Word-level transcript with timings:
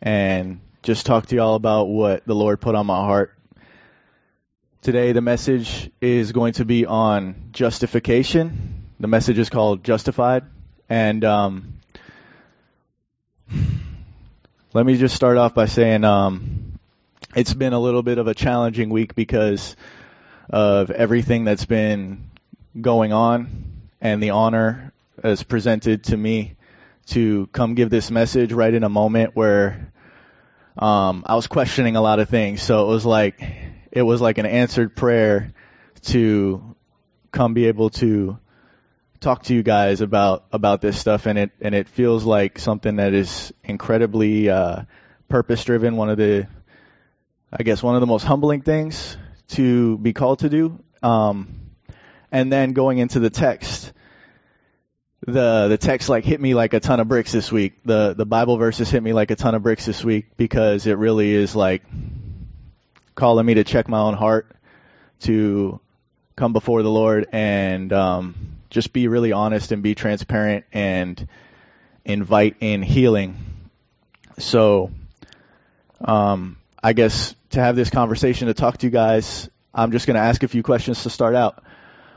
and 0.00 0.60
just 0.82 1.06
talk 1.06 1.26
to 1.26 1.36
y'all 1.36 1.54
about 1.54 1.84
what 1.88 2.24
the 2.26 2.34
Lord 2.34 2.60
put 2.60 2.74
on 2.74 2.86
my 2.86 2.98
heart. 2.98 3.34
Today 4.82 5.12
the 5.12 5.20
message 5.20 5.90
is 6.00 6.32
going 6.32 6.54
to 6.54 6.64
be 6.64 6.86
on 6.86 7.50
justification. 7.52 8.86
The 9.00 9.08
message 9.08 9.38
is 9.38 9.50
called 9.50 9.84
Justified. 9.84 10.44
And 10.88 11.24
um, 11.24 11.74
let 14.72 14.86
me 14.86 14.96
just 14.96 15.14
start 15.14 15.36
off 15.36 15.54
by 15.54 15.66
saying 15.66 16.04
um, 16.04 16.78
it's 17.34 17.54
been 17.54 17.72
a 17.72 17.80
little 17.80 18.02
bit 18.02 18.18
of 18.18 18.26
a 18.26 18.34
challenging 18.34 18.88
week 18.88 19.14
because 19.14 19.76
of 20.48 20.90
everything 20.90 21.44
that's 21.44 21.66
been 21.66 22.30
going 22.80 23.12
on 23.12 23.50
and 24.00 24.22
the 24.22 24.30
honor 24.30 24.92
as 25.22 25.42
presented 25.42 26.04
to 26.04 26.16
me 26.16 26.54
to 27.08 27.46
come 27.48 27.74
give 27.74 27.90
this 27.90 28.10
message 28.10 28.52
right 28.52 28.72
in 28.72 28.84
a 28.84 28.88
moment 28.88 29.34
where 29.34 29.92
um, 30.76 31.24
I 31.26 31.34
was 31.34 31.46
questioning 31.46 31.96
a 31.96 32.00
lot 32.00 32.20
of 32.20 32.28
things. 32.28 32.62
So 32.62 32.84
it 32.84 32.88
was 32.88 33.06
like 33.06 33.42
it 33.90 34.02
was 34.02 34.20
like 34.20 34.38
an 34.38 34.46
answered 34.46 34.94
prayer 34.94 35.52
to 36.02 36.76
come 37.32 37.54
be 37.54 37.66
able 37.66 37.90
to 37.90 38.38
talk 39.20 39.42
to 39.44 39.54
you 39.54 39.62
guys 39.62 40.00
about 40.00 40.44
about 40.52 40.80
this 40.80 40.98
stuff, 40.98 41.26
and 41.26 41.38
it 41.38 41.50
and 41.60 41.74
it 41.74 41.88
feels 41.88 42.24
like 42.24 42.58
something 42.58 42.96
that 42.96 43.14
is 43.14 43.52
incredibly 43.64 44.48
uh, 44.48 44.82
purpose 45.28 45.64
driven. 45.64 45.96
One 45.96 46.10
of 46.10 46.18
the, 46.18 46.46
I 47.52 47.62
guess, 47.62 47.82
one 47.82 47.94
of 47.94 48.00
the 48.00 48.06
most 48.06 48.24
humbling 48.24 48.62
things 48.62 49.16
to 49.48 49.98
be 49.98 50.12
called 50.12 50.40
to 50.40 50.48
do. 50.48 50.78
Um, 51.02 51.54
and 52.30 52.52
then 52.52 52.72
going 52.72 52.98
into 52.98 53.20
the 53.20 53.30
text, 53.30 53.92
the 55.32 55.68
the 55.68 55.78
text 55.78 56.08
like 56.08 56.24
hit 56.24 56.40
me 56.40 56.54
like 56.54 56.72
a 56.72 56.80
ton 56.80 57.00
of 57.00 57.08
bricks 57.08 57.32
this 57.32 57.52
week. 57.52 57.74
The 57.84 58.14
the 58.14 58.26
Bible 58.26 58.56
verses 58.56 58.90
hit 58.90 59.02
me 59.02 59.12
like 59.12 59.30
a 59.30 59.36
ton 59.36 59.54
of 59.54 59.62
bricks 59.62 59.84
this 59.84 60.02
week 60.04 60.26
because 60.36 60.86
it 60.86 60.94
really 60.98 61.34
is 61.34 61.54
like 61.54 61.82
calling 63.14 63.44
me 63.44 63.54
to 63.54 63.64
check 63.64 63.88
my 63.88 63.98
own 63.98 64.14
heart, 64.14 64.50
to 65.20 65.80
come 66.36 66.52
before 66.52 66.82
the 66.82 66.90
Lord 66.90 67.26
and 67.32 67.92
um, 67.92 68.34
just 68.70 68.92
be 68.92 69.08
really 69.08 69.32
honest 69.32 69.72
and 69.72 69.82
be 69.82 69.94
transparent 69.94 70.64
and 70.72 71.28
invite 72.04 72.56
in 72.60 72.82
healing. 72.82 73.36
So, 74.38 74.92
um, 76.00 76.58
I 76.82 76.92
guess 76.92 77.34
to 77.50 77.60
have 77.60 77.74
this 77.74 77.90
conversation 77.90 78.46
to 78.46 78.54
talk 78.54 78.78
to 78.78 78.86
you 78.86 78.90
guys, 78.90 79.50
I'm 79.74 79.90
just 79.90 80.06
going 80.06 80.14
to 80.14 80.20
ask 80.20 80.42
a 80.44 80.48
few 80.48 80.62
questions 80.62 81.02
to 81.02 81.10
start 81.10 81.34
out. 81.34 81.62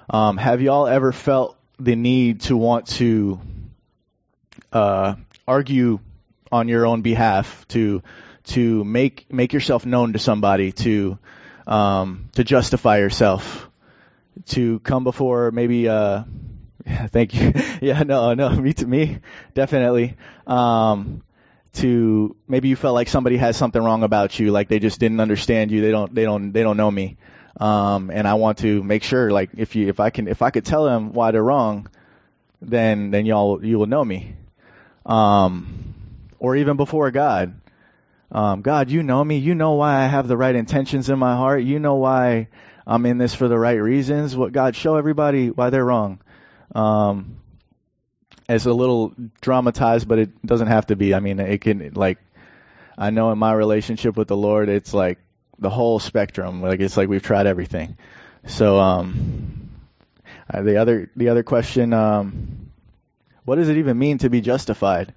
Um, 0.09 0.37
have 0.37 0.61
y'all 0.61 0.87
ever 0.87 1.11
felt 1.11 1.57
the 1.83 1.95
need 1.95 2.41
to 2.41 2.55
want 2.55 2.87
to 2.87 3.39
uh, 4.71 5.15
argue 5.47 5.99
on 6.51 6.67
your 6.67 6.85
own 6.85 7.01
behalf, 7.01 7.67
to 7.69 8.03
to 8.43 8.83
make 8.83 9.31
make 9.31 9.53
yourself 9.53 9.85
known 9.85 10.13
to 10.13 10.19
somebody, 10.19 10.71
to 10.71 11.17
um, 11.67 12.29
to 12.33 12.43
justify 12.43 12.99
yourself, 12.99 13.69
to 14.47 14.79
come 14.79 15.03
before 15.03 15.51
maybe. 15.51 15.87
Uh, 15.87 16.23
thank 17.09 17.33
you. 17.33 17.53
yeah, 17.81 18.03
no, 18.03 18.33
no, 18.33 18.49
me 18.61 18.73
to 18.73 18.85
me, 18.85 19.19
definitely. 19.53 20.17
Um, 20.47 21.23
to 21.73 22.35
maybe 22.47 22.67
you 22.67 22.75
felt 22.75 22.93
like 22.93 23.07
somebody 23.07 23.37
has 23.37 23.55
something 23.55 23.81
wrong 23.81 24.03
about 24.03 24.37
you, 24.39 24.51
like 24.51 24.67
they 24.67 24.79
just 24.79 24.99
didn't 24.99 25.19
understand 25.19 25.71
you. 25.71 25.81
They 25.81 25.91
don't, 25.91 26.13
they 26.13 26.23
don't, 26.23 26.51
they 26.51 26.63
don't 26.63 26.77
know 26.77 26.91
me. 26.91 27.17
Um, 27.59 28.09
and 28.11 28.27
I 28.27 28.35
want 28.35 28.59
to 28.59 28.81
make 28.81 29.03
sure, 29.03 29.31
like, 29.31 29.49
if 29.57 29.75
you, 29.75 29.87
if 29.89 29.99
I 29.99 30.09
can, 30.09 30.27
if 30.27 30.41
I 30.41 30.51
could 30.51 30.65
tell 30.65 30.85
them 30.85 31.13
why 31.13 31.31
they're 31.31 31.43
wrong, 31.43 31.87
then, 32.61 33.11
then 33.11 33.25
y'all, 33.25 33.63
you 33.63 33.77
will 33.77 33.87
know 33.87 34.03
me. 34.03 34.35
Um, 35.05 35.93
or 36.39 36.55
even 36.55 36.77
before 36.77 37.11
God. 37.11 37.53
Um, 38.31 38.61
God, 38.61 38.89
you 38.89 39.03
know 39.03 39.23
me. 39.23 39.37
You 39.37 39.55
know 39.55 39.73
why 39.73 40.01
I 40.01 40.07
have 40.07 40.27
the 40.27 40.37
right 40.37 40.55
intentions 40.55 41.09
in 41.09 41.19
my 41.19 41.35
heart. 41.35 41.63
You 41.63 41.79
know 41.79 41.95
why 41.95 42.47
I'm 42.87 43.05
in 43.05 43.17
this 43.17 43.35
for 43.35 43.47
the 43.47 43.59
right 43.59 43.75
reasons. 43.75 44.35
What 44.35 44.53
God, 44.53 44.75
show 44.75 44.95
everybody 44.95 45.49
why 45.49 45.69
they're 45.69 45.85
wrong. 45.85 46.21
Um, 46.73 47.37
it's 48.47 48.65
a 48.65 48.73
little 48.73 49.13
dramatized, 49.41 50.07
but 50.07 50.19
it 50.19 50.45
doesn't 50.45 50.67
have 50.67 50.87
to 50.87 50.95
be. 50.95 51.13
I 51.13 51.19
mean, 51.19 51.39
it 51.39 51.61
can, 51.61 51.91
like, 51.93 52.19
I 52.97 53.09
know 53.09 53.31
in 53.31 53.37
my 53.37 53.53
relationship 53.53 54.15
with 54.15 54.27
the 54.27 54.37
Lord, 54.37 54.69
it's 54.69 54.93
like, 54.93 55.19
the 55.61 55.69
whole 55.69 55.99
spectrum. 55.99 56.61
Like 56.61 56.81
it's 56.81 56.97
like 56.97 57.07
we've 57.07 57.23
tried 57.23 57.47
everything. 57.47 57.95
So 58.47 58.79
um, 58.79 59.69
uh, 60.51 60.63
the 60.63 60.77
other 60.77 61.09
the 61.15 61.29
other 61.29 61.43
question, 61.43 61.93
um, 61.93 62.71
what 63.45 63.55
does 63.55 63.69
it 63.69 63.77
even 63.77 63.97
mean 63.97 64.17
to 64.19 64.29
be 64.29 64.41
justified? 64.41 65.13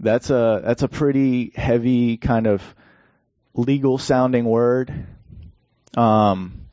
That's 0.00 0.30
a 0.30 0.62
that's 0.64 0.82
a 0.82 0.88
pretty 0.88 1.52
heavy 1.54 2.16
kind 2.16 2.46
of 2.46 2.62
legal 3.54 3.98
sounding 3.98 4.44
word. 4.44 5.06
Um, 5.96 6.66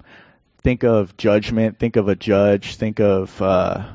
think 0.64 0.84
of 0.84 1.18
judgment. 1.18 1.80
Think 1.80 1.96
of 1.96 2.08
a 2.08 2.16
judge. 2.16 2.76
Think 2.76 3.00
of 3.00 3.42
uh, 3.42 3.88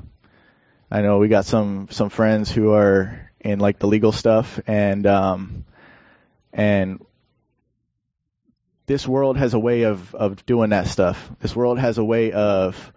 I 0.91 1.03
know 1.03 1.19
we 1.19 1.29
got 1.29 1.45
some 1.45 1.89
some 1.91 2.11
friends 2.11 2.51
who 2.51 2.73
are 2.73 3.31
in 3.41 3.61
like 3.61 3.79
the 3.79 3.87
legal 3.87 4.13
stuff 4.13 4.61
and 4.67 5.07
um, 5.07 5.65
and 6.53 7.05
this 8.87 9.07
world 9.07 9.37
has 9.37 9.55
a 9.55 9.59
way 9.59 9.83
of, 9.83 10.15
of 10.15 10.47
doing 10.47 10.71
that 10.71 10.87
stuff. 10.87 11.31
This 11.41 11.55
world 11.55 11.79
has 11.79 11.99
a 11.99 12.05
way 12.05 12.33
of 12.33 12.93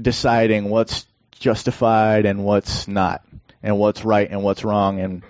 deciding 0.00 0.68
what's 0.68 1.06
justified 1.32 2.26
and 2.26 2.44
what's 2.44 2.86
not, 2.86 3.24
and 3.62 3.78
what's 3.78 4.04
right 4.04 4.30
and 4.30 4.42
what's 4.42 4.64
wrong. 4.64 5.00
And 5.00 5.22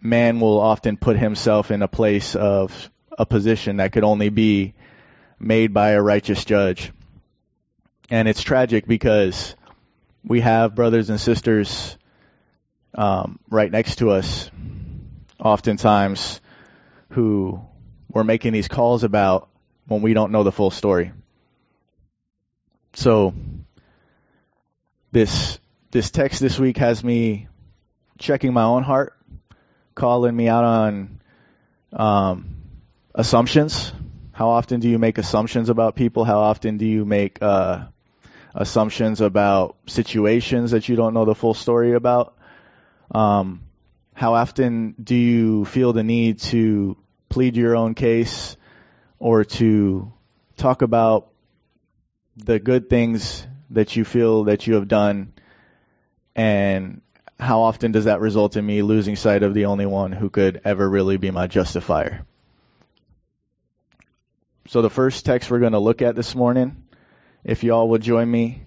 man 0.00 0.40
will 0.40 0.60
often 0.60 0.96
put 0.98 1.18
himself 1.18 1.70
in 1.70 1.82
a 1.82 1.88
place 1.88 2.36
of 2.36 2.90
a 3.18 3.24
position 3.24 3.78
that 3.78 3.92
could 3.92 4.04
only 4.04 4.28
be 4.28 4.74
made 5.38 5.72
by 5.72 5.90
a 5.90 6.02
righteous 6.02 6.44
judge. 6.44 6.92
And 8.10 8.28
it's 8.28 8.42
tragic 8.42 8.86
because 8.86 9.54
we 10.22 10.40
have 10.40 10.74
brothers 10.74 11.08
and 11.08 11.20
sisters 11.20 11.96
um, 12.94 13.38
right 13.48 13.70
next 13.70 13.96
to 13.96 14.10
us, 14.10 14.50
oftentimes, 15.38 16.40
who 17.10 17.60
we're 18.12 18.24
making 18.24 18.52
these 18.52 18.68
calls 18.68 19.04
about 19.04 19.48
when 19.86 20.02
we 20.02 20.14
don't 20.14 20.32
know 20.32 20.42
the 20.42 20.52
full 20.52 20.70
story. 20.70 21.12
So 22.94 23.34
this 25.12 25.58
this 25.90 26.10
text 26.10 26.40
this 26.40 26.58
week 26.58 26.76
has 26.78 27.02
me 27.02 27.48
checking 28.18 28.52
my 28.52 28.64
own 28.64 28.82
heart, 28.82 29.16
calling 29.94 30.36
me 30.36 30.48
out 30.48 30.64
on 30.64 31.20
um, 31.92 32.56
assumptions. 33.14 33.92
How 34.32 34.50
often 34.50 34.80
do 34.80 34.88
you 34.88 34.98
make 34.98 35.18
assumptions 35.18 35.68
about 35.68 35.96
people? 35.96 36.24
How 36.24 36.40
often 36.40 36.78
do 36.78 36.86
you 36.86 37.04
make 37.04 37.42
uh, 37.42 37.86
assumptions 38.54 39.20
about 39.20 39.76
situations 39.86 40.70
that 40.70 40.88
you 40.88 40.96
don't 40.96 41.14
know 41.14 41.24
the 41.24 41.34
full 41.34 41.54
story 41.54 41.94
about? 41.94 42.36
Um, 43.10 43.62
how 44.14 44.34
often 44.34 44.94
do 45.02 45.16
you 45.16 45.64
feel 45.64 45.92
the 45.92 46.04
need 46.04 46.38
to 46.40 46.96
plead 47.30 47.56
your 47.56 47.76
own 47.76 47.94
case 47.94 48.56
or 49.18 49.44
to 49.44 50.12
talk 50.56 50.82
about 50.82 51.28
the 52.36 52.58
good 52.58 52.90
things 52.90 53.46
that 53.70 53.96
you 53.96 54.04
feel 54.04 54.44
that 54.44 54.66
you 54.66 54.74
have 54.74 54.88
done 54.88 55.32
and 56.34 57.00
how 57.38 57.60
often 57.62 57.92
does 57.92 58.04
that 58.04 58.20
result 58.20 58.56
in 58.56 58.66
me 58.66 58.82
losing 58.82 59.16
sight 59.16 59.42
of 59.42 59.54
the 59.54 59.66
only 59.66 59.86
one 59.86 60.12
who 60.12 60.28
could 60.28 60.60
ever 60.64 60.88
really 60.88 61.16
be 61.16 61.30
my 61.30 61.46
justifier? 61.46 62.26
So 64.68 64.82
the 64.82 64.90
first 64.90 65.24
text 65.24 65.50
we're 65.50 65.60
going 65.60 65.72
to 65.72 65.78
look 65.78 66.02
at 66.02 66.14
this 66.14 66.34
morning, 66.34 66.84
if 67.44 67.64
y'all 67.64 67.88
would 67.90 68.02
join 68.02 68.30
me, 68.30 68.62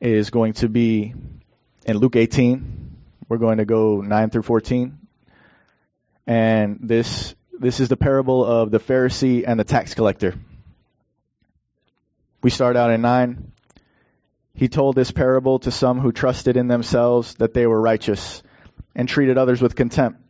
is 0.00 0.30
going 0.30 0.54
to 0.54 0.68
be 0.68 1.14
in 1.84 1.98
Luke 1.98 2.16
18. 2.16 2.96
We're 3.28 3.38
going 3.38 3.58
to 3.58 3.64
go 3.64 4.00
9 4.00 4.30
through 4.30 4.42
14. 4.42 4.98
And 6.26 6.78
this 6.82 7.34
this 7.58 7.80
is 7.80 7.88
the 7.88 7.96
parable 7.96 8.44
of 8.44 8.70
the 8.70 8.78
Pharisee 8.78 9.44
and 9.46 9.58
the 9.58 9.64
tax 9.64 9.94
collector. 9.94 10.34
We 12.42 12.50
start 12.50 12.76
out 12.76 12.90
in 12.90 13.00
9. 13.00 13.52
He 14.54 14.68
told 14.68 14.94
this 14.94 15.10
parable 15.10 15.58
to 15.60 15.70
some 15.70 15.98
who 15.98 16.12
trusted 16.12 16.56
in 16.56 16.68
themselves 16.68 17.34
that 17.34 17.54
they 17.54 17.66
were 17.66 17.80
righteous 17.80 18.42
and 18.94 19.08
treated 19.08 19.38
others 19.38 19.60
with 19.60 19.74
contempt. 19.74 20.20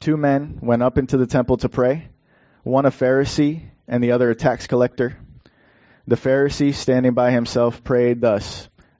two 0.00 0.16
men 0.16 0.58
went 0.62 0.82
up 0.82 0.98
into 0.98 1.16
the 1.16 1.26
temple 1.26 1.56
to 1.58 1.68
pray, 1.68 2.08
one 2.62 2.86
a 2.86 2.90
Pharisee 2.90 3.62
and 3.86 4.02
the 4.02 4.12
other 4.12 4.30
a 4.30 4.34
tax 4.34 4.66
collector. 4.66 5.16
The 6.06 6.16
Pharisee, 6.16 6.72
standing 6.72 7.14
by 7.14 7.30
himself, 7.30 7.82
prayed 7.82 8.20
thus, 8.20 8.68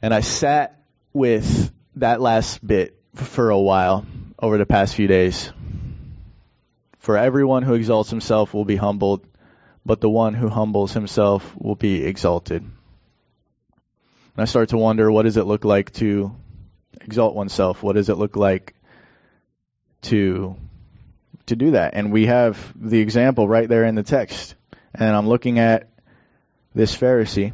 And 0.00 0.14
I 0.14 0.20
sat 0.20 0.80
with 1.12 1.72
that 1.96 2.20
last 2.20 2.64
bit 2.64 2.96
for 3.14 3.50
a 3.50 3.58
while 3.58 4.06
over 4.38 4.56
the 4.56 4.66
past 4.66 4.94
few 4.94 5.08
days. 5.08 5.52
For 6.98 7.16
everyone 7.16 7.64
who 7.64 7.74
exalts 7.74 8.10
himself 8.10 8.54
will 8.54 8.64
be 8.64 8.76
humbled, 8.76 9.26
but 9.84 10.00
the 10.00 10.10
one 10.10 10.34
who 10.34 10.48
humbles 10.48 10.92
himself 10.92 11.54
will 11.56 11.74
be 11.74 12.04
exalted. 12.04 12.62
And 12.62 14.42
I 14.42 14.44
start 14.44 14.68
to 14.68 14.78
wonder 14.78 15.10
what 15.10 15.24
does 15.24 15.36
it 15.36 15.46
look 15.46 15.64
like 15.64 15.92
to 15.94 16.32
exalt 17.00 17.34
oneself? 17.34 17.82
What 17.82 17.96
does 17.96 18.08
it 18.08 18.18
look 18.18 18.36
like 18.36 18.74
to 20.02 20.56
to 21.46 21.56
do 21.56 21.72
that? 21.72 21.94
And 21.94 22.12
we 22.12 22.26
have 22.26 22.72
the 22.76 23.00
example 23.00 23.48
right 23.48 23.68
there 23.68 23.84
in 23.84 23.96
the 23.96 24.02
text. 24.04 24.54
And 24.94 25.16
I'm 25.16 25.26
looking 25.26 25.58
at 25.58 25.88
this 26.74 26.96
Pharisee, 26.96 27.52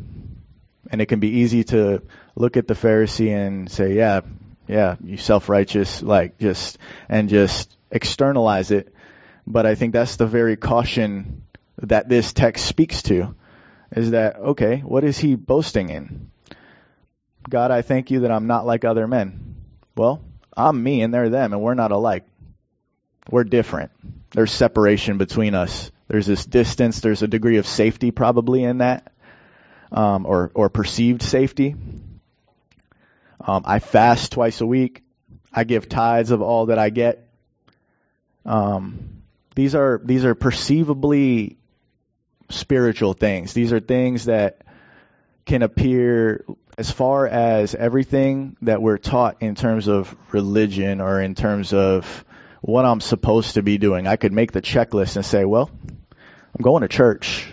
and 0.91 1.01
it 1.01 1.07
can 1.07 1.21
be 1.21 1.29
easy 1.29 1.65
to 1.65 2.03
look 2.37 2.57
at 2.57 2.67
the 2.67 2.75
Pharisee 2.75 3.31
and 3.31 3.71
say, 3.71 3.95
"Yeah, 3.95 4.21
yeah, 4.67 4.97
you 5.03 5.17
self-righteous," 5.17 6.03
like 6.03 6.39
just 6.39 6.79
and 7.09 7.29
just 7.29 7.77
externalize 7.91 8.71
it. 8.71 8.95
But 9.47 9.67
I 9.67 9.75
think 9.75 9.93
that's 9.93 10.17
the 10.17 10.27
very 10.27 10.57
caution 10.57 11.45
that 11.83 12.09
this 12.09 12.33
text 12.33 12.65
speaks 12.67 13.03
to 13.03 13.35
is 13.95 14.11
that, 14.11 14.37
okay, 14.37 14.79
what 14.79 15.05
is 15.05 15.19
he 15.19 15.35
boasting 15.35 15.91
in? 15.91 16.31
God, 17.49 17.71
I 17.71 17.83
thank 17.83 18.11
you 18.11 18.21
that 18.21 18.31
I'm 18.31 18.47
not 18.47 18.67
like 18.67 18.85
other 18.85 19.07
men. 19.07 19.57
Well, 19.97 20.23
I'm 20.57 20.83
me 20.83 21.03
and 21.03 21.13
they're 21.13 21.29
them 21.29 21.53
and 21.53 21.63
we're 21.63 21.75
not 21.75 21.93
alike. 21.93 22.25
We're 23.31 23.45
different. 23.45 23.93
There's 24.33 24.51
separation 24.51 25.19
between 25.19 25.55
us. 25.55 25.91
There's 26.09 26.27
this 26.27 26.45
distance. 26.45 27.01
There's 27.01 27.23
a 27.23 27.29
degree 27.29 27.59
of 27.59 27.67
safety 27.67 28.11
probably 28.11 28.65
in 28.65 28.79
that, 28.79 29.13
um, 29.93 30.27
or, 30.27 30.51
or 30.55 30.69
perceived 30.69 31.23
safety. 31.23 31.77
Um, 33.47 33.63
I 33.67 33.79
fast 33.79 34.33
twice 34.33 34.61
a 34.61 34.67
week. 34.67 35.03
I 35.53 35.65
give 35.65 35.89
tithes 35.89 36.31
of 36.31 36.41
all 36.43 36.67
that 36.67 36.79
I 36.79 36.91
get. 36.91 37.29
Um, 38.47 39.23
these 39.55 39.75
are 39.75 40.01
these 40.03 40.25
are 40.25 40.35
perceivably 40.35 41.57
spiritual 42.49 43.13
things. 43.13 43.53
These 43.53 43.73
are 43.73 43.81
things 43.81 44.25
that 44.27 44.63
can 45.45 45.63
appear 45.63 46.45
as 46.77 46.91
far 46.91 47.27
as 47.27 47.75
everything 47.75 48.57
that 48.63 48.83
we're 48.83 48.99
taught 48.99 49.43
in 49.43 49.55
terms 49.55 49.89
of 49.89 50.15
religion 50.33 51.01
or 51.01 51.21
in 51.21 51.35
terms 51.35 51.73
of 51.73 52.25
what 52.63 52.85
I'm 52.85 53.01
supposed 53.01 53.55
to 53.55 53.63
be 53.63 53.79
doing. 53.79 54.07
I 54.07 54.17
could 54.17 54.33
make 54.33 54.53
the 54.53 54.63
checklist 54.63 55.17
and 55.17 55.25
say, 55.25 55.45
well, 55.45 55.71
I'm 55.81 56.63
going 56.63 56.81
to 56.81 56.89
church. 56.89 57.47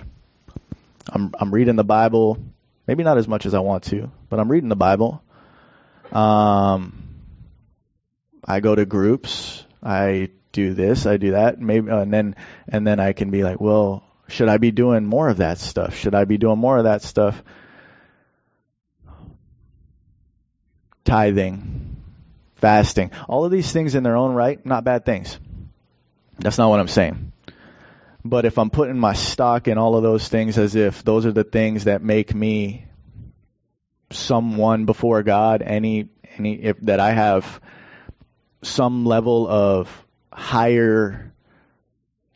I'm 1.10 1.34
I'm 1.38 1.54
reading 1.54 1.76
the 1.76 1.84
Bible. 1.84 2.38
Maybe 2.88 3.04
not 3.04 3.18
as 3.18 3.28
much 3.28 3.46
as 3.46 3.54
I 3.54 3.60
want 3.60 3.84
to, 3.86 4.10
but 4.30 4.40
I'm 4.40 4.50
reading 4.50 4.70
the 4.70 4.76
Bible. 4.76 5.22
Um, 6.12 7.02
I 8.44 8.60
go 8.60 8.76
to 8.76 8.86
groups. 8.86 9.64
I 9.84 10.30
do 10.52 10.74
this. 10.74 11.06
I 11.06 11.18
do 11.18 11.32
that. 11.32 11.60
Maybe, 11.60 11.90
uh, 11.90 12.00
and 12.00 12.14
then 12.14 12.36
and 12.68 12.86
then 12.86 13.00
I 13.00 13.14
can 13.14 13.32
be 13.32 13.44
like, 13.44 13.62
well, 13.62 14.04
should 14.28 14.50
I 14.50 14.58
be 14.58 14.72
doing 14.72 15.06
more 15.06 15.30
of 15.30 15.38
that 15.38 15.58
stuff? 15.60 15.96
Should 15.96 16.16
I 16.16 16.26
be 16.26 16.38
doing 16.38 16.58
more 16.58 16.78
of 16.78 16.86
that 16.86 17.02
stuff? 17.02 17.42
Tithing, 21.04 21.98
fasting, 22.56 23.12
all 23.28 23.44
of 23.44 23.52
these 23.52 23.72
things 23.72 23.96
in 23.96 24.04
their 24.04 24.16
own 24.16 24.34
right, 24.34 24.64
not 24.66 24.84
bad 24.84 25.06
things. 25.06 25.38
That's 26.40 26.58
not 26.58 26.70
what 26.70 26.80
I'm 26.80 26.88
saying. 26.88 27.32
But 28.24 28.46
if 28.46 28.58
I'm 28.58 28.70
putting 28.70 29.00
my 29.00 29.14
stock 29.14 29.68
in 29.68 29.78
all 29.78 29.96
of 29.96 30.04
those 30.04 30.28
things 30.28 30.58
as 30.58 30.76
if 30.76 31.04
those 31.04 31.26
are 31.26 31.32
the 31.32 31.44
things 31.44 31.86
that 31.86 32.04
make 32.04 32.36
me 32.36 32.86
someone 34.16 34.86
before 34.86 35.24
God, 35.24 35.62
any 35.62 36.10
any 36.38 36.54
if 36.54 36.80
that 36.82 37.00
I 37.00 37.12
have 37.12 37.62
some 38.62 39.06
level 39.06 39.48
of 39.48 40.06
higher 40.32 41.34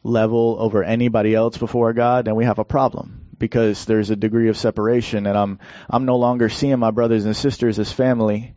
level 0.04 0.58
over 0.60 0.84
anybody 0.84 1.34
else 1.34 1.58
before 1.58 1.94
God, 1.94 2.26
then 2.26 2.36
we 2.36 2.46
have 2.46 2.60
a 2.60 2.66
problem 2.66 3.26
because 3.38 3.86
there's 3.86 4.10
a 4.10 4.16
degree 4.16 4.50
of 4.50 4.58
separation 4.58 5.26
and 5.26 5.38
I'm 5.38 5.60
I'm 5.90 6.06
no 6.06 6.18
longer 6.18 6.50
seeing 6.50 6.80
my 6.80 6.92
brothers 6.92 7.26
and 7.26 7.36
sisters 7.36 7.80
as 7.80 7.92
family, 7.92 8.56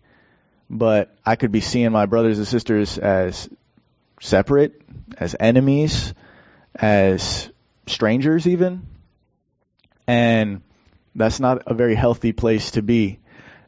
but 0.68 1.16
I 1.24 1.36
could 1.36 1.52
be 1.52 1.60
seeing 1.60 1.92
my 1.92 2.06
brothers 2.06 2.38
and 2.38 2.46
sisters 2.46 2.98
as 2.98 3.48
separate, 4.20 4.80
as 5.16 5.34
enemies, 5.38 6.14
as 6.74 7.50
strangers 7.86 8.46
even. 8.46 8.86
And 10.06 10.62
that's 11.14 11.40
not 11.40 11.62
a 11.66 11.74
very 11.74 11.94
healthy 11.94 12.32
place 12.32 12.72
to 12.72 12.82
be. 12.82 13.18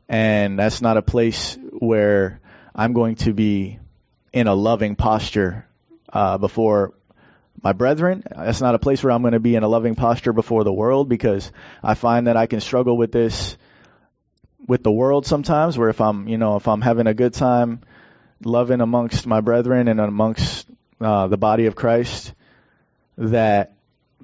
And 0.08 0.58
that's 0.58 0.82
not 0.82 0.96
a 0.96 1.02
place 1.02 1.56
where 1.72 2.40
I'm 2.74 2.92
going 2.92 3.16
to 3.16 3.32
be 3.32 3.78
in 4.32 4.46
a 4.46 4.54
loving 4.54 4.96
posture 4.96 5.66
uh, 6.12 6.38
before 6.38 6.94
my 7.62 7.72
brethren. 7.72 8.22
That's 8.34 8.60
not 8.60 8.74
a 8.74 8.78
place 8.78 9.02
where 9.02 9.12
I'm 9.12 9.22
going 9.22 9.34
to 9.34 9.40
be 9.40 9.54
in 9.54 9.62
a 9.62 9.68
loving 9.68 9.94
posture 9.94 10.32
before 10.32 10.64
the 10.64 10.72
world 10.72 11.08
because 11.08 11.52
I 11.82 11.94
find 11.94 12.26
that 12.26 12.36
I 12.36 12.46
can 12.46 12.60
struggle 12.60 12.96
with 12.96 13.12
this 13.12 13.56
with 14.66 14.82
the 14.82 14.92
world 14.92 15.26
sometimes 15.26 15.76
where 15.76 15.88
if 15.88 16.00
I'm, 16.00 16.28
you 16.28 16.38
know, 16.38 16.56
if 16.56 16.68
I'm 16.68 16.80
having 16.80 17.06
a 17.06 17.14
good 17.14 17.34
time 17.34 17.80
loving 18.44 18.80
amongst 18.80 19.26
my 19.26 19.40
brethren 19.40 19.88
and 19.88 20.00
amongst 20.00 20.66
uh, 21.00 21.26
the 21.26 21.36
body 21.36 21.66
of 21.66 21.74
Christ, 21.74 22.32
that 23.18 23.74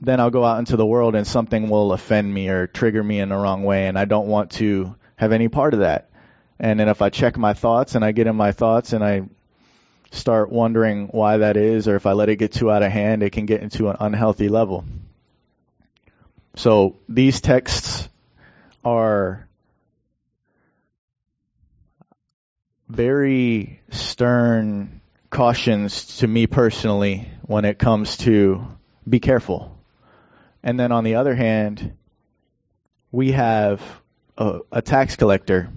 then 0.01 0.21
I'll 0.21 0.31
go 0.31 0.45
out 0.45 0.59
into 0.59 0.77
the 0.77 0.87
world 0.87 1.15
and 1.15 1.27
something 1.27 1.69
will 1.69 1.93
offend 1.93 2.33
me 2.33 2.49
or 2.49 2.67
trigger 2.67 3.03
me 3.03 3.21
in 3.21 3.31
the 3.31 3.37
wrong 3.37 3.63
way, 3.63 3.87
and 3.87 3.99
I 3.99 4.05
don't 4.05 4.29
want 4.29 4.53
to 4.53 4.95
have 5.17 5.33
any 5.33 5.49
part 5.49 5.75
of 5.75 5.81
that. 5.81 6.11
And 6.59 6.81
then 6.81 6.89
if 6.89 7.03
I 7.03 7.11
check 7.11 7.37
my 7.37 7.55
thoughts 7.55 7.95
and 7.95 8.05
I 8.05 8.13
get 8.13 8.27
in 8.27 8.37
my 8.37 8.53
thoughts 8.53 8.93
and 8.93 9.05
I 9.05 9.23
start 10.11 10.51
wondering 10.51 11.09
why 11.09 11.39
that 11.39 11.57
is, 11.57 11.89
or 11.89 11.97
if 11.97 12.07
I 12.07 12.13
let 12.13 12.29
it 12.29 12.37
get 12.37 12.53
too 12.53 12.71
out 12.71 12.83
of 12.83 12.93
hand, 12.93 13.23
it 13.23 13.31
can 13.31 13.47
get 13.47 13.63
into 13.63 13.89
an 13.89 13.97
unhealthy 14.01 14.49
level. 14.49 14.85
So 16.55 16.97
these 17.09 17.41
texts 17.41 18.09
are 18.85 19.47
very 22.89 23.81
stern 23.91 25.01
cautions 25.29 26.19
to 26.19 26.27
me 26.27 26.47
personally 26.47 27.29
when 27.43 27.65
it 27.65 27.79
comes 27.79 28.17
to 28.19 28.67
be 29.07 29.21
careful. 29.21 29.76
And 30.67 30.81
then 30.81 30.91
on 30.91 31.05
the 31.05 31.15
other 31.15 31.37
hand, 31.37 31.97
we 33.13 33.31
have 33.31 33.81
a, 34.37 34.59
a 34.73 34.83
tax 34.83 35.15
collector 35.15 35.71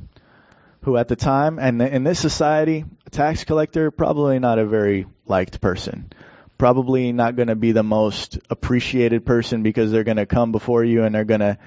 who 0.81 0.97
at 0.97 1.07
the 1.07 1.15
time, 1.15 1.59
and 1.59 1.79
in 1.79 2.03
this 2.03 2.19
society, 2.19 2.83
a 3.05 3.09
tax 3.11 3.43
collector, 3.43 3.91
probably 3.91 4.39
not 4.39 4.57
a 4.57 4.65
very 4.65 5.05
liked 5.27 5.61
person. 5.61 6.11
Probably 6.57 7.11
not 7.11 7.35
going 7.35 7.49
to 7.49 7.55
be 7.55 7.71
the 7.71 7.83
most 7.83 8.39
appreciated 8.49 9.27
person 9.27 9.61
because 9.61 9.91
they're 9.91 10.03
going 10.03 10.17
to 10.17 10.25
come 10.25 10.51
before 10.51 10.83
you 10.83 11.03
and 11.03 11.13
they're 11.13 11.23
going 11.23 11.41
to, 11.41 11.59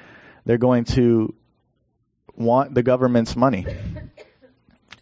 they're 0.44 0.58
going 0.58 0.82
to 0.86 1.32
want 2.34 2.74
the 2.74 2.82
government's 2.82 3.36
money. 3.36 3.64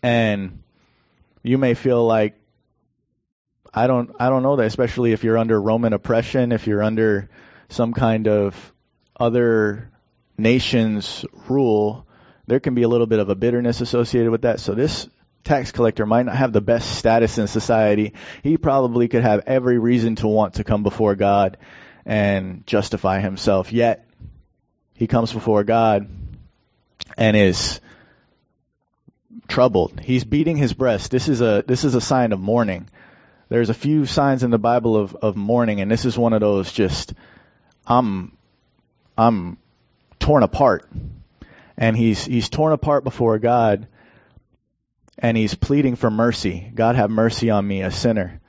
And 0.03 0.63
you 1.43 1.57
may 1.57 1.73
feel 1.73 2.07
like, 2.07 2.35
I 3.73 3.87
don't, 3.87 4.11
I 4.21 4.29
don't 4.29 4.43
know 4.43 4.57
that, 4.57 4.67
especially 4.67 5.13
if 5.13 5.25
you're 5.25 5.39
under 5.39 5.59
Roman 5.59 5.95
oppression, 5.95 6.53
if 6.53 6.67
you're 6.67 6.83
under 6.83 7.31
some 7.71 7.95
kind 7.95 8.29
of 8.29 8.73
other 9.19 9.91
nation's 10.37 11.25
rule, 11.49 12.07
there 12.47 12.61
can 12.61 12.75
be 12.75 12.83
a 12.83 12.89
little 12.89 13.07
bit 13.07 13.19
of 13.19 13.29
a 13.29 13.35
bitterness 13.35 13.81
associated 13.81 14.31
with 14.31 14.43
that. 14.43 14.61
So 14.61 14.75
this 14.75 15.09
tax 15.45 15.73
collector 15.73 16.05
might 16.05 16.27
not 16.27 16.37
have 16.37 16.53
the 16.53 16.61
best 16.61 16.99
status 16.99 17.39
in 17.39 17.47
society. 17.47 18.13
He 18.43 18.57
probably 18.59 19.09
could 19.09 19.23
have 19.23 19.45
every 19.47 19.79
reason 19.79 20.17
to 20.17 20.29
want 20.29 20.55
to 20.55 20.65
come 20.65 20.83
before 20.83 21.15
God 21.15 21.57
and 22.05 22.67
justify 22.67 23.21
himself. 23.21 23.73
Yet 23.73 24.07
he 24.95 25.07
comes 25.07 25.33
before 25.33 25.65
God 25.65 26.09
and 27.17 27.37
is 27.37 27.81
troubled. 29.49 30.01
He's 30.01 30.25
beating 30.25 30.57
his 30.57 30.73
breast. 30.73 31.11
This 31.11 31.29
is 31.29 31.41
a 31.41 31.65
this 31.67 31.85
is 31.85 31.95
a 31.95 32.01
sign 32.01 32.33
of 32.33 32.41
mourning. 32.41 32.89
there's 33.51 33.69
a 33.69 33.75
few 33.75 34.07
signs 34.07 34.43
in 34.45 34.51
the 34.51 34.59
Bible 34.59 34.97
of, 34.97 35.15
of 35.17 35.37
mourning, 35.37 35.81
and 35.81 35.91
this 35.91 36.05
is 36.05 36.17
one 36.17 36.33
of 36.33 36.41
those 36.41 36.73
just, 36.73 37.13
I'm, 37.91 38.37
I'm 39.19 39.59
torn 40.21 40.45
apart. 40.45 40.89
And 41.77 41.97
he's, 41.97 42.25
he's 42.25 42.49
torn 42.49 42.73
apart 42.73 43.05
before 43.05 43.39
God, 43.39 43.89
and 45.19 45.37
he's 45.37 45.55
pleading 45.55 45.97
for 45.97 46.11
mercy. 46.11 46.71
God 46.75 46.95
have 46.95 47.11
mercy 47.11 47.51
on 47.51 47.67
me, 47.67 47.83
a 47.83 47.91
sinner. 47.91 48.41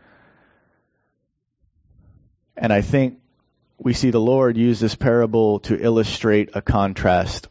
And 2.55 2.71
I 2.71 2.81
think 2.81 3.19
we 3.79 3.93
see 3.93 4.11
the 4.11 4.19
Lord 4.19 4.57
use 4.57 4.79
this 4.79 4.93
parable 4.93 5.59
to 5.61 5.81
illustrate 5.81 6.51
a 6.53 6.61
contrast. 6.61 7.47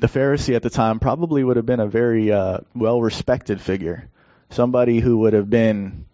The 0.00 0.08
Pharisee 0.08 0.56
at 0.56 0.62
the 0.62 0.70
time 0.70 0.98
probably 0.98 1.44
would 1.44 1.56
have 1.56 1.66
been 1.66 1.78
a 1.78 1.86
very 1.86 2.32
uh, 2.32 2.58
well 2.74 3.00
respected 3.00 3.60
figure, 3.60 4.08
somebody 4.50 4.98
who 4.98 5.18
would 5.18 5.34
have 5.34 5.48
been 5.48 6.06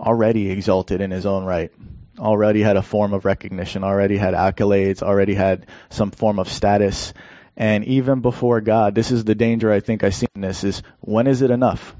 already 0.00 0.50
exalted 0.50 1.00
in 1.00 1.12
his 1.12 1.26
own 1.26 1.44
right, 1.44 1.70
already 2.18 2.62
had 2.62 2.76
a 2.76 2.82
form 2.82 3.12
of 3.12 3.24
recognition, 3.24 3.84
already 3.84 4.16
had 4.16 4.34
accolades, 4.34 5.02
already 5.02 5.34
had 5.34 5.66
some 5.90 6.10
form 6.10 6.38
of 6.38 6.48
status. 6.48 7.12
And 7.56 7.84
even 7.84 8.20
before 8.20 8.60
God, 8.60 8.94
this 8.94 9.10
is 9.10 9.24
the 9.24 9.34
danger 9.34 9.72
I 9.72 9.80
think 9.80 10.04
I 10.04 10.10
see 10.10 10.26
in 10.34 10.42
this 10.42 10.64
is 10.64 10.82
when 11.00 11.26
is 11.26 11.42
it 11.42 11.50
enough? 11.50 11.94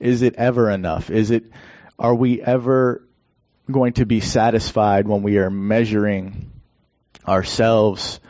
Is 0.00 0.22
it 0.22 0.34
ever 0.36 0.70
enough? 0.70 1.10
Is 1.10 1.30
it, 1.30 1.44
are 1.98 2.14
we 2.14 2.40
ever 2.42 3.06
going 3.70 3.94
to 3.94 4.06
be 4.06 4.20
satisfied 4.20 5.06
when 5.06 5.22
we 5.22 5.38
are 5.38 5.50
measuring 5.50 6.50
ourselves 7.26 8.20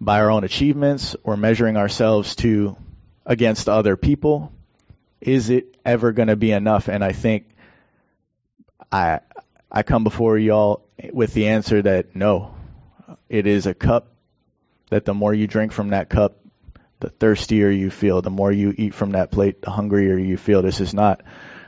by 0.00 0.20
our 0.20 0.30
own 0.30 0.44
achievements 0.44 1.16
or 1.22 1.36
measuring 1.36 1.76
ourselves 1.76 2.36
to 2.36 2.76
against 3.24 3.68
other 3.68 3.96
people? 3.96 4.52
Is 5.20 5.50
it 5.50 5.76
ever 5.84 6.12
going 6.12 6.28
to 6.28 6.36
be 6.36 6.52
enough? 6.52 6.88
And 6.88 7.04
I 7.04 7.12
think 7.12 7.48
I 8.90 9.20
I 9.70 9.82
come 9.82 10.04
before 10.04 10.38
y'all 10.38 10.82
with 11.12 11.34
the 11.34 11.48
answer 11.48 11.82
that 11.82 12.14
no. 12.14 12.54
It 13.28 13.46
is 13.46 13.66
a 13.66 13.74
cup 13.74 14.12
that 14.90 15.04
the 15.04 15.14
more 15.14 15.34
you 15.34 15.46
drink 15.46 15.72
from 15.72 15.90
that 15.90 16.08
cup, 16.08 16.38
the 17.00 17.10
thirstier 17.10 17.70
you 17.70 17.90
feel. 17.90 18.22
The 18.22 18.30
more 18.30 18.52
you 18.52 18.74
eat 18.76 18.94
from 18.94 19.12
that 19.12 19.30
plate, 19.30 19.62
the 19.62 19.70
hungrier 19.70 20.16
you 20.16 20.36
feel. 20.36 20.62
This 20.62 20.80
is 20.80 20.94
not 20.94 21.22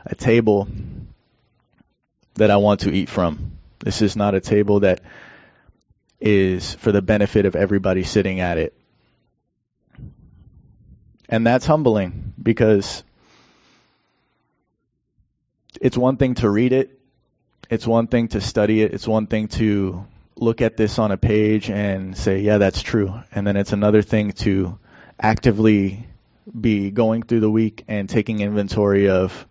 a 0.06 0.14
table 0.14 0.68
that 2.34 2.50
I 2.50 2.56
want 2.56 2.80
to 2.80 2.92
eat 2.92 3.08
from. 3.08 3.58
This 3.80 4.02
is 4.02 4.16
not 4.16 4.34
a 4.34 4.40
table 4.40 4.80
that 4.80 5.00
is 6.20 6.74
for 6.74 6.92
the 6.92 7.02
benefit 7.02 7.46
of 7.46 7.56
everybody 7.56 8.04
sitting 8.04 8.40
at 8.40 8.58
it. 8.58 8.74
And 11.28 11.46
that's 11.46 11.66
humbling 11.66 12.32
because 12.42 13.04
it's 15.80 15.96
one 15.96 16.16
thing 16.16 16.34
to 16.36 16.48
read 16.48 16.72
it. 16.72 16.97
It's 17.70 17.86
one 17.86 18.06
thing 18.06 18.28
to 18.28 18.40
study 18.40 18.82
it. 18.82 18.94
It's 18.94 19.06
one 19.06 19.26
thing 19.26 19.48
to 19.48 20.06
look 20.36 20.62
at 20.62 20.76
this 20.78 20.98
on 20.98 21.12
a 21.12 21.18
page 21.18 21.68
and 21.68 22.16
say, 22.16 22.40
yeah, 22.40 22.58
that's 22.58 22.80
true. 22.80 23.12
And 23.34 23.46
then 23.46 23.56
it's 23.56 23.72
another 23.72 24.00
thing 24.00 24.32
to 24.44 24.78
actively 25.20 26.06
be 26.58 26.90
going 26.90 27.24
through 27.24 27.40
the 27.40 27.50
week 27.50 27.84
and 27.86 28.08
taking 28.08 28.40
inventory 28.40 29.10
of 29.10 29.46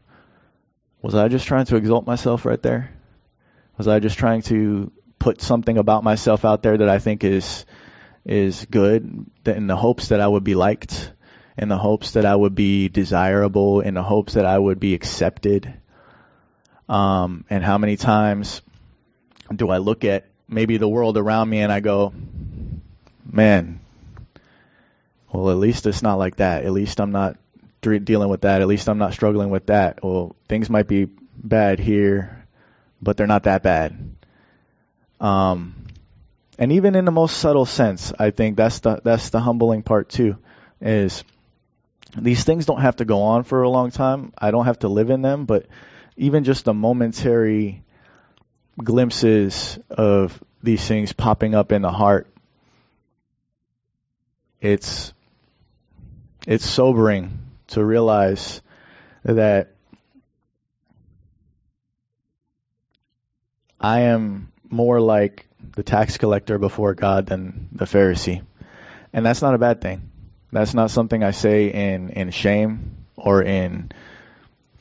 was 1.01 1.13
I 1.13 1.27
just 1.27 1.45
trying 1.45 1.65
to 1.65 1.75
exalt 1.75 2.07
myself 2.07 2.43
right 2.43 2.61
there? 2.61 2.91
Was 3.77 3.87
I 3.87 3.99
just 3.99 4.17
trying 4.17 4.41
to 4.43 4.91
put 5.19 5.41
something 5.41 5.77
about 5.77 6.03
myself 6.03 6.43
out 6.43 6.63
there 6.63 6.77
that 6.77 6.89
I 6.89 6.97
think 6.97 7.23
is 7.23 7.65
is 8.25 8.65
good 8.65 9.25
in 9.45 9.67
the 9.67 9.75
hopes 9.75 10.07
that 10.07 10.21
I 10.21 10.27
would 10.27 10.43
be 10.43 10.55
liked, 10.55 11.13
in 11.55 11.69
the 11.69 11.77
hopes 11.77 12.11
that 12.11 12.25
I 12.25 12.35
would 12.35 12.55
be 12.55 12.89
desirable, 12.89 13.81
in 13.81 13.93
the 13.93 14.03
hopes 14.03 14.33
that 14.33 14.45
I 14.45 14.57
would 14.57 14.79
be 14.79 14.95
accepted? 14.95 15.71
Um, 16.89 17.45
and 17.49 17.63
how 17.63 17.77
many 17.77 17.97
times 17.97 18.61
do 19.53 19.69
I 19.69 19.77
look 19.77 20.03
at 20.03 20.25
maybe 20.47 20.77
the 20.77 20.87
world 20.87 21.17
around 21.17 21.49
me 21.49 21.59
and 21.59 21.71
I 21.71 21.79
go, 21.79 22.13
man, 23.29 23.79
well, 25.31 25.51
at 25.51 25.57
least 25.57 25.85
it's 25.85 26.01
not 26.01 26.15
like 26.15 26.37
that. 26.37 26.63
At 26.63 26.71
least 26.71 26.99
I'm 26.99 27.11
not 27.11 27.37
dealing 27.81 28.29
with 28.29 28.41
that. 28.41 28.61
At 28.61 28.67
least 28.67 28.87
I'm 28.87 28.97
not 28.97 29.13
struggling 29.13 29.49
with 29.49 29.67
that. 29.67 30.03
Well, 30.03 30.35
things 30.47 30.69
might 30.69 30.87
be 30.87 31.07
bad 31.37 31.79
here, 31.79 32.45
but 33.01 33.17
they're 33.17 33.27
not 33.27 33.43
that 33.43 33.63
bad. 33.63 34.15
Um, 35.19 35.75
and 36.57 36.71
even 36.71 36.95
in 36.95 37.05
the 37.05 37.11
most 37.11 37.37
subtle 37.37 37.65
sense, 37.65 38.13
I 38.17 38.31
think 38.31 38.57
that's 38.57 38.79
the 38.79 38.99
that's 39.03 39.29
the 39.29 39.39
humbling 39.39 39.83
part 39.83 40.09
too. 40.09 40.37
Is 40.81 41.23
these 42.17 42.43
things 42.43 42.65
don't 42.65 42.81
have 42.81 42.97
to 42.97 43.05
go 43.05 43.21
on 43.21 43.43
for 43.43 43.63
a 43.63 43.69
long 43.69 43.91
time. 43.91 44.33
I 44.37 44.51
don't 44.51 44.65
have 44.65 44.79
to 44.79 44.87
live 44.87 45.09
in 45.09 45.21
them, 45.21 45.45
but 45.45 45.65
even 46.17 46.43
just 46.43 46.65
the 46.65 46.73
momentary 46.73 47.83
glimpses 48.83 49.79
of 49.89 50.43
these 50.61 50.85
things 50.85 51.13
popping 51.13 51.55
up 51.55 51.71
in 51.71 51.83
the 51.83 51.91
heart, 51.91 52.27
it's 54.59 55.13
it's 56.47 56.65
sobering 56.65 57.37
to 57.67 57.83
realize 57.83 58.61
that 59.23 59.73
I 63.79 64.01
am 64.01 64.51
more 64.69 64.99
like 64.99 65.45
the 65.75 65.83
tax 65.83 66.17
collector 66.17 66.57
before 66.57 66.93
God 66.93 67.27
than 67.27 67.69
the 67.71 67.85
Pharisee. 67.85 68.41
And 69.13 69.25
that's 69.25 69.41
not 69.41 69.53
a 69.53 69.59
bad 69.59 69.81
thing. 69.81 70.09
That's 70.51 70.73
not 70.73 70.89
something 70.91 71.23
I 71.23 71.31
say 71.31 71.67
in, 71.67 72.09
in 72.09 72.31
shame 72.31 73.05
or 73.15 73.43
in 73.43 73.91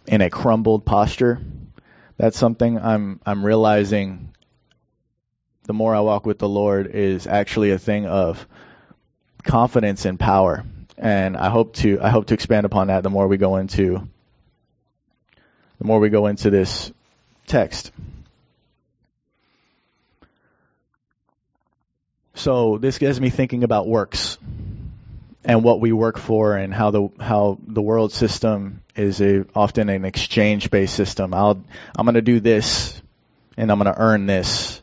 in 0.06 0.20
a 0.20 0.30
crumbled 0.30 0.84
posture. 0.84 1.40
That's 2.16 2.38
something 2.38 2.78
I'm 2.78 3.20
I'm 3.26 3.44
realizing 3.44 4.32
the 5.64 5.72
more 5.72 5.94
I 5.94 6.00
walk 6.00 6.26
with 6.26 6.38
the 6.38 6.48
Lord 6.48 6.86
is 6.86 7.26
actually 7.26 7.72
a 7.72 7.78
thing 7.78 8.06
of 8.06 8.46
confidence 9.42 10.04
and 10.04 10.18
power 10.18 10.64
and 10.98 11.36
I 11.36 11.50
hope 11.50 11.74
to 11.76 12.00
I 12.00 12.10
hope 12.10 12.26
to 12.26 12.34
expand 12.34 12.66
upon 12.66 12.88
that 12.88 13.02
the 13.02 13.10
more 13.10 13.28
we 13.28 13.36
go 13.36 13.56
into 13.56 14.08
the 15.78 15.84
more 15.84 16.00
we 16.00 16.08
go 16.08 16.26
into 16.26 16.50
this 16.50 16.90
text. 17.46 17.92
So 22.34 22.78
this 22.78 22.98
gets 22.98 23.20
me 23.20 23.30
thinking 23.30 23.64
about 23.64 23.86
works 23.86 24.38
and 25.44 25.62
what 25.62 25.80
we 25.80 25.92
work 25.92 26.18
for 26.18 26.56
and 26.56 26.72
how 26.72 26.90
the 26.90 27.08
how 27.20 27.58
the 27.66 27.82
world 27.82 28.12
system 28.12 28.82
is 28.96 29.20
a 29.20 29.44
often 29.54 29.88
an 29.88 30.04
exchange 30.04 30.70
based 30.70 30.94
system. 30.94 31.34
I'll 31.34 31.62
I'm 31.96 32.06
going 32.06 32.14
to 32.14 32.22
do 32.22 32.40
this 32.40 33.00
and 33.56 33.70
I'm 33.70 33.78
going 33.78 33.92
to 33.92 34.00
earn 34.00 34.26
this. 34.26 34.82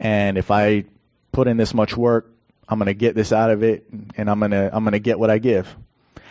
And 0.00 0.38
if 0.38 0.50
I 0.50 0.84
put 1.32 1.48
in 1.48 1.56
this 1.56 1.74
much 1.74 1.96
work, 1.96 2.30
I'm 2.68 2.78
going 2.78 2.86
to 2.86 2.94
get 2.94 3.14
this 3.14 3.32
out 3.32 3.50
of 3.50 3.62
it 3.62 3.86
and 4.16 4.30
I'm 4.30 4.38
going 4.38 4.52
to, 4.52 4.70
I'm 4.72 4.84
going 4.84 4.92
to 4.92 4.98
get 4.98 5.18
what 5.18 5.30
I 5.30 5.38
give. 5.38 5.74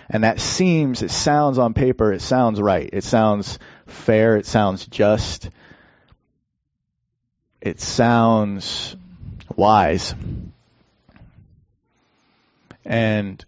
And 0.09 0.23
that 0.23 0.39
seems, 0.39 1.01
it 1.01 1.11
sounds 1.11 1.57
on 1.57 1.73
paper, 1.73 2.13
it 2.13 2.21
sounds 2.21 2.61
right. 2.61 2.89
It 2.93 3.03
sounds 3.03 3.59
fair. 3.87 4.37
It 4.37 4.45
sounds 4.45 4.85
just. 4.85 5.49
It 7.59 7.81
sounds 7.81 8.95
wise. 9.55 10.15
And 12.85 13.43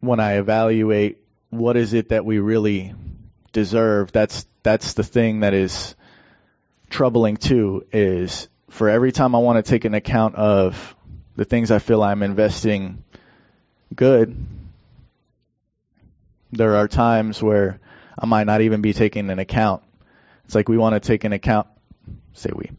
when 0.00 0.20
I 0.20 0.34
evaluate 0.34 1.23
what 1.58 1.76
is 1.76 1.94
it 1.94 2.10
that 2.10 2.24
we 2.24 2.38
really 2.38 2.94
deserve, 3.52 4.12
that's, 4.12 4.46
that's 4.62 4.94
the 4.94 5.02
thing 5.02 5.40
that 5.40 5.54
is 5.54 5.94
troubling 6.90 7.36
too, 7.36 7.86
is 7.92 8.48
for 8.70 8.88
every 8.88 9.12
time 9.12 9.34
I 9.34 9.38
want 9.38 9.64
to 9.64 9.68
take 9.68 9.84
an 9.84 9.94
account 9.94 10.34
of 10.34 10.96
the 11.36 11.44
things 11.44 11.70
I 11.70 11.78
feel 11.78 12.02
I'm 12.02 12.22
investing 12.22 13.04
good, 13.94 14.36
there 16.52 16.76
are 16.76 16.88
times 16.88 17.42
where 17.42 17.80
I 18.18 18.26
might 18.26 18.46
not 18.46 18.60
even 18.60 18.80
be 18.80 18.92
taking 18.92 19.30
an 19.30 19.38
account. 19.38 19.82
It's 20.44 20.54
like 20.54 20.68
we 20.68 20.78
want 20.78 20.94
to 20.94 21.00
take 21.00 21.24
an 21.24 21.32
account, 21.32 21.66
say 22.32 22.50
we. 22.54 22.70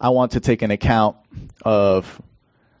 I 0.00 0.10
want 0.10 0.32
to 0.32 0.40
take 0.40 0.62
an 0.62 0.70
account 0.70 1.16
of 1.64 2.20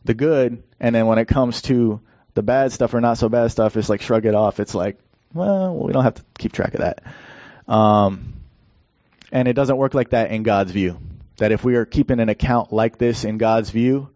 the 0.04 0.14
good, 0.14 0.62
and 0.78 0.94
then 0.94 1.06
when 1.06 1.18
it 1.18 1.26
comes 1.26 1.62
to 1.62 2.00
the 2.34 2.42
bad 2.42 2.70
stuff 2.70 2.94
or 2.94 3.00
not 3.00 3.18
so 3.18 3.28
bad 3.28 3.50
stuff, 3.50 3.76
it's 3.76 3.88
like 3.88 4.02
shrug 4.02 4.26
it 4.26 4.34
off. 4.34 4.60
It's 4.60 4.74
like, 4.74 4.98
well, 5.36 5.76
we 5.76 5.92
don't 5.92 6.04
have 6.04 6.14
to 6.14 6.24
keep 6.38 6.52
track 6.52 6.74
of 6.74 6.80
that. 6.80 7.02
Um, 7.72 8.34
and 9.32 9.48
it 9.48 9.54
doesn't 9.54 9.76
work 9.76 9.94
like 9.94 10.10
that 10.10 10.30
in 10.30 10.42
God's 10.42 10.72
view 10.72 10.98
that 11.38 11.52
if 11.52 11.64
we 11.64 11.76
are 11.76 11.84
keeping 11.84 12.20
an 12.20 12.28
account 12.28 12.72
like 12.72 12.98
this 12.98 13.24
in 13.24 13.38
God's 13.38 13.70
view, 13.70 14.08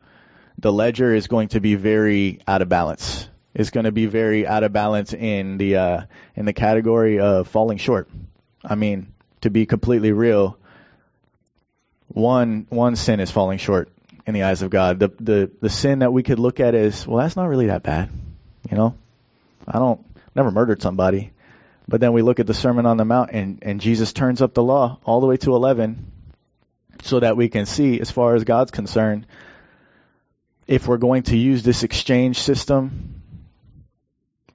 the 0.59 0.73
ledger 0.73 1.15
is 1.15 1.27
going 1.27 1.49
to 1.49 1.61
be 1.61 1.75
very 1.75 2.41
out 2.47 2.63
of 2.63 2.69
balance. 2.69 3.29
It's 3.55 3.71
going 3.71 3.85
to 3.85 3.93
be 3.93 4.07
very 4.07 4.47
out 4.47 4.63
of 4.63 4.73
balance 4.73 5.13
in 5.13 5.59
the 5.59 5.77
uh, 5.77 6.01
in 6.37 6.45
the 6.45 6.53
category 6.53 7.19
of 7.19 7.49
falling 7.49 7.79
short. 7.79 8.09
I 8.65 8.75
mean, 8.75 9.13
to 9.41 9.51
be 9.51 9.67
completely 9.67 10.13
real, 10.13 10.57
one 12.09 12.67
one 12.69 12.97
sin 12.97 13.21
is 13.21 13.31
falling 13.31 13.59
short 13.59 13.91
in 14.27 14.35
the 14.35 14.45
eyes 14.45 14.63
of 14.63 14.71
God. 14.71 15.01
The 15.01 15.13
the 15.19 15.51
the 15.61 15.71
sin 15.71 16.01
that 16.01 16.13
we 16.13 16.23
could 16.23 16.39
look 16.39 16.61
at 16.61 16.75
is 16.75 17.07
well, 17.07 17.19
that's 17.19 17.37
not 17.37 17.49
really 17.49 17.67
that 17.67 17.83
bad, 17.83 18.11
you 18.71 18.77
know. 18.77 18.95
I 19.67 19.79
don't 19.79 20.05
never 20.35 20.51
murdered 20.51 20.83
somebody, 20.83 21.33
But 21.89 22.01
then 22.01 22.13
we 22.13 22.23
look 22.23 22.39
at 22.39 22.47
the 22.47 22.55
Sermon 22.55 22.87
on 22.87 22.97
the 22.97 23.05
Mount 23.05 23.31
and, 23.33 23.59
and 23.63 23.81
Jesus 23.81 24.13
turns 24.13 24.41
up 24.41 24.55
the 24.55 24.63
law 24.63 24.99
all 25.05 25.21
the 25.21 25.27
way 25.27 25.37
to 25.39 25.55
11 25.55 26.13
so 27.03 27.21
that 27.21 27.37
we 27.37 27.49
can 27.49 27.67
see, 27.67 28.01
as 28.01 28.11
far 28.11 28.35
as 28.35 28.45
God's 28.45 28.71
concerned, 28.71 29.27
if 30.67 30.87
we're 30.87 30.99
going 30.99 31.25
to 31.25 31.37
use 31.37 31.63
this 31.63 31.83
exchange 31.83 32.39
system, 32.39 33.23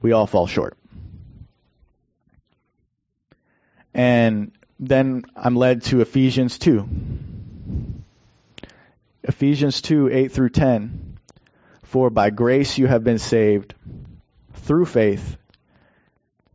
we 0.01 0.13
all 0.13 0.27
fall 0.27 0.47
short. 0.47 0.77
And 3.93 4.51
then 4.79 5.23
I'm 5.35 5.55
led 5.55 5.83
to 5.83 6.01
Ephesians 6.01 6.57
2. 6.59 6.87
Ephesians 9.23 9.81
2, 9.81 10.09
8 10.09 10.31
through 10.31 10.49
10. 10.49 11.17
For 11.83 12.09
by 12.09 12.29
grace 12.29 12.77
you 12.77 12.87
have 12.87 13.03
been 13.03 13.19
saved 13.19 13.73
through 14.53 14.85
faith, 14.85 15.37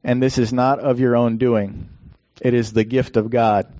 and 0.02 0.23
this 0.23 0.38
is 0.38 0.52
not 0.52 0.80
of 0.80 1.00
your 1.00 1.16
own 1.16 1.37
doing. 1.37 1.88
It 2.40 2.54
is 2.54 2.73
the 2.73 2.85
gift 2.85 3.16
of 3.16 3.30
God, 3.30 3.73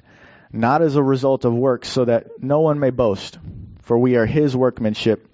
not 0.53 0.83
as 0.83 0.97
a 0.97 1.03
result 1.03 1.45
of 1.45 1.55
works, 1.55 1.89
so 1.89 2.05
that 2.05 2.43
no 2.43 2.61
one 2.61 2.79
may 2.79 2.91
boast. 2.91 3.39
For 3.83 3.99
we 3.99 4.17
are 4.17 4.27
his 4.27 4.57
workmanship, 4.57 5.27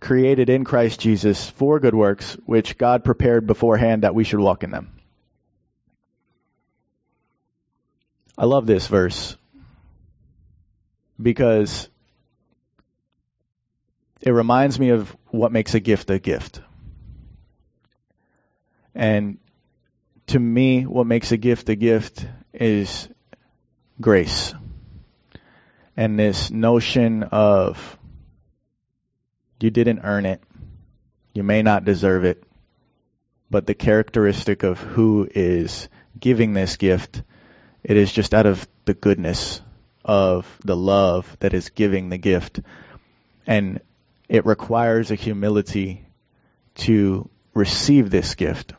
created 0.00 0.50
in 0.50 0.64
Christ 0.64 1.00
Jesus 1.00 1.48
for 1.50 1.80
good 1.80 1.94
works, 1.94 2.36
which 2.46 2.78
God 2.78 3.04
prepared 3.04 3.46
beforehand 3.46 4.02
that 4.02 4.14
we 4.14 4.24
should 4.24 4.40
walk 4.40 4.62
in 4.62 4.70
them. 4.70 4.92
I 8.36 8.44
love 8.44 8.66
this 8.66 8.86
verse 8.86 9.36
because 11.20 11.88
it 14.20 14.30
reminds 14.30 14.78
me 14.78 14.90
of 14.90 15.16
what 15.28 15.50
makes 15.50 15.74
a 15.74 15.80
gift 15.80 16.10
a 16.10 16.20
gift. 16.20 16.60
And 18.94 19.38
to 20.28 20.38
me, 20.38 20.84
what 20.86 21.06
makes 21.06 21.32
a 21.32 21.36
gift 21.36 21.68
a 21.68 21.74
gift 21.74 22.26
is 22.52 23.08
grace. 24.00 24.54
And 25.96 26.18
this 26.18 26.50
notion 26.50 27.24
of 27.24 27.98
you 29.60 29.70
didn't 29.70 30.00
earn 30.04 30.26
it, 30.26 30.42
you 31.34 31.42
may 31.42 31.62
not 31.62 31.84
deserve 31.84 32.24
it, 32.24 32.44
but 33.50 33.66
the 33.66 33.74
characteristic 33.74 34.62
of 34.62 34.78
who 34.78 35.28
is 35.34 35.88
giving 36.18 36.52
this 36.52 36.76
gift, 36.76 37.22
it 37.82 37.96
is 37.96 38.12
just 38.12 38.34
out 38.34 38.46
of 38.46 38.68
the 38.84 38.94
goodness 38.94 39.60
of 40.04 40.46
the 40.64 40.76
love 40.76 41.36
that 41.40 41.54
is 41.54 41.70
giving 41.70 42.08
the 42.08 42.18
gift. 42.18 42.60
And 43.46 43.80
it 44.28 44.46
requires 44.46 45.10
a 45.10 45.16
humility 45.16 46.06
to 46.76 47.28
receive 47.54 48.10
this 48.10 48.34
gift. 48.34 48.74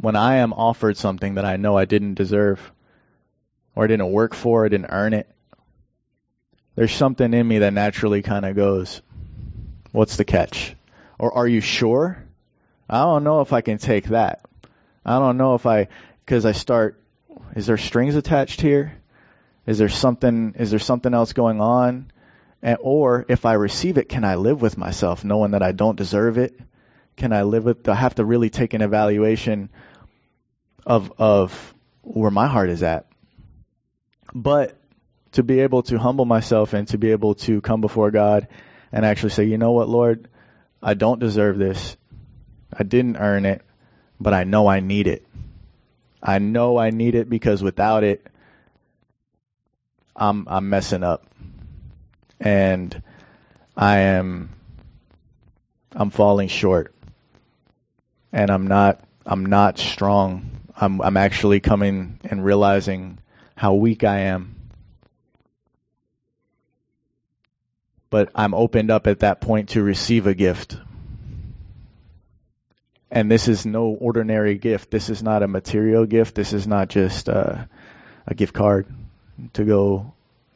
When 0.00 0.16
I 0.16 0.36
am 0.36 0.54
offered 0.54 0.96
something 0.96 1.34
that 1.34 1.44
I 1.44 1.56
know 1.56 1.76
I 1.76 1.84
didn't 1.84 2.14
deserve, 2.14 2.72
or 3.74 3.84
I 3.84 3.86
didn't 3.86 4.12
work 4.12 4.34
for, 4.34 4.64
I 4.64 4.68
didn't 4.68 4.90
earn 4.90 5.12
it, 5.12 5.28
there's 6.74 6.92
something 6.92 7.34
in 7.34 7.46
me 7.46 7.58
that 7.58 7.74
naturally 7.74 8.22
kind 8.22 8.46
of 8.46 8.56
goes, 8.56 9.02
what's 9.92 10.16
the 10.16 10.24
catch? 10.24 10.74
Or 11.18 11.36
are 11.36 11.46
you 11.46 11.60
sure? 11.60 12.24
I 12.88 13.00
don't 13.00 13.24
know 13.24 13.42
if 13.42 13.52
I 13.52 13.60
can 13.60 13.76
take 13.76 14.06
that. 14.06 14.40
I 15.04 15.18
don't 15.18 15.36
know 15.36 15.54
if 15.54 15.66
I, 15.66 15.88
because 16.24 16.46
I 16.46 16.52
start, 16.52 16.98
is 17.54 17.66
there 17.66 17.76
strings 17.76 18.14
attached 18.14 18.62
here? 18.62 18.94
Is 19.66 19.76
there 19.76 19.90
something, 19.90 20.54
is 20.58 20.70
there 20.70 20.78
something 20.78 21.12
else 21.12 21.34
going 21.34 21.60
on? 21.60 22.10
And, 22.62 22.78
or 22.80 23.26
if 23.28 23.44
I 23.44 23.54
receive 23.54 23.98
it, 23.98 24.08
can 24.08 24.24
I 24.24 24.36
live 24.36 24.62
with 24.62 24.78
myself 24.78 25.24
knowing 25.24 25.50
that 25.50 25.62
I 25.62 25.72
don't 25.72 25.96
deserve 25.96 26.38
it? 26.38 26.58
Can 27.16 27.34
I 27.34 27.42
live 27.42 27.64
with, 27.64 27.86
I 27.86 27.94
have 27.94 28.14
to 28.14 28.24
really 28.24 28.48
take 28.48 28.72
an 28.72 28.80
evaluation 28.80 29.68
of, 30.86 31.12
of 31.18 31.74
where 32.02 32.30
my 32.30 32.46
heart 32.46 32.70
is 32.70 32.82
at. 32.82 33.06
But 34.34 34.76
to 35.32 35.42
be 35.42 35.60
able 35.60 35.82
to 35.84 35.98
humble 35.98 36.24
myself 36.24 36.72
and 36.72 36.88
to 36.88 36.98
be 36.98 37.12
able 37.12 37.34
to 37.36 37.60
come 37.60 37.80
before 37.80 38.10
God 38.10 38.48
and 38.92 39.04
actually 39.04 39.30
say, 39.30 39.44
you 39.44 39.58
know 39.58 39.72
what, 39.72 39.88
Lord, 39.88 40.28
I 40.82 40.94
don't 40.94 41.20
deserve 41.20 41.58
this. 41.58 41.96
I 42.72 42.82
didn't 42.82 43.16
earn 43.16 43.46
it, 43.46 43.62
but 44.18 44.34
I 44.34 44.44
know 44.44 44.66
I 44.66 44.80
need 44.80 45.06
it. 45.06 45.26
I 46.22 46.38
know 46.38 46.76
I 46.76 46.90
need 46.90 47.14
it 47.14 47.28
because 47.28 47.62
without 47.62 48.04
it, 48.04 48.26
I'm, 50.16 50.46
I'm 50.48 50.68
messing 50.68 51.02
up 51.02 51.26
and 52.40 53.02
I 53.76 53.98
am 53.98 54.50
I'm 55.92 56.10
falling 56.10 56.48
short 56.48 56.94
and 58.32 58.50
I'm 58.50 58.66
not 58.66 59.04
I'm 59.26 59.46
not 59.46 59.78
strong. 59.78 60.50
I'm 60.80 61.02
I'm 61.02 61.18
actually 61.18 61.60
coming 61.60 62.18
and 62.24 62.42
realizing 62.42 63.18
how 63.54 63.74
weak 63.74 64.02
I 64.02 64.20
am. 64.20 64.56
But 68.08 68.30
I'm 68.34 68.54
opened 68.54 68.90
up 68.90 69.06
at 69.06 69.20
that 69.20 69.42
point 69.42 69.70
to 69.70 69.82
receive 69.82 70.26
a 70.26 70.34
gift. 70.34 70.78
And 73.10 73.30
this 73.30 73.46
is 73.46 73.66
no 73.66 73.88
ordinary 73.88 74.56
gift. 74.56 74.90
This 74.90 75.10
is 75.10 75.22
not 75.22 75.42
a 75.42 75.48
material 75.48 76.06
gift. 76.06 76.34
This 76.34 76.54
is 76.54 76.66
not 76.66 76.88
just 76.88 77.28
uh, 77.28 77.66
a 78.26 78.34
gift 78.34 78.54
card 78.54 78.86
to 79.52 79.64
go 79.64 80.14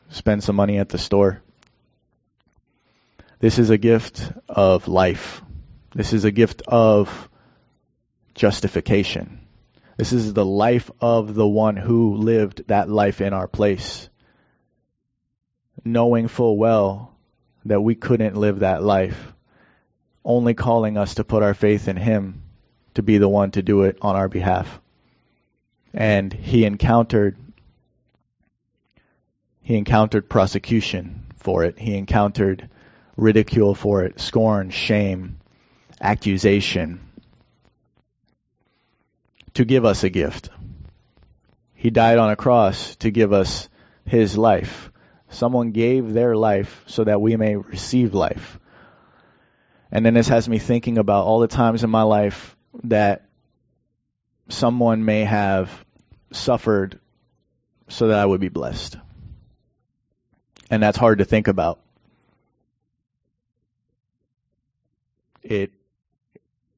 spend 0.09 0.43
some 0.43 0.57
money 0.57 0.79
at 0.79 0.89
the 0.89 0.99
store. 0.99 1.43
This 3.41 3.59
is 3.59 3.69
a 3.69 3.79
gift 3.79 4.33
of 4.49 4.89
life. 4.89 5.43
This 5.95 6.15
is 6.15 6.25
a 6.25 6.31
gift 6.31 6.63
of 6.67 7.29
justification. 8.35 9.44
This 9.97 10.13
is 10.13 10.33
the 10.33 10.45
life 10.45 10.91
of 11.01 11.35
the 11.35 11.47
one 11.47 11.77
who 11.77 12.17
lived 12.17 12.67
that 12.69 12.89
life 12.89 13.21
in 13.21 13.33
our 13.33 13.47
place. 13.47 14.09
Knowing 15.85 16.29
full 16.29 16.57
well 16.57 17.15
that 17.65 17.81
we 17.81 17.95
couldn't 17.95 18.37
live 18.37 18.61
that 18.61 18.83
life, 18.83 19.33
only 20.25 20.55
calling 20.55 20.97
us 20.97 21.17
to 21.17 21.25
put 21.25 21.43
our 21.43 21.55
faith 21.55 21.89
in 21.89 21.97
Him 21.97 22.43
to 22.95 23.03
be 23.03 23.19
the 23.19 23.29
one 23.29 23.51
to 23.53 23.63
do 23.63 23.83
it 23.83 23.99
on 24.01 24.17
our 24.17 24.29
behalf. 24.29 24.81
And 25.93 26.33
He 26.33 26.65
encountered 26.65 27.37
he 29.65 29.79
encountered 29.79 30.29
prosecution 30.29 31.25
for 31.37 31.65
it. 31.65 31.79
He 31.79 31.97
encountered 31.97 32.69
ridicule 33.17 33.75
for 33.75 34.05
it, 34.05 34.21
scorn, 34.21 34.69
shame, 34.69 35.41
accusation, 36.03 37.01
to 39.55 39.65
give 39.65 39.85
us 39.85 40.05
a 40.05 40.11
gift. 40.11 40.51
He 41.75 41.91
died 41.91 42.19
on 42.19 42.31
a 42.31 42.37
cross 42.37 42.97
to 42.97 43.11
give 43.11 43.33
us 43.33 43.69
his 44.05 44.37
life. 44.37 44.91
Someone 45.29 45.73
gave 45.73 46.13
their 46.13 46.37
life 46.37 46.83
so 46.87 47.05
that 47.05 47.21
we 47.21 47.37
may 47.37 47.57
receive 47.57 48.15
life. 48.15 48.59
And 49.91 50.05
then 50.05 50.15
this 50.15 50.29
has 50.29 50.49
me 50.49 50.59
thinking 50.59 50.99
about 50.99 51.27
all 51.27 51.41
the 51.41 51.49
times 51.49 51.85
in 51.85 51.91
my 51.91 52.03
life 52.03 52.57
that 52.85 53.29
someone 54.49 55.05
may 55.05 55.25
have 55.25 55.85
suffered 56.33 56.99
so 57.89 58.09
that 58.09 58.19
I 58.19 58.27
would 58.27 58.41
be 58.41 58.49
blessed. 58.49 58.97
And 60.71 60.83
that's 60.83 60.99
hard 60.99 61.19
to 61.19 61.25
think 61.25 61.49
about. 61.49 61.81
it 65.45 65.71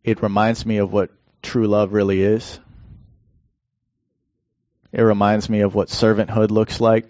it 0.02 0.22
reminds 0.22 0.66
me 0.66 0.78
of 0.78 0.92
what 0.92 1.10
true 1.42 1.66
love 1.66 1.92
really 1.92 2.20
is. 2.20 2.58
It 4.92 5.02
reminds 5.02 5.48
me 5.48 5.60
of 5.60 5.74
what 5.74 5.88
servanthood 5.88 6.50
looks 6.50 6.80
like. 6.80 7.06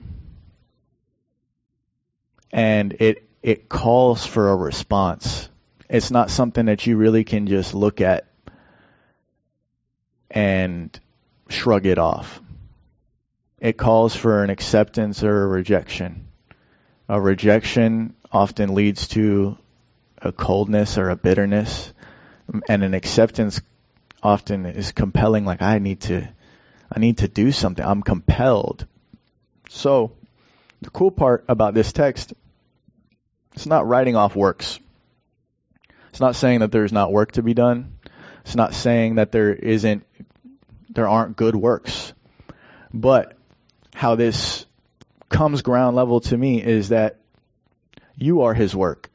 And 2.52 2.92
it 3.00 3.28
it 3.42 3.68
calls 3.68 4.26
for 4.26 4.50
a 4.50 4.56
response. 4.56 5.48
It's 5.88 6.10
not 6.10 6.30
something 6.30 6.66
that 6.66 6.86
you 6.86 6.96
really 6.96 7.24
can 7.24 7.46
just 7.46 7.74
look 7.74 8.00
at 8.00 8.26
and 10.30 10.98
shrug 11.48 11.86
it 11.86 11.98
off. 11.98 12.40
It 13.60 13.76
calls 13.76 14.14
for 14.14 14.42
an 14.42 14.50
acceptance 14.50 15.22
or 15.22 15.44
a 15.44 15.46
rejection. 15.46 16.26
A 17.08 17.20
rejection 17.20 18.14
often 18.32 18.74
leads 18.74 19.08
to 19.08 19.56
a 20.20 20.32
coldness 20.32 20.98
or 20.98 21.10
a 21.10 21.16
bitterness, 21.16 21.92
and 22.68 22.82
an 22.82 22.94
acceptance 22.94 23.60
often 24.22 24.66
is 24.66 24.92
compelling. 24.92 25.44
Like 25.44 25.62
I 25.62 25.78
need 25.78 26.00
to, 26.02 26.28
I 26.90 27.00
need 27.00 27.18
to 27.18 27.28
do 27.28 27.52
something. 27.52 27.84
I'm 27.84 28.02
compelled. 28.02 28.86
So, 29.68 30.12
the 30.82 30.90
cool 30.90 31.10
part 31.10 31.44
about 31.48 31.74
this 31.74 31.92
text, 31.92 32.32
it's 33.54 33.66
not 33.66 33.86
writing 33.86 34.16
off 34.16 34.36
works. 34.36 34.78
It's 36.10 36.20
not 36.20 36.36
saying 36.36 36.60
that 36.60 36.72
there's 36.72 36.92
not 36.92 37.12
work 37.12 37.32
to 37.32 37.42
be 37.42 37.54
done. 37.54 37.98
It's 38.42 38.54
not 38.54 38.74
saying 38.74 39.16
that 39.16 39.32
there 39.32 39.52
isn't, 39.52 40.06
there 40.90 41.08
aren't 41.08 41.36
good 41.36 41.56
works. 41.56 42.12
But 42.94 43.36
how 43.94 44.14
this 44.14 44.66
comes 45.28 45.62
ground 45.62 45.96
level 45.96 46.20
to 46.20 46.36
me 46.36 46.62
is 46.62 46.90
that 46.90 47.18
you 48.16 48.42
are 48.42 48.54
his 48.54 48.74
work. 48.74 49.10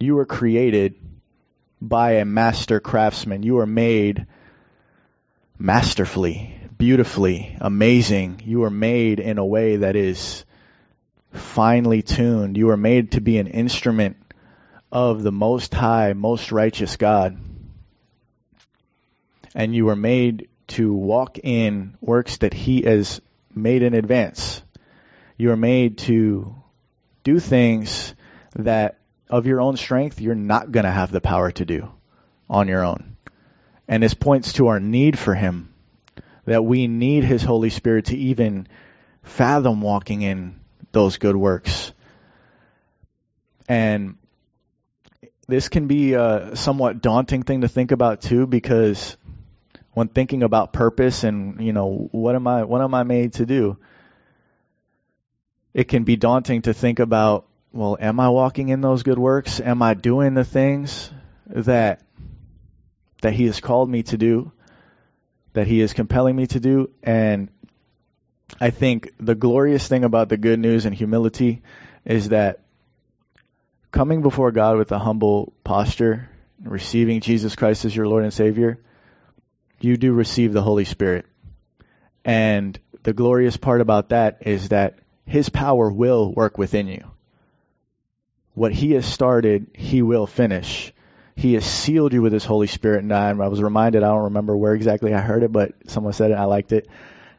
You 0.00 0.14
were 0.14 0.26
created 0.26 0.94
by 1.80 2.12
a 2.12 2.24
master 2.24 2.80
craftsman. 2.80 3.42
You 3.42 3.54
were 3.54 3.66
made 3.66 4.26
masterfully, 5.58 6.54
beautifully, 6.76 7.56
amazing. 7.60 8.40
You 8.44 8.64
are 8.64 8.70
made 8.70 9.20
in 9.20 9.38
a 9.38 9.44
way 9.44 9.76
that 9.76 9.96
is 9.96 10.44
finely 11.32 12.02
tuned. 12.02 12.56
You 12.56 12.70
are 12.70 12.76
made 12.76 13.12
to 13.12 13.20
be 13.20 13.38
an 13.38 13.48
instrument 13.48 14.16
of 14.90 15.22
the 15.22 15.32
most 15.32 15.74
high, 15.74 16.12
most 16.12 16.52
righteous 16.52 16.96
God. 16.96 17.38
And 19.54 19.74
you 19.74 19.88
are 19.88 19.96
made 19.96 20.48
to 20.68 20.92
walk 20.92 21.38
in 21.38 21.96
works 22.00 22.38
that 22.38 22.54
he 22.54 22.82
has 22.82 23.20
made 23.54 23.82
in 23.82 23.94
advance. 23.94 24.62
You 25.36 25.50
are 25.50 25.56
made 25.56 25.98
to 25.98 26.54
do 27.24 27.40
things 27.40 28.14
that 28.54 28.98
of 29.28 29.46
your 29.46 29.60
own 29.60 29.76
strength 29.76 30.20
you're 30.20 30.34
not 30.34 30.72
going 30.72 30.84
to 30.84 30.90
have 30.90 31.10
the 31.10 31.20
power 31.20 31.50
to 31.50 31.64
do 31.64 31.90
on 32.48 32.68
your 32.68 32.84
own. 32.84 33.16
And 33.88 34.02
this 34.02 34.14
points 34.14 34.54
to 34.54 34.68
our 34.68 34.80
need 34.80 35.18
for 35.18 35.34
him 35.34 35.72
that 36.44 36.64
we 36.64 36.86
need 36.86 37.24
his 37.24 37.42
Holy 37.42 37.70
Spirit 37.70 38.06
to 38.06 38.16
even 38.16 38.68
fathom 39.22 39.80
walking 39.80 40.22
in 40.22 40.60
those 40.92 41.16
good 41.18 41.36
works. 41.36 41.92
And 43.68 44.16
this 45.46 45.68
can 45.68 45.86
be 45.86 46.14
a 46.14 46.54
somewhat 46.54 47.00
daunting 47.00 47.42
thing 47.42 47.62
to 47.62 47.68
think 47.68 47.90
about 47.90 48.20
too 48.20 48.46
because 48.46 49.16
when 49.92 50.08
thinking 50.08 50.42
about 50.42 50.72
purpose 50.72 51.24
and 51.24 51.60
you 51.60 51.72
know 51.72 52.08
what 52.12 52.34
am 52.34 52.46
I 52.46 52.64
what 52.64 52.82
am 52.82 52.94
I 52.94 53.02
made 53.02 53.32
to 53.34 53.46
do 53.46 53.78
it 55.74 55.84
can 55.84 56.04
be 56.04 56.16
daunting 56.16 56.62
to 56.62 56.74
think 56.74 56.98
about 56.98 57.46
well 57.72 57.96
am 57.98 58.20
I 58.20 58.28
walking 58.28 58.68
in 58.68 58.80
those 58.80 59.02
good 59.02 59.18
works 59.18 59.60
am 59.60 59.82
I 59.82 59.94
doing 59.94 60.34
the 60.34 60.44
things 60.44 61.10
that 61.46 62.02
that 63.22 63.32
he 63.32 63.46
has 63.46 63.60
called 63.60 63.88
me 63.88 64.02
to 64.02 64.16
do 64.16 64.52
that 65.52 65.66
he 65.66 65.80
is 65.80 65.92
compelling 65.92 66.36
me 66.36 66.46
to 66.46 66.60
do 66.60 66.90
and 67.02 67.48
I 68.60 68.70
think 68.70 69.12
the 69.18 69.34
glorious 69.34 69.86
thing 69.86 70.04
about 70.04 70.28
the 70.28 70.36
good 70.36 70.58
news 70.58 70.86
and 70.86 70.94
humility 70.94 71.62
is 72.04 72.30
that 72.30 72.60
coming 73.90 74.22
before 74.22 74.52
God 74.52 74.78
with 74.78 74.90
a 74.92 74.98
humble 74.98 75.52
posture, 75.64 76.28
receiving 76.62 77.20
Jesus 77.20 77.54
Christ 77.54 77.84
as 77.84 77.94
your 77.94 78.08
Lord 78.08 78.24
and 78.24 78.32
Savior, 78.32 78.78
you 79.80 79.96
do 79.96 80.12
receive 80.12 80.52
the 80.52 80.62
Holy 80.62 80.84
Spirit. 80.84 81.26
And 82.24 82.78
the 83.02 83.12
glorious 83.12 83.56
part 83.56 83.80
about 83.80 84.08
that 84.08 84.38
is 84.46 84.70
that 84.70 84.98
His 85.24 85.48
power 85.48 85.90
will 85.90 86.32
work 86.32 86.58
within 86.58 86.88
you. 86.88 87.04
What 88.54 88.72
He 88.72 88.92
has 88.92 89.06
started, 89.06 89.68
He 89.74 90.02
will 90.02 90.26
finish. 90.26 90.92
He 91.38 91.54
has 91.54 91.64
sealed 91.64 92.12
you 92.12 92.20
with 92.20 92.32
His 92.32 92.44
Holy 92.44 92.66
Spirit. 92.66 93.04
And 93.04 93.12
I 93.12 93.32
was 93.46 93.62
reminded, 93.62 94.02
I 94.02 94.08
don't 94.08 94.24
remember 94.24 94.56
where 94.56 94.74
exactly 94.74 95.14
I 95.14 95.20
heard 95.20 95.44
it, 95.44 95.52
but 95.52 95.70
someone 95.86 96.12
said 96.12 96.32
it, 96.32 96.34
I 96.34 96.46
liked 96.46 96.72
it. 96.72 96.88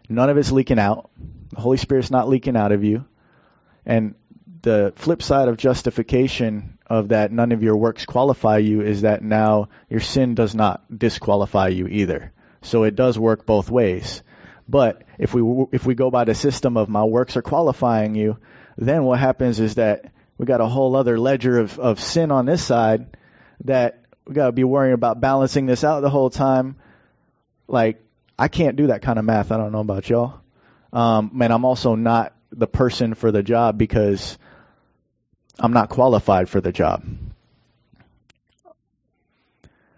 None 0.07 0.29
of 0.29 0.37
it's 0.37 0.53
leaking 0.53 0.79
out. 0.79 1.09
The 1.49 1.59
Holy 1.59 1.75
Spirit's 1.75 2.09
not 2.09 2.29
leaking 2.29 2.55
out 2.55 2.71
of 2.71 2.85
you. 2.85 3.03
And 3.85 4.15
the 4.61 4.93
flip 4.95 5.21
side 5.21 5.49
of 5.49 5.57
justification 5.57 6.77
of 6.87 7.09
that 7.09 7.33
none 7.33 7.51
of 7.51 7.61
your 7.61 7.75
works 7.75 8.05
qualify 8.05 8.59
you 8.59 8.79
is 8.79 9.01
that 9.01 9.21
now 9.21 9.67
your 9.89 9.99
sin 9.99 10.33
does 10.33 10.55
not 10.55 10.81
disqualify 10.97 11.67
you 11.67 11.87
either. 11.87 12.31
So 12.61 12.83
it 12.83 12.95
does 12.95 13.19
work 13.19 13.45
both 13.45 13.69
ways. 13.69 14.23
But 14.65 15.03
if 15.17 15.33
we 15.33 15.65
if 15.73 15.85
we 15.85 15.93
go 15.93 16.09
by 16.09 16.23
the 16.23 16.35
system 16.35 16.77
of 16.77 16.87
my 16.87 17.03
works 17.03 17.35
are 17.35 17.41
qualifying 17.41 18.15
you, 18.15 18.37
then 18.77 19.03
what 19.03 19.19
happens 19.19 19.59
is 19.59 19.75
that 19.75 20.13
we 20.37 20.45
got 20.45 20.61
a 20.61 20.67
whole 20.67 20.95
other 20.95 21.19
ledger 21.19 21.59
of, 21.59 21.77
of 21.77 21.99
sin 21.99 22.31
on 22.31 22.45
this 22.45 22.63
side 22.63 23.17
that 23.65 24.05
we 24.25 24.33
got 24.33 24.47
to 24.47 24.51
be 24.51 24.63
worrying 24.63 24.93
about 24.93 25.19
balancing 25.19 25.65
this 25.65 25.83
out 25.83 26.01
the 26.01 26.09
whole 26.09 26.29
time. 26.29 26.75
Like 27.67 28.01
I 28.37 28.47
can't 28.47 28.75
do 28.75 28.87
that 28.87 29.01
kind 29.01 29.19
of 29.19 29.25
math. 29.25 29.51
I 29.51 29.57
don't 29.57 29.71
know 29.71 29.79
about 29.79 30.09
y'all. 30.09 30.41
Um, 30.93 31.39
and 31.41 31.51
I'm 31.51 31.65
also 31.65 31.95
not 31.95 32.33
the 32.51 32.67
person 32.67 33.13
for 33.13 33.31
the 33.31 33.43
job 33.43 33.77
because 33.77 34.37
I'm 35.59 35.73
not 35.73 35.89
qualified 35.89 36.49
for 36.49 36.61
the 36.61 36.71
job. 36.71 37.03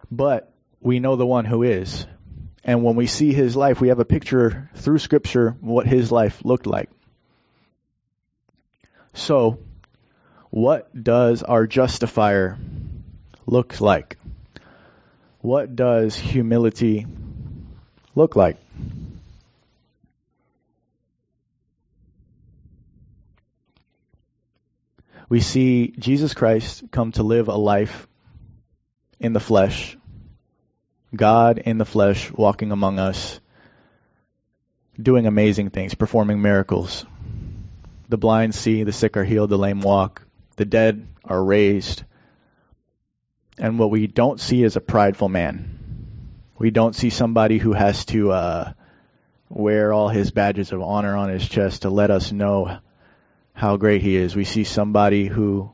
But 0.09 0.51
we 0.81 0.99
know 0.99 1.15
the 1.15 1.25
one 1.25 1.45
who 1.45 1.63
is. 1.63 2.05
And 2.63 2.83
when 2.83 2.95
we 2.95 3.07
see 3.07 3.33
his 3.33 3.55
life, 3.55 3.79
we 3.79 3.87
have 3.87 3.99
a 3.99 4.05
picture 4.05 4.69
through 4.75 4.99
scripture 4.99 5.55
what 5.61 5.87
his 5.87 6.11
life 6.11 6.43
looked 6.43 6.67
like. 6.67 6.89
So, 9.13 9.59
what 10.49 10.89
does 11.03 11.43
our 11.43 11.65
justifier 11.65 12.57
look 13.45 13.81
like? 13.81 14.17
What 15.39 15.75
does 15.75 16.15
humility 16.15 17.07
look 18.15 18.35
like? 18.35 18.57
We 25.29 25.39
see 25.39 25.93
Jesus 25.97 26.33
Christ 26.33 26.83
come 26.91 27.13
to 27.13 27.23
live 27.23 27.47
a 27.47 27.55
life 27.55 28.05
in 29.17 29.31
the 29.31 29.39
flesh, 29.39 29.97
God 31.15 31.57
in 31.59 31.77
the 31.77 31.85
flesh 31.85 32.29
walking 32.31 32.73
among 32.73 32.99
us, 32.99 33.39
doing 35.01 35.27
amazing 35.27 35.69
things, 35.69 35.95
performing 35.95 36.41
miracles. 36.41 37.05
The 38.09 38.17
blind 38.17 38.53
see, 38.53 38.83
the 38.83 38.91
sick 38.91 39.15
are 39.15 39.23
healed, 39.23 39.51
the 39.51 39.57
lame 39.57 39.79
walk, 39.79 40.21
the 40.57 40.65
dead 40.65 41.07
are 41.23 41.41
raised. 41.41 42.03
And 43.57 43.77
what 43.77 43.91
we 43.91 44.07
don't 44.07 44.39
see 44.39 44.63
is 44.63 44.75
a 44.75 44.81
prideful 44.81 45.29
man. 45.29 45.77
We 46.57 46.71
don't 46.71 46.95
see 46.95 47.09
somebody 47.09 47.57
who 47.57 47.73
has 47.73 48.05
to 48.05 48.31
uh, 48.31 48.73
wear 49.49 49.91
all 49.91 50.09
his 50.09 50.31
badges 50.31 50.71
of 50.71 50.81
honor 50.81 51.15
on 51.15 51.29
his 51.29 51.47
chest 51.47 51.81
to 51.81 51.89
let 51.89 52.11
us 52.11 52.31
know 52.31 52.79
how 53.53 53.77
great 53.77 54.01
he 54.01 54.15
is. 54.15 54.35
We 54.35 54.45
see 54.45 54.63
somebody 54.63 55.25
who 55.25 55.71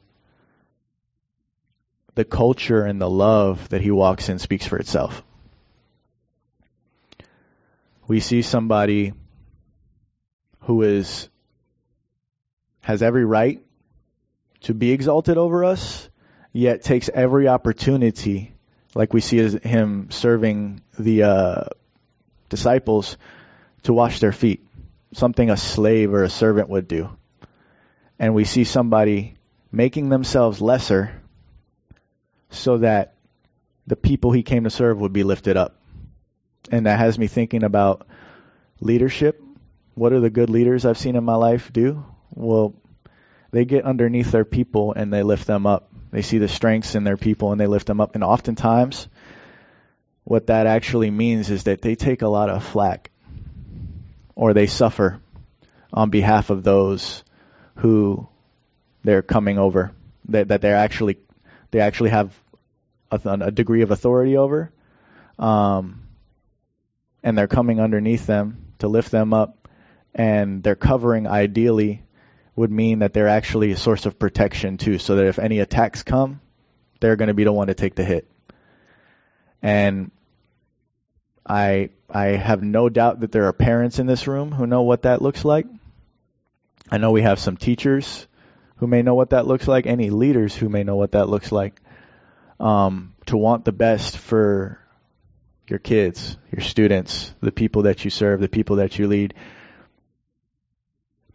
the 2.16 2.26
culture 2.26 2.84
and 2.84 3.00
the 3.00 3.10
love 3.10 3.70
that 3.70 3.82
he 3.82 3.92
walks 3.92 4.28
in 4.28 4.40
speaks 4.40 4.66
for 4.66 4.78
itself. 4.80 5.24
We 8.08 8.20
see 8.22 8.42
somebody 8.42 9.14
who 10.62 10.82
is 10.82 11.30
has 12.82 13.04
every 13.04 13.24
right 13.24 13.64
to 14.62 14.74
be 14.74 14.92
exalted 14.92 15.38
over 15.38 15.64
us, 15.64 16.10
yet 16.52 16.84
takes 16.84 17.10
every 17.10 17.48
opportunity, 17.48 18.54
like 18.96 19.14
we 19.14 19.22
see 19.22 19.58
him 19.60 20.10
serving 20.12 20.82
the 20.98 21.24
uh, 21.24 21.64
disciples, 22.50 23.18
to 23.84 23.94
wash 23.94 24.20
their 24.20 24.32
feet, 24.32 24.66
something 25.14 25.50
a 25.50 25.58
slave 25.58 26.14
or 26.14 26.24
a 26.24 26.30
servant 26.30 26.70
would 26.70 26.88
do 26.88 27.10
and 28.20 28.34
we 28.34 28.44
see 28.44 28.64
somebody 28.64 29.36
making 29.72 30.10
themselves 30.10 30.62
lesser 30.62 31.22
so 32.50 32.78
that 32.80 33.16
the 33.86 33.96
people 33.96 34.32
he 34.32 34.44
came 34.44 34.64
to 34.64 34.70
serve 34.70 35.00
would 35.00 35.14
be 35.14 35.24
lifted 35.24 35.58
up. 35.58 35.80
And 36.72 36.86
that 36.86 37.00
has 37.00 37.18
me 37.18 37.28
thinking 37.28 37.64
about 37.64 38.08
leadership. 38.80 39.42
What 39.94 40.14
are 40.14 40.20
the 40.20 40.30
good 40.30 40.50
leaders 40.50 40.86
I've 40.86 40.98
seen 40.98 41.16
in 41.16 41.24
my 41.24 41.36
life 41.36 41.72
do? 41.72 42.06
Well, 42.34 42.74
they 43.52 43.66
get 43.66 43.86
underneath 43.86 44.32
their 44.32 44.46
people 44.46 44.94
and 44.94 45.14
they 45.14 45.24
lift 45.24 45.48
them 45.48 45.66
up. 45.66 45.92
They 46.18 46.24
see 46.24 46.40
the 46.40 46.48
strengths 46.48 46.96
in 46.96 47.04
their 47.04 47.16
people 47.16 47.52
and 47.52 47.62
they 47.62 47.68
lift 47.68 47.86
them 47.86 48.02
up. 48.02 48.16
And 48.16 48.24
oftentimes, 48.24 49.08
what 50.24 50.48
that 50.48 50.66
actually 50.66 51.12
means 51.12 51.52
is 51.52 51.66
that 51.66 51.84
they 51.84 51.94
take 51.94 52.24
a 52.24 52.28
lot 52.28 52.50
of 52.50 52.64
flack 52.64 53.12
or 54.34 54.56
they 54.56 54.66
suffer 54.66 55.22
on 55.94 56.10
behalf 56.10 56.50
of 56.50 56.64
those 56.64 57.24
who 57.76 58.28
they're 59.04 59.22
coming 59.22 59.60
over, 59.60 59.92
that, 60.30 60.48
that 60.48 60.62
they're 60.62 60.76
actually 60.76 61.20
they 61.70 61.82
actually 61.82 62.10
have 62.10 62.34
a, 63.12 63.20
a 63.24 63.52
degree 63.52 63.84
of 63.84 63.92
authority 63.92 64.38
over, 64.38 64.72
um, 65.38 66.02
and 67.22 67.38
they're 67.38 67.48
coming 67.48 67.80
underneath 67.80 68.26
them 68.26 68.74
to 68.80 68.88
lift 68.88 69.12
them 69.12 69.36
up, 69.36 69.68
and 70.16 70.64
they're 70.64 70.76
covering 70.76 71.28
ideally 71.28 72.02
would 72.58 72.72
mean 72.72 73.00
that 73.00 73.14
they're 73.14 73.28
actually 73.30 73.72
a 73.72 73.78
source 73.78 74.06
of 74.06 74.20
protection 74.20 74.78
too, 74.78 74.98
so 74.98 75.16
that 75.16 75.28
if 75.28 75.40
any 75.40 75.60
attacks 75.60 76.04
come, 76.04 76.42
they're 77.00 77.16
going 77.16 77.30
to 77.30 77.34
be 77.34 77.46
the 77.46 77.54
one 77.54 77.68
to 77.68 77.76
take 77.76 77.96
the 77.96 78.04
hit. 78.04 78.28
And 79.62 80.12
I 81.46 81.92
I 82.10 82.26
have 82.26 82.64
no 82.64 82.90
doubt 82.90 83.22
that 83.22 83.32
there 83.32 83.46
are 83.46 83.54
parents 83.54 84.00
in 84.00 84.08
this 84.08 84.28
room 84.28 84.52
who 84.52 84.66
know 84.66 84.82
what 84.82 85.04
that 85.04 85.22
looks 85.22 85.46
like. 85.46 85.68
I 86.90 86.98
know 86.98 87.12
we 87.12 87.22
have 87.22 87.40
some 87.40 87.58
teachers 87.58 88.28
who 88.78 88.88
may 88.88 89.02
know 89.02 89.16
what 89.16 89.32
that 89.32 89.46
looks 89.46 89.68
like, 89.68 89.86
any 89.86 90.10
leaders 90.10 90.56
who 90.56 90.68
may 90.68 90.84
know 90.84 90.96
what 90.96 91.12
that 91.12 91.30
looks 91.30 91.52
like. 91.52 91.80
Um, 92.60 93.14
to 93.28 93.38
want 93.38 93.66
the 93.66 93.72
best 93.72 94.18
for 94.18 94.80
your 95.68 95.80
kids, 95.80 96.38
your 96.52 96.64
students, 96.64 97.34
the 97.42 97.52
people 97.52 97.84
that 97.84 98.04
you 98.04 98.10
serve, 98.10 98.40
the 98.40 98.50
people 98.50 98.78
that 98.78 98.98
you 98.98 99.08
lead. 99.08 99.36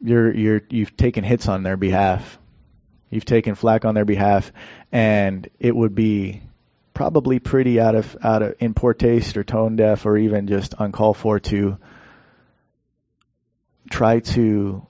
You're 0.03 0.35
you're 0.35 0.63
you've 0.69 0.97
taken 0.97 1.25
hits 1.25 1.49
on 1.49 1.63
their 1.63 1.77
behalf. 1.77 2.39
You've 3.11 3.25
taken 3.25 3.55
flack 3.55 3.85
on 3.85 3.95
their 3.95 4.05
behalf, 4.05 4.53
and 4.91 5.49
it 5.59 5.75
would 5.77 5.95
be 5.95 6.43
probably 6.95 7.39
pretty 7.39 7.81
out 7.81 7.95
of 7.95 8.17
out 8.23 8.43
of 8.43 8.55
in 8.59 8.75
poor 8.75 8.95
taste 8.95 9.37
or 9.37 9.45
tone 9.45 9.77
deaf 9.77 10.05
or 10.07 10.17
even 10.17 10.47
just 10.47 10.75
uncalled 10.79 11.17
for 11.17 11.41
to 11.41 11.79
try 13.91 14.21
to 14.21 14.87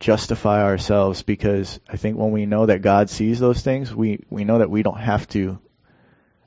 justify 0.00 0.62
ourselves 0.62 1.22
because 1.22 1.80
I 1.88 1.96
think 1.96 2.16
when 2.16 2.30
we 2.30 2.46
know 2.46 2.66
that 2.66 2.82
God 2.82 3.10
sees 3.10 3.38
those 3.38 3.62
things, 3.62 3.94
we, 3.94 4.24
we 4.30 4.44
know 4.44 4.58
that 4.58 4.70
we 4.70 4.82
don't 4.82 5.00
have 5.00 5.26
to 5.28 5.58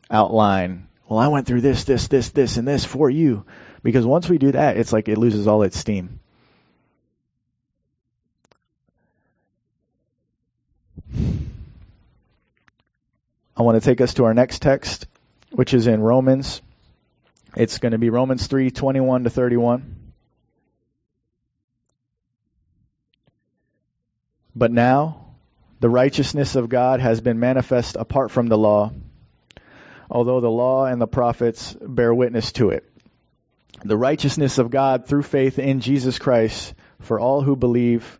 outline, 0.09 0.87
well, 1.07 1.19
I 1.19 1.27
went 1.27 1.47
through 1.47 1.61
this, 1.61 1.83
this, 1.83 2.07
this, 2.07 2.29
this, 2.29 2.57
and 2.57 2.67
this 2.67 2.85
for 2.85 3.09
you. 3.09 3.45
Because 3.83 4.05
once 4.05 4.29
we 4.29 4.37
do 4.37 4.51
that, 4.51 4.77
it's 4.77 4.93
like 4.93 5.09
it 5.09 5.17
loses 5.17 5.47
all 5.47 5.63
its 5.63 5.77
steam. 5.77 6.20
I 13.55 13.63
want 13.63 13.81
to 13.81 13.85
take 13.85 14.01
us 14.01 14.15
to 14.15 14.25
our 14.25 14.33
next 14.33 14.61
text, 14.61 15.07
which 15.51 15.73
is 15.73 15.87
in 15.87 16.01
Romans. 16.01 16.61
It's 17.55 17.79
going 17.79 17.91
to 17.91 17.97
be 17.97 18.09
Romans 18.09 18.47
3, 18.47 18.71
21 18.71 19.25
to 19.25 19.29
31. 19.29 19.95
But 24.55 24.71
now, 24.71 25.25
the 25.79 25.89
righteousness 25.89 26.55
of 26.55 26.69
God 26.69 26.99
has 26.99 27.21
been 27.21 27.39
manifest 27.39 27.95
apart 27.95 28.31
from 28.31 28.47
the 28.47 28.57
law, 28.57 28.91
although 30.09 30.39
the 30.39 30.49
law 30.49 30.85
and 30.85 31.01
the 31.01 31.07
prophets 31.07 31.75
bear 31.81 32.13
witness 32.13 32.51
to 32.53 32.69
it. 32.69 32.85
The 33.83 33.97
righteousness 33.97 34.59
of 34.59 34.69
God 34.69 35.07
through 35.07 35.23
faith 35.23 35.57
in 35.57 35.79
Jesus 35.79 36.19
Christ 36.19 36.73
for 36.99 37.19
all 37.19 37.41
who 37.41 37.55
believe, 37.55 38.19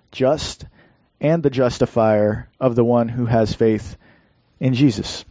just 0.11 0.65
and 1.19 1.43
the 1.43 1.49
justifier 1.49 2.49
of 2.59 2.75
the 2.75 2.83
one 2.83 3.07
who 3.07 3.25
has 3.25 3.53
faith 3.53 3.97
in 4.59 4.73
Jesus. 4.73 5.23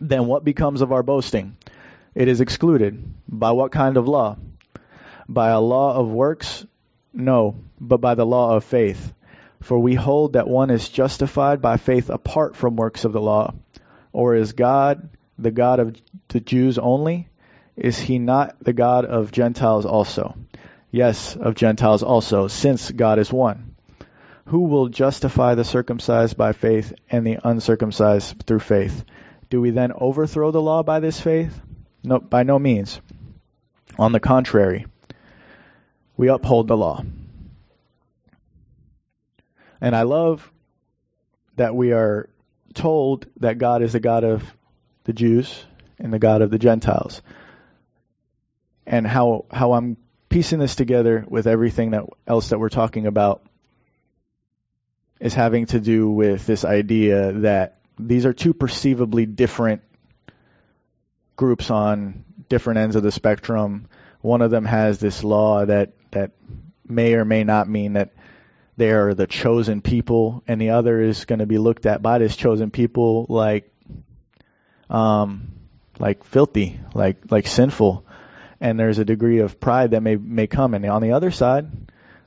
Then 0.00 0.26
what 0.26 0.44
becomes 0.44 0.80
of 0.80 0.92
our 0.92 1.02
boasting? 1.02 1.56
It 2.14 2.28
is 2.28 2.40
excluded. 2.40 3.02
By 3.28 3.52
what 3.52 3.72
kind 3.72 3.96
of 3.96 4.08
law? 4.08 4.36
By 5.28 5.50
a 5.50 5.60
law 5.60 5.96
of 5.96 6.08
works? 6.08 6.64
No, 7.12 7.56
but 7.80 8.00
by 8.00 8.14
the 8.14 8.26
law 8.26 8.56
of 8.56 8.64
faith. 8.64 9.12
For 9.60 9.78
we 9.78 9.94
hold 9.94 10.34
that 10.34 10.48
one 10.48 10.70
is 10.70 10.88
justified 10.88 11.62
by 11.62 11.76
faith 11.76 12.10
apart 12.10 12.54
from 12.54 12.76
works 12.76 13.04
of 13.04 13.12
the 13.12 13.20
law. 13.20 13.54
Or 14.12 14.34
is 14.34 14.52
God 14.52 15.08
the 15.38 15.50
God 15.50 15.80
of 15.80 15.96
the 16.28 16.40
Jews 16.40 16.78
only? 16.78 17.28
Is 17.76 17.98
he 17.98 18.18
not 18.18 18.56
the 18.62 18.72
God 18.72 19.04
of 19.04 19.32
Gentiles 19.32 19.86
also? 19.86 20.36
Yes, 20.90 21.34
of 21.34 21.56
Gentiles 21.56 22.04
also, 22.04 22.46
since 22.46 22.90
God 22.90 23.18
is 23.18 23.32
one. 23.32 23.73
Who 24.46 24.64
will 24.64 24.88
justify 24.88 25.54
the 25.54 25.64
circumcised 25.64 26.36
by 26.36 26.52
faith 26.52 26.92
and 27.10 27.26
the 27.26 27.38
uncircumcised 27.42 28.42
through 28.46 28.60
faith? 28.60 29.04
Do 29.48 29.60
we 29.60 29.70
then 29.70 29.92
overthrow 29.92 30.50
the 30.50 30.60
law 30.60 30.82
by 30.82 31.00
this 31.00 31.18
faith? 31.18 31.58
No, 32.02 32.18
by 32.18 32.42
no 32.42 32.58
means. 32.58 33.00
On 33.98 34.12
the 34.12 34.20
contrary, 34.20 34.86
we 36.16 36.28
uphold 36.28 36.68
the 36.68 36.76
law. 36.76 37.02
And 39.80 39.96
I 39.96 40.02
love 40.02 40.50
that 41.56 41.74
we 41.74 41.92
are 41.92 42.28
told 42.74 43.26
that 43.40 43.58
God 43.58 43.82
is 43.82 43.92
the 43.92 44.00
God 44.00 44.24
of 44.24 44.42
the 45.04 45.12
Jews 45.12 45.64
and 45.98 46.12
the 46.12 46.18
God 46.18 46.42
of 46.42 46.50
the 46.50 46.58
Gentiles. 46.58 47.22
And 48.86 49.06
how 49.06 49.46
how 49.50 49.72
I'm 49.72 49.96
piecing 50.28 50.58
this 50.58 50.74
together 50.74 51.24
with 51.28 51.46
everything 51.46 51.92
that 51.92 52.04
else 52.26 52.50
that 52.50 52.58
we're 52.58 52.68
talking 52.68 53.06
about 53.06 53.42
is 55.24 55.32
having 55.32 55.64
to 55.64 55.80
do 55.80 56.10
with 56.10 56.46
this 56.46 56.66
idea 56.66 57.32
that 57.32 57.78
these 57.98 58.26
are 58.26 58.34
two 58.34 58.52
perceivably 58.52 59.24
different 59.24 59.80
groups 61.34 61.70
on 61.70 62.26
different 62.50 62.78
ends 62.78 62.94
of 62.94 63.02
the 63.02 63.10
spectrum. 63.10 63.88
One 64.20 64.42
of 64.42 64.50
them 64.50 64.66
has 64.66 64.98
this 64.98 65.24
law 65.24 65.64
that 65.64 65.94
that 66.10 66.32
may 66.86 67.14
or 67.14 67.24
may 67.24 67.42
not 67.42 67.70
mean 67.70 67.94
that 67.94 68.12
they 68.76 68.90
are 68.90 69.14
the 69.14 69.26
chosen 69.26 69.80
people, 69.80 70.44
and 70.46 70.60
the 70.60 70.70
other 70.70 71.00
is 71.00 71.24
going 71.24 71.38
to 71.38 71.46
be 71.46 71.56
looked 71.56 71.86
at 71.86 72.02
by 72.02 72.18
this 72.18 72.36
chosen 72.36 72.70
people 72.70 73.24
like, 73.30 73.72
um, 74.90 75.52
like 75.98 76.24
filthy, 76.24 76.78
like 76.92 77.30
like 77.30 77.46
sinful, 77.46 78.04
and 78.60 78.78
there's 78.78 78.98
a 78.98 79.06
degree 79.06 79.38
of 79.38 79.58
pride 79.58 79.92
that 79.92 80.02
may 80.02 80.16
may 80.16 80.48
come. 80.48 80.74
And 80.74 80.84
on 80.84 81.00
the 81.00 81.12
other 81.12 81.30
side, 81.30 81.70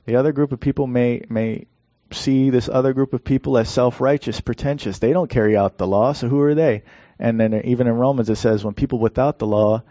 the 0.04 0.16
other 0.16 0.32
group 0.32 0.50
of 0.50 0.58
people 0.58 0.88
may 0.88 1.22
may 1.28 1.66
see 2.12 2.50
this 2.50 2.68
other 2.68 2.92
group 2.92 3.12
of 3.12 3.24
people 3.24 3.58
as 3.58 3.68
self-righteous, 3.68 4.40
pretentious. 4.40 4.98
They 4.98 5.12
don't 5.12 5.30
carry 5.30 5.56
out 5.56 5.78
the 5.78 5.86
law, 5.86 6.12
so 6.12 6.28
who 6.28 6.40
are 6.40 6.54
they? 6.54 6.82
And 7.18 7.38
then 7.38 7.54
even 7.64 7.86
in 7.86 7.94
Romans 7.94 8.30
it 8.30 8.36
says 8.36 8.64
when 8.64 8.74
people 8.74 8.98
without 8.98 9.38
the 9.38 9.46
law 9.46 9.82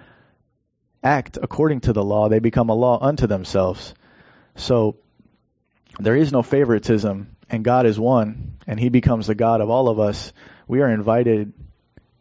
act 1.04 1.38
according 1.42 1.82
to 1.82 1.94
the 1.94 2.04
law, 2.04 2.30
they 2.30 2.40
become 2.40 2.70
a 2.70 2.76
law 2.76 2.98
unto 3.02 3.28
themselves. 3.28 3.94
So 4.56 4.98
there 6.00 6.16
is 6.16 6.32
no 6.32 6.42
favoritism, 6.42 7.36
and 7.50 7.64
God 7.64 7.86
is 7.86 8.00
one, 8.00 8.58
and 8.66 8.80
He 8.80 8.90
becomes 8.90 9.28
the 9.28 9.36
God 9.36 9.62
of 9.62 9.70
all 9.70 9.90
of 9.90 10.00
us. 10.00 10.34
We 10.68 10.82
are 10.82 10.90
invited 10.90 11.54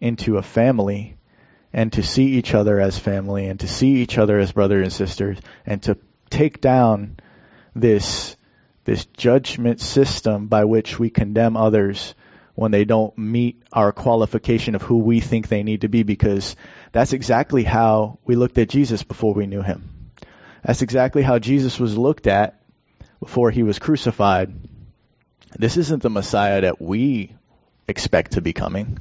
into 0.01 0.37
a 0.37 0.43
family 0.43 1.17
and 1.73 1.93
to 1.95 2.03
see 2.03 2.27
each 2.33 2.55
other 2.55 2.81
as 2.81 2.99
family 2.99 3.47
and 3.47 3.61
to 3.61 3.69
see 3.69 3.97
each 3.97 4.19
other 4.19 4.39
as 4.39 4.53
brothers 4.53 4.83
and 4.83 4.93
sisters 4.93 5.39
and 5.65 5.83
to 5.83 5.99
take 6.31 6.61
down 6.61 7.19
this 7.75 8.37
this 8.87 9.05
judgment 9.05 9.81
system 9.81 10.46
by 10.46 10.64
which 10.64 10.99
we 10.99 11.11
condemn 11.11 11.57
others 11.57 12.14
when 12.55 12.70
they 12.70 12.85
don't 12.85 13.18
meet 13.18 13.61
our 13.72 13.92
qualification 13.92 14.75
of 14.77 14.81
who 14.81 14.99
we 14.99 15.20
think 15.20 15.49
they 15.49 15.64
need 15.64 15.83
to 15.83 15.88
be 15.88 16.05
because 16.05 16.57
that's 16.92 17.12
exactly 17.12 17.64
how 17.64 18.18
we 18.25 18.37
looked 18.37 18.57
at 18.59 18.68
Jesus 18.68 19.03
before 19.03 19.35
we 19.35 19.46
knew 19.46 19.61
him. 19.61 20.11
That's 20.64 20.83
exactly 20.83 21.22
how 21.22 21.40
Jesus 21.40 21.79
was 21.79 21.99
looked 21.99 22.29
at 22.29 22.62
before 23.20 23.51
he 23.51 23.64
was 23.64 23.81
crucified. 23.81 24.55
This 25.59 25.77
isn't 25.77 26.03
the 26.03 26.11
Messiah 26.11 26.61
that 26.62 26.81
we 26.81 27.35
expect 27.88 28.33
to 28.33 28.40
be 28.40 28.53
coming. 28.53 29.01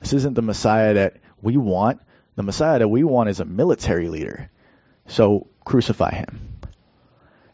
This 0.00 0.12
isn't 0.12 0.34
the 0.34 0.42
Messiah 0.42 0.94
that 0.94 1.16
we 1.40 1.56
want. 1.56 2.00
The 2.34 2.42
Messiah 2.42 2.80
that 2.80 2.88
we 2.88 3.04
want 3.04 3.30
is 3.30 3.38
a 3.38 3.44
military 3.44 4.08
leader. 4.08 4.50
So 5.06 5.46
crucify 5.64 6.14
him. 6.14 6.53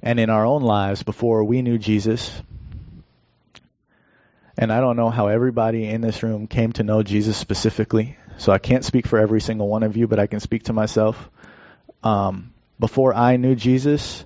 And 0.02 0.18
in 0.18 0.30
our 0.30 0.46
own 0.46 0.62
lives, 0.62 1.02
before 1.02 1.44
we 1.44 1.62
knew 1.62 1.78
Jesus, 1.78 2.42
and 4.56 4.72
I 4.72 4.80
don't 4.80 4.96
know 4.96 5.10
how 5.10 5.28
everybody 5.28 5.86
in 5.86 6.00
this 6.00 6.22
room 6.22 6.46
came 6.46 6.72
to 6.72 6.82
know 6.82 7.02
Jesus 7.02 7.36
specifically, 7.36 8.16
so 8.38 8.52
I 8.52 8.58
can't 8.58 8.84
speak 8.84 9.06
for 9.06 9.18
every 9.18 9.40
single 9.40 9.68
one 9.68 9.82
of 9.82 9.96
you, 9.96 10.06
but 10.06 10.18
I 10.18 10.26
can 10.26 10.40
speak 10.40 10.64
to 10.64 10.72
myself. 10.72 11.30
Um, 12.02 12.52
before 12.78 13.14
I 13.14 13.36
knew 13.36 13.54
Jesus, 13.54 14.24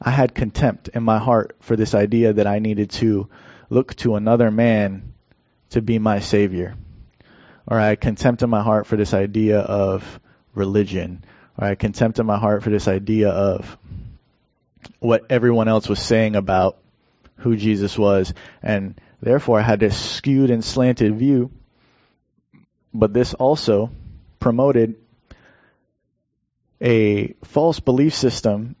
I 0.00 0.10
had 0.10 0.34
contempt 0.34 0.88
in 0.88 1.02
my 1.02 1.18
heart 1.18 1.56
for 1.60 1.76
this 1.76 1.94
idea 1.94 2.32
that 2.32 2.46
I 2.46 2.60
needed 2.60 2.90
to 2.90 3.28
look 3.70 3.96
to 3.96 4.14
another 4.14 4.50
man 4.50 5.14
to 5.70 5.82
be 5.82 5.98
my 5.98 6.20
savior. 6.20 6.76
Or 7.66 7.80
I 7.80 7.88
had 7.88 8.00
contempt 8.00 8.42
in 8.42 8.50
my 8.50 8.62
heart 8.62 8.86
for 8.86 8.96
this 8.96 9.14
idea 9.14 9.58
of 9.58 10.20
religion. 10.54 11.24
Or 11.58 11.64
I 11.64 11.68
had 11.70 11.78
contempt 11.78 12.18
in 12.18 12.26
my 12.26 12.38
heart 12.38 12.62
for 12.62 12.70
this 12.70 12.86
idea 12.86 13.30
of 13.30 13.78
what 14.98 15.26
everyone 15.30 15.68
else 15.68 15.88
was 15.88 16.00
saying 16.00 16.36
about 16.36 16.78
who 17.36 17.56
Jesus 17.56 17.98
was. 17.98 18.32
And 18.62 18.98
Therefore, 19.24 19.58
I 19.58 19.62
had 19.62 19.80
this 19.80 19.98
skewed 19.98 20.50
and 20.50 20.62
slanted 20.62 21.16
view. 21.16 21.50
But 22.92 23.14
this 23.14 23.32
also 23.32 23.90
promoted 24.38 24.96
a 26.78 27.32
false 27.42 27.80
belief 27.80 28.12
system. 28.14 28.76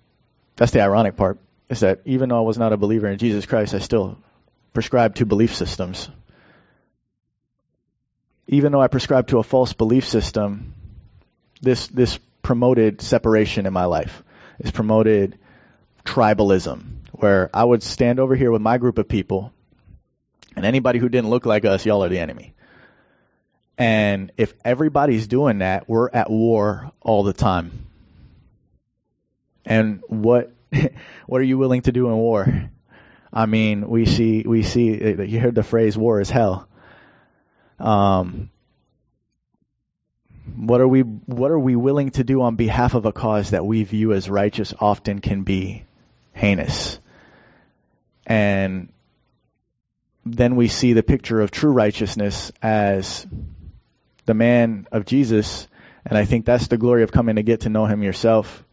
That's 0.56 0.72
the 0.72 0.82
ironic 0.82 1.16
part, 1.16 1.38
is 1.70 1.80
that 1.80 2.02
even 2.04 2.28
though 2.28 2.36
I 2.36 2.42
was 2.42 2.58
not 2.58 2.74
a 2.74 2.76
believer 2.76 3.08
in 3.08 3.16
Jesus 3.16 3.46
Christ, 3.46 3.72
I 3.72 3.78
still 3.78 4.18
prescribed 4.74 5.16
to 5.16 5.26
belief 5.26 5.54
systems. 5.54 6.10
Even 8.46 8.70
though 8.70 8.82
I 8.82 8.88
prescribed 8.88 9.30
to 9.30 9.38
a 9.38 9.42
false 9.42 9.72
belief 9.72 10.06
system, 10.06 10.74
this, 11.62 11.86
this 11.86 12.18
promoted 12.42 13.00
separation 13.00 13.64
in 13.64 13.72
my 13.72 13.86
life. 13.86 14.22
It's 14.58 14.70
promoted 14.70 15.38
tribalism, 16.04 16.82
where 17.12 17.50
I 17.54 17.64
would 17.64 17.82
stand 17.82 18.20
over 18.20 18.34
here 18.34 18.50
with 18.50 18.62
my 18.62 18.78
group 18.78 18.98
of 18.98 19.08
people 19.08 19.52
and 20.56 20.64
anybody 20.64 20.98
who 20.98 21.08
didn't 21.08 21.30
look 21.30 21.46
like 21.46 21.64
us, 21.64 21.84
y'all 21.84 22.04
are 22.04 22.08
the 22.08 22.18
enemy. 22.18 22.54
And 23.76 24.30
if 24.36 24.54
everybody's 24.64 25.26
doing 25.26 25.58
that, 25.58 25.88
we're 25.88 26.08
at 26.10 26.30
war 26.30 26.92
all 27.00 27.24
the 27.24 27.32
time. 27.32 27.86
And 29.64 30.02
what 30.06 30.52
what 31.26 31.40
are 31.40 31.44
you 31.44 31.58
willing 31.58 31.82
to 31.82 31.92
do 31.92 32.08
in 32.08 32.14
war? 32.14 32.70
I 33.32 33.46
mean, 33.46 33.88
we 33.88 34.06
see 34.06 34.44
we 34.46 34.62
see 34.62 35.16
you 35.24 35.40
heard 35.40 35.56
the 35.56 35.64
phrase 35.64 35.98
"war 35.98 36.20
is 36.20 36.30
hell." 36.30 36.68
Um, 37.80 38.50
what 40.54 40.80
are 40.80 40.86
we 40.86 41.00
what 41.00 41.50
are 41.50 41.58
we 41.58 41.74
willing 41.74 42.10
to 42.10 42.22
do 42.22 42.42
on 42.42 42.54
behalf 42.54 42.94
of 42.94 43.06
a 43.06 43.12
cause 43.12 43.50
that 43.50 43.66
we 43.66 43.82
view 43.82 44.12
as 44.12 44.30
righteous 44.30 44.72
often 44.78 45.20
can 45.20 45.42
be 45.42 45.84
heinous. 46.34 46.98
And 48.26 48.92
then 50.26 50.56
we 50.56 50.68
see 50.68 50.92
the 50.92 51.02
picture 51.02 51.40
of 51.40 51.50
true 51.50 51.72
righteousness 51.72 52.52
as 52.62 53.26
the 54.26 54.34
man 54.34 54.86
of 54.90 55.04
Jesus, 55.04 55.68
and 56.04 56.16
I 56.16 56.24
think 56.24 56.44
that's 56.44 56.68
the 56.68 56.78
glory 56.78 57.02
of 57.02 57.12
coming 57.12 57.36
to 57.36 57.42
get 57.42 57.62
to 57.62 57.68
know 57.68 57.86
him 57.86 58.02
yourself, 58.02 58.64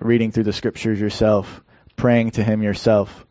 reading 0.00 0.30
through 0.30 0.44
the 0.44 0.52
scriptures 0.52 1.00
yourself, 1.00 1.62
praying 1.96 2.32
to 2.32 2.44
him 2.44 2.62
yourself, 2.62 3.26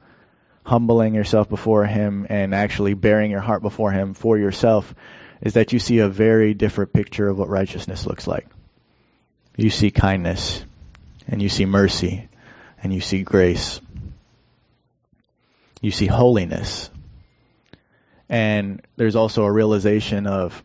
humbling 0.65 1.13
yourself 1.13 1.47
before 1.47 1.85
him, 1.85 2.27
and 2.29 2.53
actually 2.53 2.93
baring 2.93 3.31
your 3.31 3.41
heart 3.41 3.61
before 3.61 3.91
him 3.91 4.13
for 4.13 4.37
yourself, 4.37 4.93
is 5.41 5.53
that 5.53 5.71
you 5.71 5.79
see 5.79 5.99
a 5.99 6.09
very 6.09 6.53
different 6.53 6.91
picture 6.91 7.27
of 7.27 7.37
what 7.37 7.49
righteousness 7.49 8.05
looks 8.05 8.27
like. 8.27 8.47
You 9.55 9.69
see 9.69 9.91
kindness, 9.91 10.65
and 11.27 11.41
you 11.41 11.47
see 11.47 11.65
mercy, 11.65 12.27
and 12.85 12.93
you 12.93 13.01
see 13.01 13.23
grace. 13.23 13.81
You 15.81 15.89
see 15.89 16.05
holiness. 16.05 16.91
And 18.29 18.79
there's 18.95 19.15
also 19.15 19.43
a 19.43 19.51
realization 19.51 20.27
of 20.27 20.63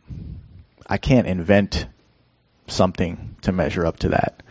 I 0.86 0.98
can't 0.98 1.26
invent 1.26 1.86
something 2.66 3.36
to 3.40 3.52
measure 3.52 3.86
up 3.86 4.00
to 4.00 4.10
that. 4.10 4.42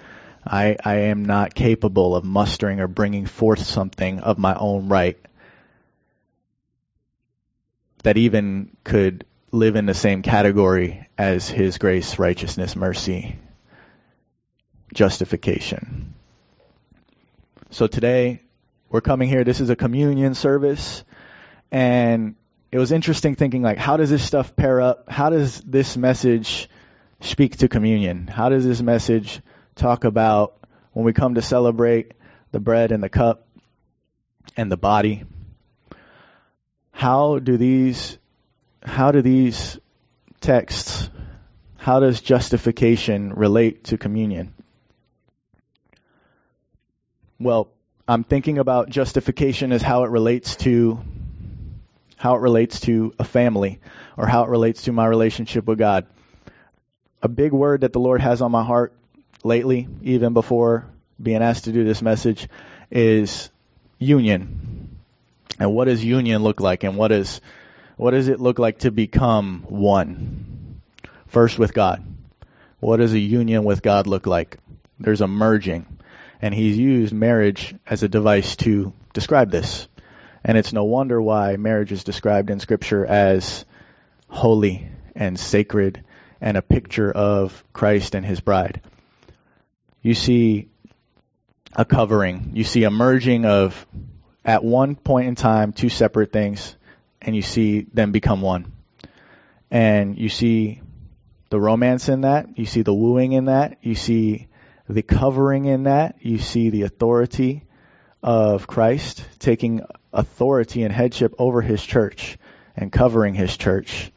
I, 0.44 0.78
I 0.84 0.96
am 0.96 1.26
not 1.26 1.54
capable 1.54 2.16
of 2.16 2.24
mustering 2.24 2.80
or 2.80 2.88
bringing 2.88 3.28
forth 3.28 3.60
something 3.60 4.20
of 4.20 4.40
my 4.40 4.56
own 4.56 4.90
right 4.90 5.20
that 8.02 8.18
even 8.18 8.76
could 8.84 9.26
live 9.52 9.76
in 9.76 9.86
the 9.86 9.94
same 9.94 10.24
category 10.24 11.08
as 11.20 11.48
His 11.48 11.78
grace, 11.78 12.18
righteousness, 12.18 12.76
mercy, 12.76 13.38
justification. 14.92 16.16
So 17.72 17.86
today, 17.86 18.42
we're 18.90 19.00
coming 19.00 19.30
here. 19.30 19.44
This 19.44 19.60
is 19.60 19.70
a 19.70 19.76
communion 19.76 20.34
service. 20.34 21.04
And 21.72 22.36
it 22.72 22.80
was 22.80 22.92
interesting 22.92 23.36
thinking 23.36 23.62
like, 23.62 23.78
how 23.78 23.96
does 23.96 24.10
this 24.10 24.24
stuff 24.24 24.56
pair 24.56 24.82
up? 24.82 25.08
How 25.08 25.30
does 25.30 25.62
this 25.62 25.96
message 25.96 26.68
speak 27.22 27.58
to 27.58 27.68
communion? 27.68 28.26
How 28.26 28.50
does 28.50 28.66
this 28.66 28.82
message 28.82 29.42
talk 29.76 30.04
about 30.04 30.58
when 30.94 31.06
we 31.06 31.14
come 31.14 31.36
to 31.36 31.44
celebrate 31.44 32.14
the 32.52 32.60
bread 32.60 32.92
and 32.92 33.04
the 33.04 33.10
cup 33.10 33.48
and 34.58 34.72
the 34.72 34.78
body? 34.78 35.26
How 36.92 37.38
do 37.38 37.56
these, 37.56 38.18
how 38.82 39.12
do 39.12 39.22
these 39.22 39.78
texts, 40.42 41.08
how 41.78 42.00
does 42.00 42.20
justification 42.20 43.32
relate 43.32 43.84
to 43.86 44.00
communion? 44.00 44.56
Well, 47.42 47.70
I'm 48.06 48.26
thinking 48.26 48.58
about 48.58 48.90
justification 48.90 49.72
as 49.72 49.82
how 49.82 50.04
it 50.04 50.10
relates 50.10 50.58
to 50.58 51.00
how 52.18 52.36
it 52.36 52.40
relates 52.40 52.82
to 52.82 53.14
a 53.18 53.24
family 53.24 53.80
or 54.18 54.28
how 54.28 54.44
it 54.44 54.50
relates 54.50 54.84
to 54.84 54.92
my 54.92 55.06
relationship 55.06 55.66
with 55.66 55.80
God. 55.80 56.06
A 57.22 57.30
big 57.30 57.54
word 57.54 57.82
that 57.82 57.94
the 57.94 58.00
Lord 58.02 58.20
has 58.20 58.42
on 58.42 58.52
my 58.52 58.64
heart 58.66 58.94
lately, 59.42 59.88
even 60.02 60.34
before 60.34 60.86
being 61.22 61.42
asked 61.42 61.64
to 61.64 61.72
do 61.72 61.86
this 61.86 62.02
message, 62.02 62.50
is 62.92 63.50
union. 64.00 64.98
And 65.60 65.74
what 65.74 65.86
does 65.86 66.04
union 66.04 66.44
look 66.44 66.60
like? 66.60 66.84
And 66.84 66.98
what 66.98 67.14
is 67.14 67.40
what 67.96 68.12
does 68.12 68.28
it 68.28 68.42
look 68.42 68.60
like 68.60 68.80
to 68.80 68.92
become 68.92 69.64
one? 69.70 70.82
First 71.28 71.58
with 71.58 71.74
God. 71.74 72.04
What 72.82 72.98
does 72.98 73.14
a 73.14 73.20
union 73.20 73.64
with 73.64 73.82
God 73.82 74.08
look 74.08 74.28
like? 74.28 74.58
There's 75.00 75.22
a 75.22 75.28
merging. 75.28 75.86
And 76.42 76.54
he's 76.54 76.78
used 76.78 77.14
marriage 77.14 77.76
as 77.86 78.04
a 78.04 78.08
device 78.08 78.56
to 78.58 78.94
describe 79.14 79.52
this. 79.52 79.88
And 80.44 80.58
it's 80.58 80.72
no 80.72 80.86
wonder 80.86 81.22
why 81.22 81.58
marriage 81.58 81.92
is 81.92 82.04
described 82.04 82.50
in 82.50 82.60
Scripture 82.60 83.06
as 83.06 83.66
holy 84.28 84.88
and 85.16 85.38
sacred 85.38 86.04
and 86.40 86.56
a 86.56 86.62
picture 86.62 87.12
of 87.12 87.64
Christ 87.74 88.16
and 88.16 88.26
his 88.26 88.40
bride. 88.40 88.82
You 90.02 90.14
see 90.14 90.70
a 91.74 91.86
covering, 91.86 92.52
you 92.54 92.64
see 92.64 92.84
a 92.84 92.92
merging 92.92 93.46
of, 93.46 93.86
at 94.46 94.64
one 94.64 94.96
point 94.96 95.28
in 95.28 95.36
time, 95.36 95.74
two 95.74 95.90
separate 95.90 96.32
things, 96.32 96.76
and 97.22 97.36
you 97.36 97.42
see 97.42 97.82
them 97.94 98.12
become 98.12 98.42
one. 98.42 98.72
And 99.70 100.18
you 100.18 100.30
see 100.30 100.82
the 101.50 101.60
romance 101.60 102.10
in 102.10 102.22
that, 102.22 102.58
you 102.58 102.66
see 102.66 102.82
the 102.82 102.94
wooing 102.94 103.34
in 103.34 103.46
that, 103.46 103.80
you 103.82 103.96
see 103.96 104.48
the 104.90 105.04
covering 105.04 105.66
in 105.66 105.84
that, 105.84 106.16
you 106.22 106.40
see 106.40 106.72
the 106.72 106.82
authority 106.82 107.64
of 108.24 108.66
Christ 108.66 109.24
taking 109.38 109.82
authority 110.12 110.82
and 110.82 110.92
headship 110.92 111.36
over 111.38 111.62
his 111.62 111.84
church 111.86 112.40
and 112.76 112.92
covering 112.92 113.36
his 113.36 113.56
church. 113.56 114.12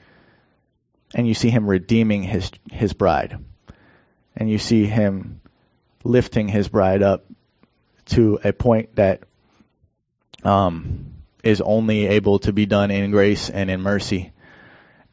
And 1.15 1.29
you 1.29 1.35
see 1.35 1.51
him 1.51 1.67
redeeming 1.67 2.23
his 2.23 2.51
his 2.71 2.95
bride. 2.95 3.39
And 4.35 4.51
you 4.51 4.57
see 4.57 4.87
him 4.87 5.43
lifting 6.05 6.49
his 6.49 6.69
bride 6.69 7.03
up 7.03 7.27
to 8.07 8.41
a 8.43 8.55
point 8.55 8.97
that 8.97 9.25
um, 10.43 11.13
is 11.45 11.61
only 11.61 12.07
able 12.07 12.39
to 12.41 12.53
be 12.55 12.65
done 12.65 12.91
in 12.91 13.11
grace 13.11 13.51
and 13.51 13.71
in 13.71 13.83
mercy. 13.83 14.33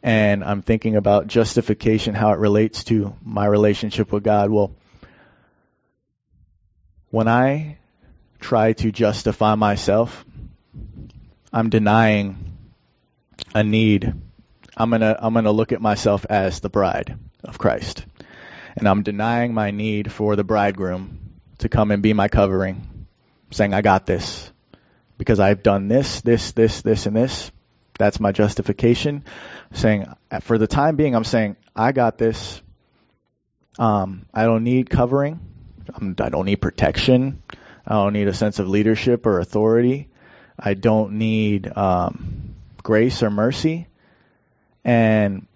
And 0.02 0.41
I'm 0.41 0.62
thinking 0.62 0.95
about 0.95 1.28
justification, 1.28 2.15
how 2.15 2.32
it 2.32 2.39
relates 2.39 2.86
to 2.86 3.13
my 3.22 3.45
relationship 3.45 4.13
with 4.13 4.24
God. 4.24 4.50
Well, 4.50 4.72
when 7.12 7.28
I 7.28 7.78
try 8.39 8.74
to 8.74 8.91
justify 8.91 9.56
myself, 9.56 10.26
I'm 11.52 11.69
denying 11.69 12.58
a 13.54 13.63
need. 13.63 14.13
I'm 14.78 14.89
gonna 14.91 15.17
I'm 15.19 15.34
gonna 15.34 15.52
look 15.52 15.72
at 15.72 15.82
myself 15.82 16.26
as 16.30 16.60
the 16.60 16.69
bride 16.69 17.17
of 17.43 17.58
Christ. 17.58 18.06
And 18.76 18.88
I'm 18.88 19.04
denying 19.04 19.54
my 19.54 19.72
need 19.72 20.12
for 20.12 20.36
the 20.36 20.43
bridegroom 20.43 21.19
to 21.58 21.69
come 21.69 21.91
and 21.91 22.02
be 22.02 22.13
my 22.13 22.28
covering, 22.28 23.08
saying, 23.52 23.74
I 23.74 23.82
got 23.82 24.06
this. 24.06 24.52
Because 25.17 25.39
I've 25.39 25.63
done 25.63 25.89
this, 25.89 26.22
this, 26.22 26.54
this, 26.54 26.82
this, 26.82 27.06
and 27.06 27.15
this. 27.15 27.52
That's 27.98 28.22
my 28.22 28.32
justification. 28.32 29.26
Saying, 29.74 30.08
for 30.41 30.58
the 30.58 30.67
time 30.67 30.95
being, 30.95 31.13
I'm 31.13 31.26
saying, 31.26 31.58
I 31.76 31.91
got 31.91 32.17
this. 32.17 32.62
Um, 33.78 34.26
I 34.34 34.45
don't 34.45 34.63
need 34.63 34.89
covering. 34.89 35.49
I'm, 35.95 36.15
I 36.19 36.30
don't 36.30 36.45
need 36.45 36.58
protection. 36.58 37.41
I 37.86 37.93
don't 37.95 38.13
need 38.13 38.28
a 38.28 38.34
sense 38.34 38.60
of 38.60 38.67
leadership 38.67 39.25
or 39.25 39.39
authority. 39.39 40.10
I 40.58 40.73
don't 40.73 41.13
need 41.13 41.71
um, 41.75 42.56
grace 42.84 43.23
or 43.23 43.30
mercy. 43.30 43.88
And 44.84 45.47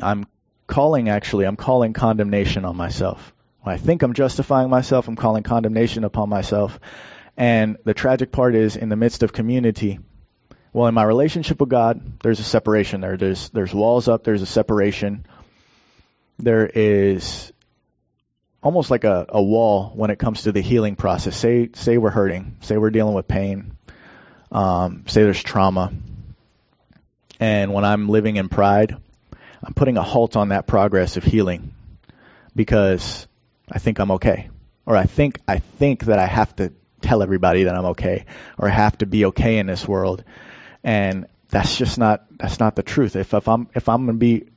I'm 0.00 0.26
calling, 0.66 1.08
actually, 1.08 1.44
I'm 1.46 1.56
calling 1.56 1.92
condemnation 1.92 2.64
on 2.64 2.76
myself. 2.76 3.32
When 3.62 3.74
I 3.74 3.78
think 3.78 4.02
I'm 4.02 4.14
justifying 4.14 4.70
myself, 4.70 5.08
I'm 5.08 5.16
calling 5.16 5.42
condemnation 5.42 6.04
upon 6.04 6.28
myself. 6.28 6.78
And 7.36 7.76
the 7.84 7.94
tragic 7.94 8.32
part 8.32 8.54
is, 8.54 8.76
in 8.76 8.88
the 8.88 8.96
midst 8.96 9.22
of 9.22 9.32
community, 9.32 9.98
well, 10.72 10.86
in 10.86 10.94
my 10.94 11.04
relationship 11.04 11.60
with 11.60 11.70
God, 11.70 12.20
there's 12.22 12.40
a 12.40 12.44
separation 12.44 13.00
there. 13.00 13.16
There's 13.16 13.48
there's 13.50 13.74
walls 13.74 14.08
up. 14.08 14.24
There's 14.24 14.42
a 14.42 14.46
separation. 14.46 15.26
There 16.38 16.66
is 16.66 17.52
almost 18.66 18.90
like 18.90 19.04
a, 19.04 19.26
a 19.28 19.40
wall 19.40 19.92
when 19.94 20.10
it 20.10 20.18
comes 20.18 20.42
to 20.42 20.50
the 20.50 20.60
healing 20.60 20.96
process. 20.96 21.36
Say 21.36 21.70
say 21.74 21.98
we're 21.98 22.10
hurting, 22.10 22.56
say 22.62 22.76
we're 22.76 22.90
dealing 22.90 23.14
with 23.14 23.28
pain, 23.28 23.76
um, 24.50 25.04
say 25.06 25.22
there's 25.22 25.40
trauma, 25.40 25.92
and 27.38 27.72
when 27.72 27.84
I'm 27.84 28.08
living 28.08 28.36
in 28.38 28.48
pride, 28.48 28.96
I'm 29.62 29.72
putting 29.72 29.96
a 29.96 30.02
halt 30.02 30.34
on 30.36 30.48
that 30.48 30.66
progress 30.66 31.16
of 31.16 31.22
healing 31.22 31.74
because 32.56 33.28
I 33.70 33.78
think 33.78 34.00
I'm 34.00 34.10
okay, 34.12 34.50
or 34.84 34.96
I 34.96 35.04
think 35.04 35.38
I 35.46 35.60
think 35.60 36.06
that 36.06 36.18
I 36.18 36.26
have 36.26 36.56
to 36.56 36.72
tell 37.00 37.22
everybody 37.22 37.64
that 37.64 37.76
I'm 37.76 37.86
okay, 37.94 38.26
or 38.58 38.66
I 38.66 38.72
have 38.72 38.98
to 38.98 39.06
be 39.06 39.26
okay 39.26 39.58
in 39.58 39.66
this 39.66 39.86
world, 39.86 40.24
and 40.82 41.26
that's 41.50 41.78
just 41.78 41.98
not 41.98 42.26
that's 42.36 42.58
not 42.58 42.74
the 42.74 42.82
truth. 42.82 43.14
If 43.14 43.32
if 43.32 43.46
I'm 43.46 43.68
if 43.76 43.88
I'm 43.88 44.06
gonna 44.06 44.18
be 44.18 44.48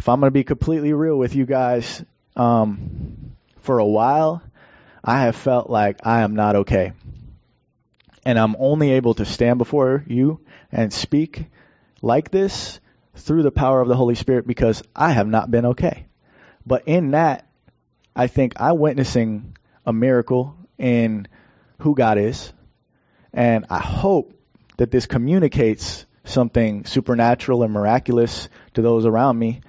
if 0.00 0.08
I'm 0.08 0.18
gonna 0.18 0.32
be 0.32 0.42
completely 0.42 0.92
real 0.92 1.16
with 1.16 1.36
you 1.36 1.46
guys, 1.46 2.04
um, 2.34 3.35
for 3.66 3.78
a 3.80 3.86
while, 3.86 4.42
I 5.04 5.22
have 5.22 5.36
felt 5.36 5.68
like 5.68 6.06
I 6.06 6.22
am 6.22 6.34
not 6.34 6.56
okay. 6.56 6.92
And 8.24 8.38
I'm 8.38 8.56
only 8.58 8.92
able 8.92 9.14
to 9.14 9.24
stand 9.24 9.58
before 9.58 10.04
you 10.06 10.40
and 10.72 10.92
speak 10.92 11.46
like 12.00 12.30
this 12.30 12.80
through 13.14 13.42
the 13.42 13.50
power 13.50 13.80
of 13.80 13.88
the 13.88 13.96
Holy 13.96 14.14
Spirit 14.14 14.46
because 14.46 14.82
I 14.94 15.12
have 15.12 15.28
not 15.28 15.50
been 15.50 15.66
okay. 15.66 16.06
But 16.64 16.86
in 16.86 17.10
that, 17.12 17.46
I 18.14 18.26
think 18.28 18.54
I'm 18.60 18.78
witnessing 18.78 19.56
a 19.84 19.92
miracle 19.92 20.56
in 20.78 21.28
who 21.80 21.94
God 21.94 22.18
is. 22.18 22.52
And 23.32 23.66
I 23.68 23.78
hope 23.78 24.32
that 24.76 24.90
this 24.90 25.06
communicates 25.06 26.06
something 26.24 26.84
supernatural 26.84 27.62
and 27.62 27.72
miraculous 27.72 28.48
to 28.74 28.82
those 28.82 29.06
around 29.06 29.38
me, 29.38 29.60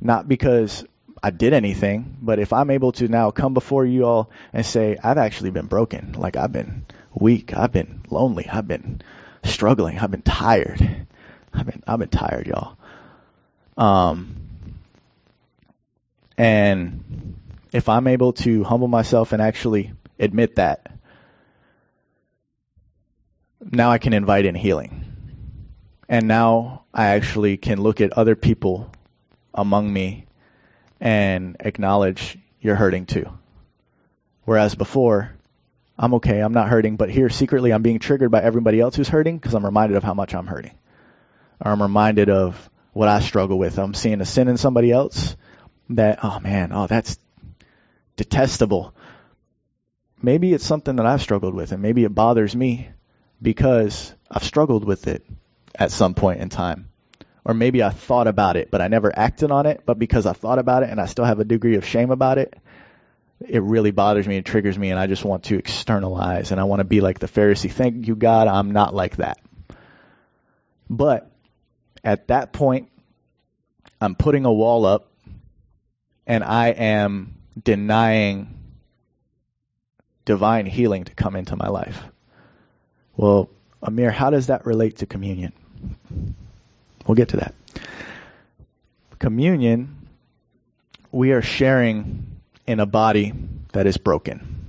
not 0.00 0.28
because 0.28 0.84
I 1.26 1.30
did 1.30 1.52
anything, 1.52 2.18
but 2.22 2.38
if 2.38 2.52
I'm 2.52 2.70
able 2.70 2.92
to 2.92 3.08
now 3.08 3.32
come 3.32 3.52
before 3.52 3.84
you 3.84 4.04
all 4.04 4.30
and 4.52 4.64
say, 4.64 4.96
I've 5.02 5.18
actually 5.18 5.50
been 5.50 5.66
broken, 5.66 6.12
like 6.12 6.36
I've 6.36 6.52
been 6.52 6.86
weak, 7.14 7.52
I've 7.52 7.72
been 7.72 8.02
lonely, 8.08 8.48
I've 8.48 8.68
been 8.68 9.02
struggling, 9.42 9.98
I've 9.98 10.12
been 10.12 10.22
tired. 10.22 11.04
I've 11.52 11.66
been 11.66 11.82
I've 11.84 11.98
been 11.98 12.10
tired, 12.10 12.46
y'all. 12.46 12.76
Um 13.76 14.36
and 16.38 17.34
if 17.72 17.88
I'm 17.88 18.06
able 18.06 18.32
to 18.34 18.62
humble 18.62 18.86
myself 18.86 19.32
and 19.32 19.42
actually 19.42 19.94
admit 20.20 20.54
that, 20.54 20.96
now 23.60 23.90
I 23.90 23.98
can 23.98 24.12
invite 24.12 24.46
in 24.46 24.54
healing. 24.54 25.04
And 26.08 26.28
now 26.28 26.84
I 26.94 27.06
actually 27.06 27.56
can 27.56 27.80
look 27.80 28.00
at 28.00 28.12
other 28.12 28.36
people 28.36 28.92
among 29.52 29.92
me 29.92 30.25
and 31.00 31.56
acknowledge 31.60 32.38
you're 32.60 32.76
hurting 32.76 33.06
too. 33.06 33.30
Whereas 34.44 34.74
before, 34.74 35.32
I'm 35.98 36.14
okay, 36.14 36.40
I'm 36.40 36.52
not 36.52 36.68
hurting, 36.68 36.96
but 36.96 37.10
here 37.10 37.28
secretly 37.30 37.72
I'm 37.72 37.82
being 37.82 37.98
triggered 37.98 38.30
by 38.30 38.42
everybody 38.42 38.80
else 38.80 38.96
who's 38.96 39.08
hurting 39.08 39.38
because 39.38 39.54
I'm 39.54 39.64
reminded 39.64 39.96
of 39.96 40.04
how 40.04 40.14
much 40.14 40.34
I'm 40.34 40.46
hurting. 40.46 40.76
Or 41.64 41.72
I'm 41.72 41.82
reminded 41.82 42.28
of 42.28 42.70
what 42.92 43.08
I 43.08 43.20
struggle 43.20 43.58
with. 43.58 43.78
I'm 43.78 43.94
seeing 43.94 44.20
a 44.20 44.26
sin 44.26 44.48
in 44.48 44.56
somebody 44.56 44.92
else 44.92 45.36
that, 45.90 46.20
oh 46.22 46.40
man, 46.40 46.72
oh, 46.72 46.86
that's 46.86 47.18
detestable. 48.16 48.94
Maybe 50.22 50.52
it's 50.52 50.66
something 50.66 50.96
that 50.96 51.06
I've 51.06 51.22
struggled 51.22 51.54
with 51.54 51.72
and 51.72 51.82
maybe 51.82 52.04
it 52.04 52.14
bothers 52.14 52.54
me 52.54 52.88
because 53.40 54.14
I've 54.30 54.44
struggled 54.44 54.84
with 54.84 55.06
it 55.08 55.24
at 55.74 55.90
some 55.90 56.14
point 56.14 56.40
in 56.40 56.48
time. 56.48 56.88
Or 57.46 57.54
maybe 57.54 57.80
I 57.80 57.90
thought 57.90 58.26
about 58.26 58.56
it, 58.56 58.72
but 58.72 58.80
I 58.80 58.88
never 58.88 59.16
acted 59.16 59.52
on 59.52 59.66
it, 59.66 59.82
but 59.86 60.00
because 60.00 60.26
I 60.26 60.32
thought 60.32 60.58
about 60.58 60.82
it 60.82 60.90
and 60.90 61.00
I 61.00 61.06
still 61.06 61.24
have 61.24 61.38
a 61.38 61.44
degree 61.44 61.76
of 61.76 61.86
shame 61.86 62.10
about 62.10 62.38
it, 62.38 62.52
it 63.38 63.62
really 63.62 63.92
bothers 63.92 64.26
me 64.26 64.36
and 64.36 64.44
triggers 64.44 64.76
me 64.76 64.90
and 64.90 64.98
I 64.98 65.06
just 65.06 65.24
want 65.24 65.44
to 65.44 65.56
externalize 65.56 66.50
and 66.50 66.60
I 66.60 66.64
want 66.64 66.80
to 66.80 66.84
be 66.84 67.00
like 67.00 67.20
the 67.20 67.28
Pharisee. 67.28 67.70
Thank 67.70 68.08
you, 68.08 68.16
God, 68.16 68.48
I'm 68.48 68.72
not 68.72 68.96
like 68.96 69.18
that. 69.18 69.38
But 70.90 71.30
at 72.02 72.26
that 72.26 72.52
point, 72.52 72.88
I'm 74.00 74.16
putting 74.16 74.44
a 74.44 74.52
wall 74.52 74.84
up 74.84 75.12
and 76.26 76.42
I 76.42 76.70
am 76.70 77.36
denying 77.62 78.58
divine 80.24 80.66
healing 80.66 81.04
to 81.04 81.14
come 81.14 81.36
into 81.36 81.54
my 81.54 81.68
life. 81.68 82.02
Well, 83.16 83.50
Amir, 83.84 84.10
how 84.10 84.30
does 84.30 84.48
that 84.48 84.66
relate 84.66 84.96
to 84.96 85.06
communion? 85.06 85.52
We'll 87.06 87.14
get 87.14 87.30
to 87.30 87.38
that. 87.38 87.54
Communion, 89.18 90.08
we 91.12 91.32
are 91.32 91.42
sharing 91.42 92.26
in 92.66 92.80
a 92.80 92.86
body 92.86 93.32
that 93.72 93.86
is 93.86 93.96
broken. 93.96 94.66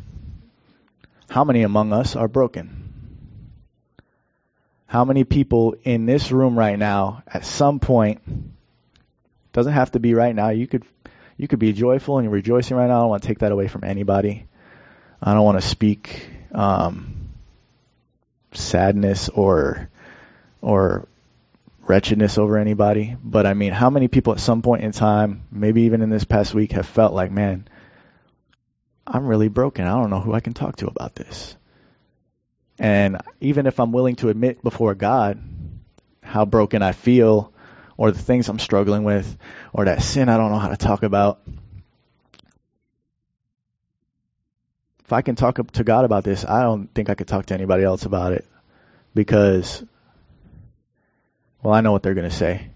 How 1.30 1.44
many 1.44 1.64
among 1.64 1.94
us 1.94 2.16
are 2.16 2.28
broken? 2.28 2.86
How 4.86 5.04
many 5.04 5.26
people 5.26 5.76
in 5.84 6.06
this 6.06 6.32
room 6.32 6.58
right 6.58 6.80
now 6.80 7.24
at 7.28 7.44
some 7.44 7.80
point 7.80 8.22
doesn't 9.58 9.74
have 9.74 9.92
to 9.92 10.00
be 10.00 10.14
right 10.14 10.36
now. 10.36 10.50
You 10.50 10.68
could 10.68 10.86
you 11.36 11.48
could 11.48 11.58
be 11.58 11.74
joyful 11.74 12.20
and 12.20 12.26
you're 12.26 12.34
rejoicing 12.34 12.78
right 12.78 12.88
now. 12.88 12.98
I 12.98 13.02
don't 13.02 13.10
want 13.10 13.24
to 13.24 13.28
take 13.28 13.40
that 13.40 13.52
away 13.52 13.68
from 13.68 13.84
anybody. 13.84 14.46
I 15.22 15.34
don't 15.34 15.44
want 15.44 15.60
to 15.60 15.68
speak 15.68 16.30
um, 16.52 17.30
sadness 18.54 19.30
or 19.30 19.90
or 20.62 21.08
wretchedness 21.88 22.38
over 22.38 22.58
anybody. 22.58 23.16
But 23.24 23.46
I 23.46 23.54
mean, 23.54 23.72
how 23.74 23.90
many 23.90 24.08
people 24.08 24.34
at 24.34 24.40
some 24.40 24.62
point 24.62 24.84
in 24.84 24.92
time, 24.92 25.44
maybe 25.52 25.84
even 25.84 26.02
in 26.02 26.10
this 26.10 26.26
past 26.26 26.54
week, 26.54 26.74
have 26.74 26.86
felt 26.86 27.14
like, 27.14 27.32
man, 27.32 27.68
I'm 29.06 29.26
really 29.26 29.48
broken. 29.48 29.86
I 29.86 29.92
don't 29.92 30.10
know 30.10 30.20
who 30.20 30.34
I 30.34 30.42
can 30.42 30.54
talk 30.54 30.78
to 30.78 30.88
about 30.88 31.16
this. 31.16 31.56
And 32.80 33.22
even 33.40 33.66
if 33.66 33.80
I'm 33.80 33.92
willing 33.92 34.18
to 34.18 34.30
admit 34.30 34.62
before 34.62 34.94
God 34.96 35.42
how 36.22 36.46
broken 36.46 36.82
I 36.82 36.92
feel, 36.92 37.54
or 37.96 38.12
the 38.12 38.20
things 38.20 38.50
I'm 38.50 38.60
struggling 38.60 39.04
with, 39.04 39.38
or 39.74 39.86
that 39.86 40.04
sin 40.04 40.30
I 40.30 40.38
don't 40.38 40.52
know 40.52 40.60
how 40.60 40.68
to 40.68 40.78
talk 40.78 41.04
about, 41.04 41.40
if 45.04 45.14
I 45.14 45.22
can 45.22 45.36
talk 45.36 45.72
to 45.72 45.84
God 45.86 46.04
about 46.04 46.26
this, 46.26 46.44
I 46.44 46.64
don't 46.64 46.94
think 46.94 47.10
I 47.10 47.16
could 47.16 47.30
talk 47.30 47.46
to 47.48 47.54
anybody 47.54 47.84
else 47.84 48.04
about 48.06 48.34
it 48.34 48.46
because, 49.16 49.84
well, 51.62 51.74
I 51.74 51.82
know 51.82 51.92
what 51.92 52.04
they're 52.04 52.14
going 52.14 52.30
to 52.30 52.36
say. 52.36 52.70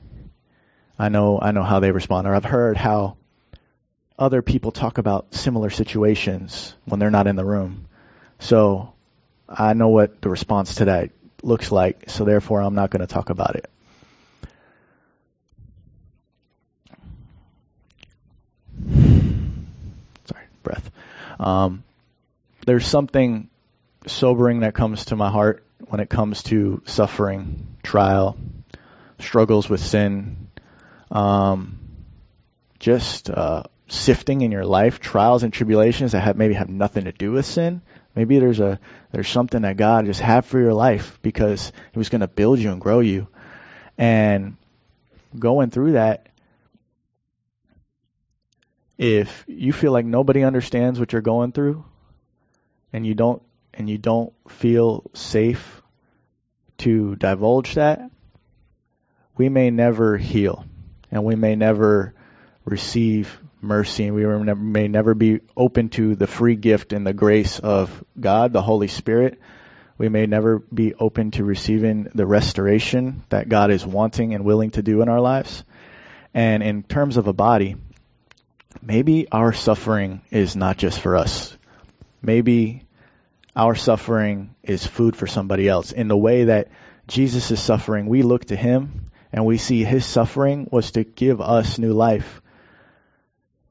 I 0.97 1.09
know, 1.09 1.39
I 1.41 1.51
know 1.51 1.63
how 1.63 1.79
they 1.79 1.91
respond, 1.91 2.27
or 2.27 2.35
I've 2.35 2.45
heard 2.45 2.77
how 2.77 3.17
other 4.17 4.41
people 4.41 4.71
talk 4.71 4.97
about 4.97 5.33
similar 5.33 5.69
situations 5.69 6.75
when 6.85 6.99
they're 6.99 7.09
not 7.09 7.27
in 7.27 7.35
the 7.35 7.45
room. 7.45 7.87
So 8.39 8.93
I 9.49 9.73
know 9.73 9.89
what 9.89 10.21
the 10.21 10.29
response 10.29 10.75
to 10.75 10.85
that 10.85 11.09
looks 11.41 11.71
like, 11.71 12.09
so 12.09 12.23
therefore 12.23 12.61
I'm 12.61 12.75
not 12.75 12.91
going 12.91 13.01
to 13.01 13.07
talk 13.07 13.29
about 13.29 13.55
it. 13.55 13.69
Sorry, 20.25 20.45
breath. 20.63 20.91
Um, 21.39 21.83
there's 22.65 22.85
something 22.85 23.49
sobering 24.05 24.59
that 24.61 24.75
comes 24.75 25.05
to 25.05 25.15
my 25.15 25.31
heart 25.31 25.63
when 25.87 25.99
it 25.99 26.09
comes 26.09 26.43
to 26.43 26.81
suffering, 26.85 27.67
trial, 27.83 28.37
struggles 29.21 29.69
with 29.69 29.81
sin, 29.81 30.49
um, 31.09 31.79
just 32.79 33.29
uh, 33.29 33.63
sifting 33.87 34.41
in 34.41 34.51
your 34.51 34.65
life, 34.65 34.99
trials 34.99 35.43
and 35.43 35.53
tribulations 35.53 36.13
that 36.13 36.21
have 36.21 36.37
maybe 36.37 36.53
have 36.53 36.69
nothing 36.69 37.05
to 37.05 37.11
do 37.11 37.31
with 37.31 37.45
sin. 37.45 37.81
Maybe 38.15 38.39
there's 38.39 38.59
a 38.59 38.79
there's 39.11 39.29
something 39.29 39.61
that 39.61 39.77
God 39.77 40.05
just 40.05 40.19
had 40.19 40.45
for 40.45 40.59
your 40.59 40.73
life 40.73 41.19
because 41.21 41.71
He 41.91 41.99
was 41.99 42.09
going 42.09 42.21
to 42.21 42.27
build 42.27 42.59
you 42.59 42.71
and 42.71 42.81
grow 42.81 42.99
you, 42.99 43.27
and 43.97 44.57
going 45.37 45.69
through 45.69 45.93
that. 45.93 46.27
If 48.97 49.45
you 49.47 49.73
feel 49.73 49.91
like 49.91 50.05
nobody 50.05 50.43
understands 50.43 50.99
what 50.99 51.11
you're 51.11 51.21
going 51.21 51.53
through, 51.53 51.83
and 52.93 53.05
you 53.05 53.15
don't 53.15 53.41
and 53.73 53.89
you 53.89 53.97
don't 53.97 54.33
feel 54.49 55.09
safe 55.13 55.81
to 56.79 57.15
divulge 57.15 57.75
that, 57.75 58.10
we 59.41 59.49
may 59.49 59.71
never 59.71 60.17
heal, 60.17 60.65
and 61.09 61.23
we 61.23 61.33
may 61.33 61.55
never 61.55 62.13
receive 62.63 63.39
mercy, 63.59 64.05
and 64.05 64.15
we 64.15 64.53
may 64.53 64.87
never 64.87 65.15
be 65.15 65.39
open 65.57 65.89
to 65.89 66.15
the 66.15 66.27
free 66.27 66.55
gift 66.55 66.93
and 66.93 67.07
the 67.07 67.13
grace 67.13 67.57
of 67.57 68.03
God, 68.19 68.53
the 68.53 68.61
Holy 68.61 68.87
Spirit. 68.87 69.39
We 69.97 70.09
may 70.09 70.27
never 70.27 70.59
be 70.59 70.93
open 70.93 71.31
to 71.31 71.43
receiving 71.43 72.03
the 72.13 72.27
restoration 72.27 73.23
that 73.29 73.49
God 73.49 73.71
is 73.71 73.83
wanting 73.83 74.35
and 74.35 74.45
willing 74.45 74.69
to 74.71 74.83
do 74.83 75.01
in 75.01 75.09
our 75.09 75.19
lives. 75.19 75.63
And 76.35 76.61
in 76.61 76.83
terms 76.83 77.17
of 77.17 77.25
a 77.25 77.33
body, 77.33 77.77
maybe 78.79 79.27
our 79.31 79.53
suffering 79.53 80.21
is 80.29 80.55
not 80.55 80.77
just 80.77 80.99
for 80.99 81.15
us. 81.17 81.57
Maybe 82.21 82.83
our 83.55 83.73
suffering 83.73 84.53
is 84.61 84.85
food 84.85 85.15
for 85.15 85.25
somebody 85.25 85.67
else. 85.67 85.93
In 85.93 86.09
the 86.09 86.15
way 86.15 86.43
that 86.43 86.67
Jesus 87.07 87.49
is 87.49 87.59
suffering, 87.59 88.05
we 88.05 88.21
look 88.21 88.45
to 88.45 88.55
Him 88.55 89.07
and 89.31 89.45
we 89.45 89.57
see 89.57 89.83
His 89.83 90.05
suffering 90.05 90.67
was 90.71 90.91
to 90.91 91.03
give 91.03 91.41
us 91.41 91.77
new 91.77 91.93
life 91.93 92.41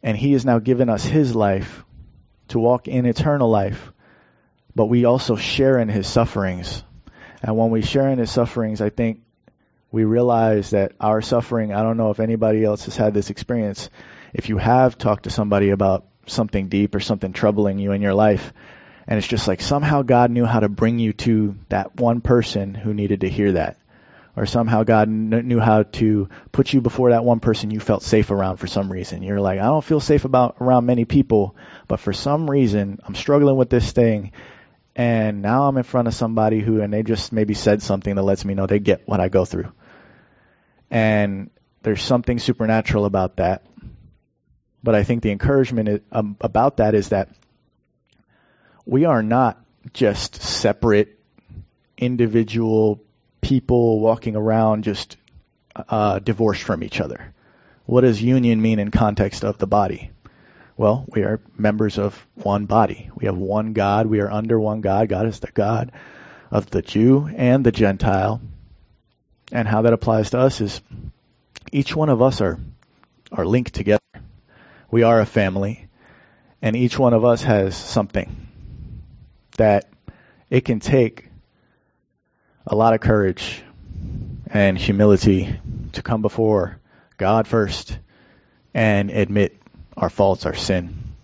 and 0.02 0.16
he 0.16 0.32
has 0.32 0.44
now 0.44 0.58
given 0.58 0.88
us 0.88 1.04
his 1.04 1.34
life 1.34 1.84
to 2.48 2.58
walk 2.58 2.88
in 2.88 3.06
eternal 3.06 3.50
life. 3.50 3.92
But 4.74 4.86
we 4.86 5.04
also 5.04 5.36
share 5.36 5.78
in 5.78 5.88
his 5.88 6.06
sufferings. 6.06 6.82
And 7.42 7.56
when 7.56 7.70
we 7.70 7.82
share 7.82 8.08
in 8.08 8.18
his 8.18 8.30
sufferings, 8.30 8.80
I 8.80 8.90
think 8.90 9.22
we 9.90 10.04
realize 10.04 10.70
that 10.70 10.92
our 11.00 11.20
suffering, 11.20 11.72
I 11.72 11.82
don't 11.82 11.96
know 11.96 12.10
if 12.10 12.20
anybody 12.20 12.64
else 12.64 12.84
has 12.84 12.96
had 12.96 13.12
this 13.12 13.30
experience. 13.30 13.90
If 14.32 14.48
you 14.48 14.58
have 14.58 14.96
talked 14.96 15.24
to 15.24 15.30
somebody 15.30 15.70
about 15.70 16.06
something 16.26 16.68
deep 16.68 16.94
or 16.94 17.00
something 17.00 17.32
troubling 17.32 17.78
you 17.78 17.92
in 17.92 18.00
your 18.00 18.14
life, 18.14 18.52
and 19.06 19.18
it's 19.18 19.26
just 19.26 19.48
like 19.48 19.60
somehow 19.60 20.02
God 20.02 20.30
knew 20.30 20.44
how 20.44 20.60
to 20.60 20.68
bring 20.68 21.00
you 21.00 21.12
to 21.14 21.56
that 21.68 21.96
one 21.96 22.20
person 22.20 22.74
who 22.74 22.94
needed 22.94 23.22
to 23.22 23.28
hear 23.28 23.52
that 23.52 23.79
or 24.36 24.46
somehow 24.46 24.84
God 24.84 25.08
kn- 25.08 25.48
knew 25.48 25.60
how 25.60 25.82
to 25.82 26.28
put 26.52 26.72
you 26.72 26.80
before 26.80 27.10
that 27.10 27.24
one 27.24 27.40
person 27.40 27.70
you 27.70 27.80
felt 27.80 28.02
safe 28.02 28.30
around 28.30 28.58
for 28.58 28.66
some 28.66 28.90
reason. 28.90 29.22
You're 29.22 29.40
like, 29.40 29.58
I 29.58 29.64
don't 29.64 29.84
feel 29.84 30.00
safe 30.00 30.24
about 30.24 30.56
around 30.60 30.86
many 30.86 31.04
people, 31.04 31.56
but 31.88 32.00
for 32.00 32.12
some 32.12 32.48
reason 32.48 33.00
I'm 33.04 33.14
struggling 33.14 33.56
with 33.56 33.70
this 33.70 33.92
thing, 33.92 34.32
and 34.96 35.42
now 35.42 35.68
I'm 35.68 35.76
in 35.76 35.82
front 35.82 36.08
of 36.08 36.14
somebody 36.14 36.60
who, 36.60 36.80
and 36.80 36.92
they 36.92 37.02
just 37.02 37.32
maybe 37.32 37.54
said 37.54 37.82
something 37.82 38.14
that 38.14 38.22
lets 38.22 38.44
me 38.44 38.54
know 38.54 38.66
they 38.66 38.78
get 38.78 39.06
what 39.06 39.20
I 39.20 39.28
go 39.28 39.44
through. 39.44 39.72
And 40.90 41.50
there's 41.82 42.02
something 42.02 42.38
supernatural 42.38 43.04
about 43.04 43.36
that. 43.36 43.64
But 44.82 44.94
I 44.94 45.04
think 45.04 45.22
the 45.22 45.30
encouragement 45.30 45.88
is, 45.88 46.00
um, 46.10 46.36
about 46.40 46.78
that 46.78 46.94
is 46.94 47.10
that 47.10 47.28
we 48.86 49.04
are 49.04 49.22
not 49.22 49.62
just 49.92 50.42
separate 50.42 51.18
individual 51.96 53.00
people 53.40 54.00
walking 54.00 54.36
around 54.36 54.84
just 54.84 55.16
uh, 55.74 56.18
divorced 56.18 56.62
from 56.62 56.82
each 56.82 57.00
other. 57.00 57.32
What 57.86 58.02
does 58.02 58.22
union 58.22 58.60
mean 58.60 58.78
in 58.78 58.90
context 58.90 59.44
of 59.44 59.58
the 59.58 59.66
body? 59.66 60.10
Well, 60.76 61.04
we 61.08 61.22
are 61.22 61.40
members 61.58 61.98
of 61.98 62.26
one 62.34 62.66
body. 62.66 63.10
We 63.14 63.26
have 63.26 63.36
one 63.36 63.72
God. 63.72 64.06
We 64.06 64.20
are 64.20 64.30
under 64.30 64.58
one 64.58 64.80
God. 64.80 65.08
God 65.08 65.26
is 65.26 65.40
the 65.40 65.50
God 65.52 65.92
of 66.50 66.70
the 66.70 66.82
Jew 66.82 67.28
and 67.36 67.64
the 67.64 67.72
Gentile. 67.72 68.40
And 69.52 69.66
how 69.66 69.82
that 69.82 69.92
applies 69.92 70.30
to 70.30 70.38
us 70.38 70.60
is 70.60 70.80
each 71.72 71.94
one 71.94 72.08
of 72.08 72.22
us 72.22 72.40
are, 72.40 72.58
are 73.32 73.44
linked 73.44 73.74
together. 73.74 74.00
We 74.90 75.02
are 75.02 75.20
a 75.20 75.26
family. 75.26 75.88
And 76.62 76.76
each 76.76 76.98
one 76.98 77.14
of 77.14 77.24
us 77.24 77.42
has 77.42 77.76
something 77.76 78.48
that 79.56 79.88
it 80.48 80.64
can 80.64 80.80
take 80.80 81.29
a 82.66 82.74
lot 82.74 82.94
of 82.94 83.00
courage 83.00 83.62
and 84.46 84.76
humility 84.76 85.58
to 85.92 86.02
come 86.02 86.22
before 86.22 86.78
God 87.16 87.46
first 87.46 87.98
and 88.74 89.10
admit 89.10 89.56
our 89.96 90.10
faults, 90.10 90.46
our 90.46 90.54
sin. 90.54 91.14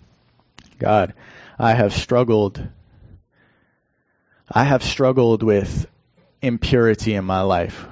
God, 0.78 1.14
I 1.58 1.72
have 1.72 1.94
struggled. 1.94 2.66
I 4.50 4.64
have 4.64 4.82
struggled 4.82 5.42
with 5.42 5.86
impurity 6.42 7.14
in 7.14 7.24
my 7.24 7.42
life. 7.42 7.86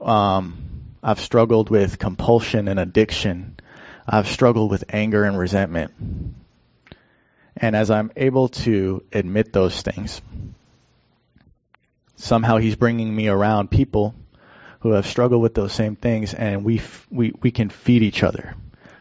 Um, 0.00 0.58
I've 1.02 1.20
struggled 1.20 1.70
with 1.70 1.98
compulsion 1.98 2.68
and 2.68 2.78
addiction. 2.78 3.58
I've 4.06 4.28
struggled 4.28 4.70
with 4.70 4.84
anger 4.90 5.24
and 5.24 5.38
resentment. 5.38 5.92
And 7.56 7.76
as 7.76 7.90
I'm 7.90 8.10
able 8.16 8.48
to 8.48 9.04
admit 9.12 9.52
those 9.52 9.82
things, 9.82 10.20
somehow 12.20 12.58
He's 12.58 12.76
bringing 12.76 13.14
me 13.14 13.28
around 13.28 13.70
people 13.70 14.14
who 14.80 14.92
have 14.92 15.06
struggled 15.06 15.42
with 15.42 15.54
those 15.54 15.72
same 15.72 15.96
things, 15.96 16.34
and 16.34 16.64
we 16.64 16.80
we 17.10 17.32
we 17.40 17.50
can 17.50 17.68
feed 17.68 18.02
each 18.02 18.22
other. 18.22 18.54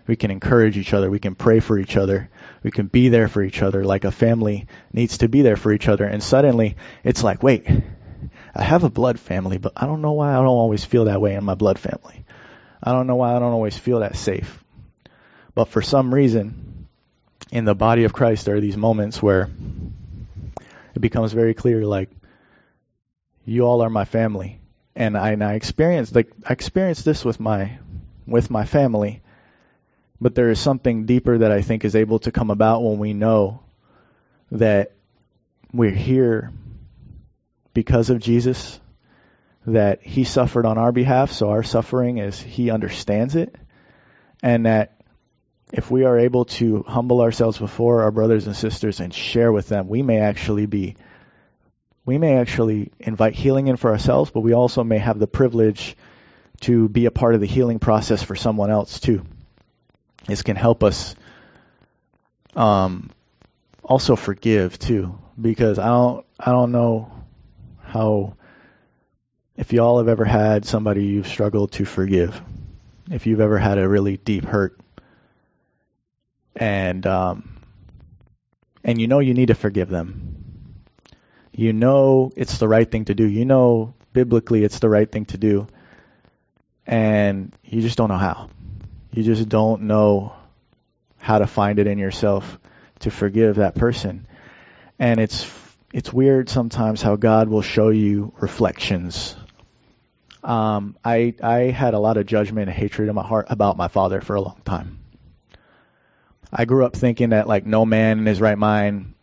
We 0.07 0.15
can 0.15 0.31
encourage 0.31 0.75
each 0.75 0.93
other. 0.93 1.11
We 1.11 1.19
can 1.19 1.35
pray 1.35 1.59
for 1.59 1.77
each 1.77 1.95
other. 1.95 2.31
We 2.63 2.71
can 2.71 2.87
be 2.87 3.09
there 3.09 3.27
for 3.27 3.43
each 3.43 3.61
other 3.61 3.83
like 3.83 4.05
a 4.05 4.11
family 4.11 4.65
needs 4.91 5.19
to 5.19 5.29
be 5.29 5.43
there 5.43 5.55
for 5.55 5.71
each 5.71 5.87
other. 5.87 6.03
And 6.03 6.23
suddenly 6.23 6.77
it's 7.03 7.23
like, 7.23 7.43
wait, 7.43 7.67
I 8.55 8.63
have 8.63 8.83
a 8.83 8.89
blood 8.89 9.19
family, 9.19 9.59
but 9.59 9.73
I 9.77 9.85
don't 9.85 10.01
know 10.01 10.13
why 10.13 10.31
I 10.31 10.37
don't 10.37 10.47
always 10.47 10.83
feel 10.83 11.05
that 11.05 11.21
way 11.21 11.35
in 11.35 11.43
my 11.43 11.53
blood 11.53 11.77
family. 11.77 12.25
I 12.81 12.91
don't 12.91 13.05
know 13.05 13.17
why 13.17 13.35
I 13.35 13.39
don't 13.39 13.53
always 13.53 13.77
feel 13.77 13.99
that 13.99 14.15
safe. 14.15 14.63
But 15.53 15.65
for 15.65 15.83
some 15.83 16.11
reason, 16.11 16.87
in 17.51 17.65
the 17.65 17.75
body 17.75 18.05
of 18.05 18.13
Christ, 18.13 18.45
there 18.45 18.55
are 18.55 18.61
these 18.61 18.77
moments 18.77 19.21
where 19.21 19.49
it 20.95 20.99
becomes 20.99 21.33
very 21.33 21.53
clear, 21.53 21.85
like, 21.85 22.09
you 23.49 23.63
all 23.63 23.81
are 23.81 23.89
my 23.89 24.05
family. 24.05 24.59
And 24.95 25.17
I, 25.17 25.31
and 25.31 25.43
I 25.43 25.53
experienced, 25.53 26.15
like, 26.15 26.31
I 26.45 26.53
experienced 26.53 27.05
this 27.05 27.23
with 27.23 27.39
my, 27.39 27.79
with 28.25 28.49
my 28.49 28.65
family 28.65 29.21
but 30.21 30.35
there 30.35 30.49
is 30.49 30.59
something 30.59 31.05
deeper 31.05 31.37
that 31.37 31.51
I 31.51 31.61
think 31.61 31.85
is 31.85 31.95
able 31.95 32.19
to 32.19 32.31
come 32.31 32.51
about 32.51 32.83
when 32.83 32.99
we 32.99 33.13
know 33.13 33.61
that 34.51 34.91
we're 35.71 35.91
here 35.91 36.51
because 37.73 38.09
of 38.09 38.19
Jesus, 38.19 38.79
that 39.65 40.01
He 40.01 40.23
suffered 40.23 40.65
on 40.65 40.77
our 40.77 40.91
behalf, 40.91 41.31
so 41.31 41.51
our 41.51 41.63
suffering 41.63 42.17
is 42.17 42.39
He 42.39 42.69
understands 42.69 43.35
it, 43.35 43.55
and 44.43 44.65
that 44.65 44.99
if 45.71 45.89
we 45.91 46.03
are 46.03 46.17
able 46.17 46.45
to 46.45 46.83
humble 46.87 47.21
ourselves 47.21 47.57
before 47.57 48.01
our 48.01 48.11
brothers 48.11 48.47
and 48.47 48.55
sisters 48.55 48.99
and 48.99 49.13
share 49.13 49.51
with 49.51 49.69
them, 49.69 49.87
we 49.87 50.01
may 50.01 50.19
actually 50.19 50.65
be, 50.65 50.95
we 52.05 52.17
may 52.17 52.37
actually 52.37 52.91
invite 52.99 53.35
healing 53.35 53.67
in 53.67 53.77
for 53.77 53.91
ourselves, 53.91 54.31
but 54.31 54.41
we 54.41 54.53
also 54.53 54.83
may 54.83 54.97
have 54.97 55.19
the 55.19 55.27
privilege 55.27 55.95
to 56.61 56.89
be 56.89 57.05
a 57.05 57.11
part 57.11 57.35
of 57.35 57.41
the 57.41 57.47
healing 57.47 57.79
process 57.79 58.23
for 58.23 58.35
someone 58.35 58.71
else 58.71 58.99
too. 58.99 59.25
This 60.25 60.41
can 60.41 60.55
help 60.55 60.83
us 60.83 61.15
um, 62.55 63.09
also 63.83 64.15
forgive 64.15 64.77
too, 64.77 65.17
because 65.39 65.79
I 65.79 65.87
don't 65.87 66.25
I 66.39 66.51
don't 66.51 66.71
know 66.71 67.11
how 67.81 68.35
if 69.55 69.73
y'all 69.73 69.97
have 69.97 70.07
ever 70.07 70.25
had 70.25 70.65
somebody 70.65 71.05
you've 71.05 71.27
struggled 71.27 71.73
to 71.73 71.85
forgive, 71.85 72.41
if 73.11 73.27
you've 73.27 73.41
ever 73.41 73.57
had 73.57 73.77
a 73.77 73.87
really 73.87 74.17
deep 74.17 74.45
hurt, 74.45 74.79
and 76.55 77.05
um, 77.05 77.57
and 78.83 79.01
you 79.01 79.07
know 79.07 79.19
you 79.19 79.33
need 79.33 79.47
to 79.47 79.55
forgive 79.55 79.89
them. 79.89 80.38
You 81.51 81.73
know 81.73 82.31
it's 82.35 82.57
the 82.57 82.67
right 82.67 82.89
thing 82.89 83.05
to 83.05 83.15
do. 83.15 83.27
You 83.27 83.45
know 83.45 83.93
biblically 84.13 84.63
it's 84.63 84.79
the 84.79 84.89
right 84.89 85.09
thing 85.09 85.25
to 85.25 85.37
do, 85.37 85.67
and 86.85 87.53
you 87.63 87.81
just 87.81 87.97
don't 87.97 88.09
know 88.09 88.17
how. 88.17 88.49
You 89.11 89.23
just 89.23 89.49
don't 89.49 89.83
know 89.83 90.33
how 91.17 91.39
to 91.39 91.47
find 91.47 91.79
it 91.79 91.87
in 91.87 91.97
yourself 91.97 92.59
to 92.99 93.11
forgive 93.11 93.57
that 93.57 93.75
person. 93.75 94.27
And 94.97 95.19
it's 95.19 95.49
it's 95.93 96.13
weird 96.13 96.49
sometimes 96.49 97.01
how 97.01 97.15
God 97.15 97.49
will 97.49 97.61
show 97.61 97.89
you 97.89 98.33
reflections. 98.39 99.35
Um, 100.43 100.95
I 101.03 101.33
I 101.41 101.57
had 101.71 101.93
a 101.93 101.99
lot 101.99 102.17
of 102.17 102.25
judgment 102.25 102.69
and 102.69 102.77
hatred 102.77 103.09
in 103.09 103.15
my 103.15 103.25
heart 103.25 103.47
about 103.49 103.77
my 103.77 103.87
father 103.87 104.21
for 104.21 104.35
a 104.35 104.41
long 104.41 104.61
time. 104.63 104.99
I 106.51 106.65
grew 106.65 106.85
up 106.85 106.95
thinking 106.95 107.29
that 107.29 107.47
like 107.47 107.65
no 107.65 107.85
man 107.85 108.19
in 108.19 108.25
his 108.25 108.41
right 108.41 108.57
mind 108.57 109.13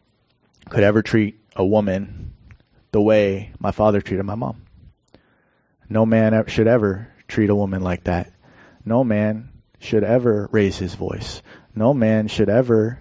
could 0.69 0.83
ever 0.83 1.03
treat 1.03 1.39
a 1.57 1.65
woman 1.65 2.33
the 2.93 3.01
way 3.01 3.51
my 3.59 3.73
father 3.73 4.01
treated 4.01 4.25
my 4.25 4.35
mom. 4.35 4.63
No 5.89 6.07
man 6.07 6.45
should 6.47 6.67
ever 6.69 7.09
treat 7.27 7.51
a 7.51 7.55
woman 7.55 7.83
like 7.83 8.05
that. 8.05 8.33
No 8.85 9.03
man 9.03 9.51
should 9.81 10.05
ever 10.05 10.49
raise 10.53 10.77
his 10.79 10.95
voice. 10.95 11.43
No 11.75 11.93
man 11.93 12.29
should 12.29 12.49
ever 12.49 12.99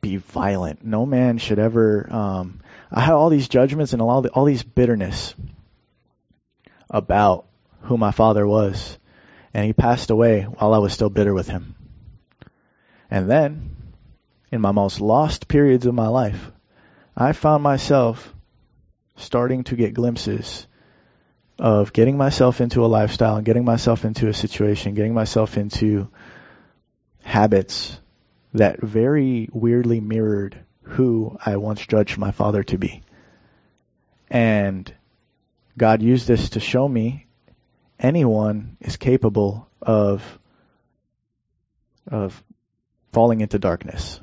be 0.00 0.16
violent. 0.16 0.84
No 0.84 1.06
man 1.06 1.38
should 1.38 1.58
ever. 1.58 2.06
Um, 2.12 2.60
I 2.90 3.00
had 3.00 3.14
all 3.14 3.30
these 3.30 3.48
judgments 3.48 3.92
and 3.92 4.02
all, 4.02 4.22
the, 4.22 4.28
all 4.30 4.44
these 4.44 4.62
bitterness 4.62 5.34
about 6.90 7.46
who 7.82 7.96
my 7.96 8.10
father 8.10 8.46
was, 8.46 8.98
and 9.52 9.64
he 9.64 9.72
passed 9.72 10.10
away 10.10 10.42
while 10.42 10.74
I 10.74 10.78
was 10.78 10.92
still 10.92 11.10
bitter 11.10 11.34
with 11.34 11.48
him. 11.48 11.74
And 13.10 13.30
then, 13.30 13.76
in 14.50 14.60
my 14.60 14.72
most 14.72 15.00
lost 15.00 15.48
periods 15.48 15.86
of 15.86 15.94
my 15.94 16.08
life, 16.08 16.52
I 17.16 17.32
found 17.32 17.62
myself 17.62 18.34
starting 19.16 19.64
to 19.64 19.76
get 19.76 19.94
glimpses 19.94 20.66
of 21.58 21.92
getting 21.92 22.16
myself 22.16 22.60
into 22.60 22.84
a 22.84 22.88
lifestyle 22.88 23.36
and 23.36 23.44
getting 23.44 23.64
myself 23.64 24.04
into 24.04 24.28
a 24.28 24.34
situation, 24.34 24.94
getting 24.94 25.14
myself 25.14 25.56
into 25.56 26.08
habits 27.22 27.98
that 28.52 28.80
very 28.80 29.48
weirdly 29.52 30.00
mirrored 30.00 30.58
who 30.82 31.36
I 31.44 31.56
once 31.56 31.86
judged 31.86 32.18
my 32.18 32.32
father 32.32 32.62
to 32.64 32.78
be. 32.78 33.02
And 34.28 34.92
God 35.78 36.02
used 36.02 36.26
this 36.26 36.50
to 36.50 36.60
show 36.60 36.88
me 36.88 37.26
anyone 37.98 38.76
is 38.80 38.96
capable 38.96 39.68
of 39.80 40.38
of 42.08 42.42
falling 43.12 43.40
into 43.40 43.58
darkness. 43.58 44.20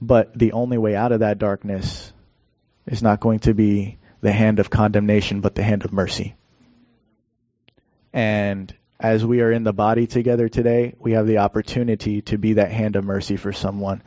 But 0.00 0.38
the 0.38 0.52
only 0.52 0.78
way 0.78 0.96
out 0.96 1.12
of 1.12 1.20
that 1.20 1.38
darkness 1.38 2.12
is 2.86 3.02
not 3.02 3.20
going 3.20 3.40
to 3.40 3.54
be 3.54 3.98
the 4.20 4.32
hand 4.32 4.58
of 4.58 4.70
condemnation, 4.70 5.40
but 5.40 5.54
the 5.54 5.62
hand 5.62 5.84
of 5.84 5.92
mercy. 5.92 6.34
And 8.12 8.74
as 8.98 9.24
we 9.24 9.40
are 9.40 9.52
in 9.52 9.64
the 9.64 9.72
body 9.72 10.06
together 10.06 10.48
today, 10.48 10.94
we 10.98 11.12
have 11.12 11.26
the 11.26 11.38
opportunity 11.38 12.22
to 12.22 12.38
be 12.38 12.54
that 12.54 12.70
hand 12.70 12.96
of 12.96 13.04
mercy 13.04 13.36
for 13.36 13.52
someone. 13.52 14.02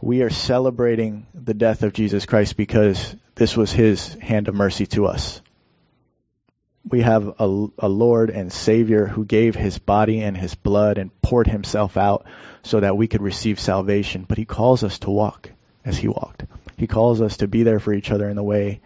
We 0.00 0.22
are 0.22 0.30
celebrating 0.30 1.26
the 1.34 1.54
death 1.54 1.82
of 1.82 1.92
Jesus 1.92 2.26
Christ 2.26 2.56
because 2.56 3.14
this 3.34 3.56
was 3.56 3.72
his 3.72 4.14
hand 4.14 4.48
of 4.48 4.54
mercy 4.54 4.86
to 4.86 5.06
us. 5.06 5.40
We 6.88 7.00
have 7.00 7.26
a, 7.40 7.66
a, 7.78 7.88
Lord 7.88 8.30
and 8.30 8.52
Savior 8.52 9.06
who 9.06 9.24
gave 9.24 9.56
his 9.56 9.78
body 9.78 10.20
and 10.20 10.36
his 10.36 10.54
blood 10.54 10.98
and 10.98 11.10
poured 11.20 11.48
himself 11.48 11.96
out 11.96 12.26
so 12.62 12.78
that 12.78 12.96
we 12.96 13.08
could 13.08 13.22
receive 13.22 13.58
salvation. 13.58 14.24
But 14.28 14.38
he 14.38 14.44
calls 14.44 14.84
us 14.84 15.00
to 15.00 15.10
walk 15.10 15.50
as 15.84 15.96
he 15.96 16.06
walked. 16.06 16.44
He 16.76 16.86
calls 16.86 17.20
us 17.20 17.38
to 17.38 17.48
be 17.48 17.64
there 17.64 17.80
for 17.80 17.92
each 17.92 18.12
other 18.12 18.28
in 18.28 18.36
the 18.36 18.42
way 18.42 18.80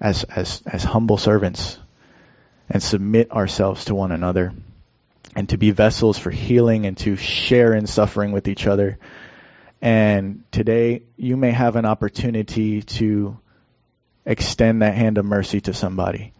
as, 0.00 0.22
as, 0.24 0.62
as 0.66 0.84
humble 0.84 1.16
servants 1.18 1.78
and 2.70 2.80
submit 2.80 3.32
ourselves 3.32 3.86
to 3.86 3.94
one 3.94 4.12
another 4.12 4.52
and 5.34 5.48
to 5.48 5.56
be 5.56 5.72
vessels 5.72 6.18
for 6.18 6.30
healing 6.30 6.86
and 6.86 6.96
to 6.98 7.16
share 7.16 7.74
in 7.74 7.88
suffering 7.88 8.30
with 8.30 8.46
each 8.46 8.68
other. 8.68 8.98
And 9.80 10.44
today 10.52 11.02
you 11.16 11.36
may 11.36 11.50
have 11.50 11.74
an 11.74 11.86
opportunity 11.86 12.82
to 12.82 13.36
extend 14.24 14.82
that 14.82 14.94
hand 14.94 15.18
of 15.18 15.24
mercy 15.24 15.60
to 15.62 15.74
somebody 15.74 16.32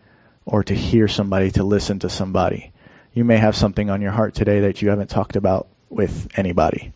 or 0.44 0.64
to 0.64 0.74
hear 0.74 1.08
somebody, 1.08 1.50
to 1.52 1.64
listen 1.64 2.00
to 2.00 2.08
somebody. 2.08 2.72
You 3.14 3.24
may 3.24 3.36
have 3.36 3.56
something 3.56 3.90
on 3.90 4.00
your 4.00 4.10
heart 4.10 4.34
today 4.34 4.60
that 4.60 4.82
you 4.82 4.90
haven't 4.90 5.10
talked 5.10 5.36
about 5.36 5.68
with 5.88 6.28
anybody. 6.34 6.92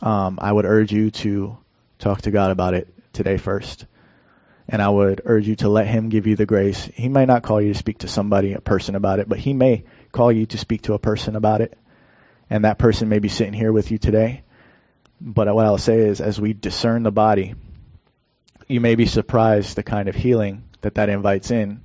Um, 0.00 0.38
I 0.40 0.52
would 0.52 0.64
urge 0.64 0.92
you 0.92 1.10
to 1.10 1.56
talk 1.98 2.22
to 2.22 2.30
God 2.30 2.50
about 2.50 2.74
it 2.74 2.92
today 3.12 3.36
first. 3.36 3.86
And 4.68 4.82
I 4.82 4.88
would 4.88 5.22
urge 5.24 5.48
you 5.48 5.56
to 5.56 5.68
let 5.68 5.86
Him 5.86 6.10
give 6.10 6.26
you 6.26 6.36
the 6.36 6.46
grace. 6.46 6.84
He 6.94 7.08
may 7.08 7.24
not 7.24 7.42
call 7.42 7.60
you 7.60 7.72
to 7.72 7.78
speak 7.78 7.98
to 7.98 8.08
somebody, 8.08 8.52
a 8.52 8.60
person 8.60 8.94
about 8.94 9.18
it, 9.18 9.28
but 9.28 9.38
He 9.38 9.54
may 9.54 9.84
call 10.12 10.30
you 10.30 10.46
to 10.46 10.58
speak 10.58 10.82
to 10.82 10.94
a 10.94 10.98
person 10.98 11.36
about 11.36 11.62
it. 11.62 11.76
And 12.50 12.64
that 12.64 12.78
person 12.78 13.08
may 13.08 13.18
be 13.18 13.28
sitting 13.28 13.54
here 13.54 13.72
with 13.72 13.90
you 13.90 13.98
today. 13.98 14.42
But 15.20 15.52
what 15.54 15.64
I'll 15.64 15.78
say 15.78 16.00
is, 16.00 16.20
as 16.20 16.40
we 16.40 16.52
discern 16.52 17.02
the 17.02 17.10
body, 17.10 17.54
you 18.68 18.80
may 18.80 18.94
be 18.94 19.06
surprised 19.06 19.76
the 19.76 19.82
kind 19.82 20.08
of 20.08 20.14
healing 20.14 20.64
that 20.82 20.94
that 20.96 21.08
invites 21.08 21.50
in 21.50 21.84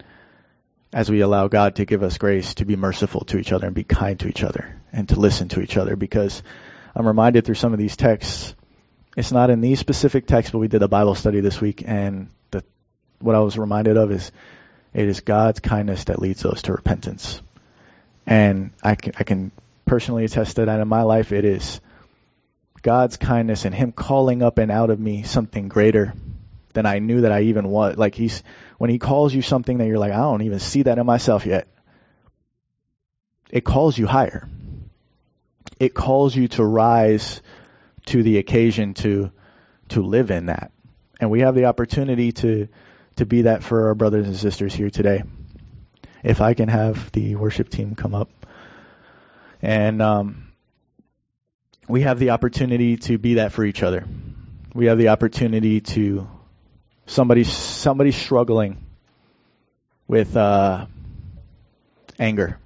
as 0.94 1.10
we 1.10 1.22
allow 1.22 1.48
God 1.48 1.76
to 1.78 1.86
give 1.86 2.04
us 2.04 2.20
grace 2.20 2.54
to 2.56 2.66
be 2.66 2.76
merciful 2.76 3.22
to 3.26 3.40
each 3.40 3.52
other 3.52 3.66
and 3.66 3.76
be 3.76 3.84
kind 3.84 4.20
to 4.20 4.28
each 4.28 4.44
other 4.44 4.80
and 4.94 5.10
to 5.10 5.20
listen 5.20 5.50
to 5.50 5.62
each 5.62 5.76
other 5.76 5.96
because 5.96 6.44
I'm 6.96 7.08
reminded 7.08 7.46
through 7.46 7.56
some 7.56 7.74
of 7.74 7.80
these 7.80 7.98
texts, 7.98 8.54
it's 9.18 9.32
not 9.32 9.50
in 9.50 9.60
these 9.60 9.80
specific 9.80 10.28
texts, 10.28 10.52
but 10.52 10.60
we 10.60 10.68
did 10.68 10.84
a 10.84 10.88
Bible 10.88 11.16
study 11.16 11.40
this 11.40 11.60
week 11.60 11.84
and 11.86 12.30
the, 12.52 12.64
what 13.20 13.36
I 13.36 13.40
was 13.40 13.58
reminded 13.58 13.98
of 13.98 14.12
is 14.12 14.32
it 14.94 15.08
is 15.08 15.22
God's 15.22 15.60
kindness 15.60 16.04
that 16.06 16.22
leads 16.22 16.46
us 16.46 16.62
to 16.64 16.74
repentance. 16.74 17.42
And 18.28 18.72
I 18.84 18.94
can, 18.94 19.14
I 19.18 19.24
can 19.24 19.52
personally 19.86 20.26
attest 20.26 20.58
to 20.58 20.66
that 20.66 20.80
in 20.80 20.88
my 20.88 21.02
life. 21.02 21.32
It 21.32 21.44
is 21.44 21.82
God's 22.84 23.18
kindness 23.18 23.66
and 23.66 23.74
Him 23.74 23.92
calling 23.92 24.44
up 24.44 24.60
and 24.60 24.72
out 24.72 24.92
of 24.92 25.00
me 25.00 25.24
something 25.24 25.68
greater 25.68 26.14
than 26.74 26.86
I 26.86 27.00
knew 27.00 27.22
that 27.22 27.32
I 27.32 27.42
even 27.44 27.68
was. 27.68 27.98
Like 27.98 28.16
He's, 28.16 28.44
when 28.78 28.90
He 28.90 29.00
calls 29.00 29.34
you 29.34 29.42
something 29.42 29.78
that 29.78 29.88
you're 29.88 30.00
like, 30.00 30.12
I 30.12 30.18
don't 30.18 30.42
even 30.42 30.60
see 30.60 30.84
that 30.84 30.98
in 30.98 31.06
myself 31.06 31.46
yet. 31.46 31.68
It 33.50 33.64
calls 33.64 33.98
you 33.98 34.08
higher. 34.08 34.50
It 35.80 35.94
calls 35.94 36.36
you 36.36 36.48
to 36.50 36.64
rise 36.64 37.42
to 38.08 38.24
the 38.24 38.38
occasion 38.38 38.94
to, 38.96 39.32
to 39.90 40.02
live 40.02 40.32
in 40.32 40.48
that. 40.48 40.72
And 41.20 41.30
we 41.30 41.42
have 41.42 41.56
the 41.56 41.66
opportunity 41.66 42.32
to, 42.34 42.68
to 43.18 43.26
be 43.26 43.44
that 43.44 43.64
for 43.64 43.88
our 43.88 43.96
brothers 43.96 44.28
and 44.28 44.36
sisters 44.36 44.74
here 44.74 44.90
today. 44.90 45.24
If 46.24 46.42
I 46.42 46.54
can 46.54 46.70
have 46.70 47.12
the 47.12 47.36
worship 47.36 47.70
team 47.70 47.96
come 47.96 48.16
up. 48.16 48.30
And, 49.62 50.02
um, 50.02 50.54
we 51.88 52.02
have 52.02 52.20
the 52.20 52.32
opportunity 52.32 52.98
to 52.98 53.18
be 53.18 53.36
that 53.36 53.52
for 53.52 53.64
each 53.64 53.84
other. 53.84 54.06
We 54.74 54.86
have 54.86 54.98
the 54.98 55.10
opportunity 55.10 55.82
to 55.82 56.28
somebody 57.06 57.44
somebody 57.44 58.12
struggling 58.12 58.78
with 60.08 60.36
uh, 60.36 60.86
anger. 62.20 62.60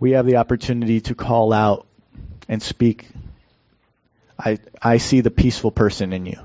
We 0.00 0.12
have 0.12 0.26
the 0.26 0.36
opportunity 0.36 1.00
to 1.02 1.14
call 1.14 1.52
out 1.52 1.86
and 2.48 2.62
speak. 2.62 3.06
I 4.38 4.58
I 4.80 4.98
see 4.98 5.20
the 5.20 5.30
peaceful 5.30 5.70
person 5.70 6.12
in 6.12 6.26
you. 6.26 6.40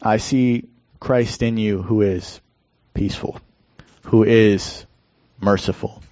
I 0.00 0.18
see 0.18 0.68
Christ 1.00 1.42
in 1.42 1.56
you 1.56 1.82
who 1.82 2.02
is 2.02 2.40
peaceful, 2.94 3.40
who 4.04 4.22
is 4.24 4.86
merciful, 5.40 6.02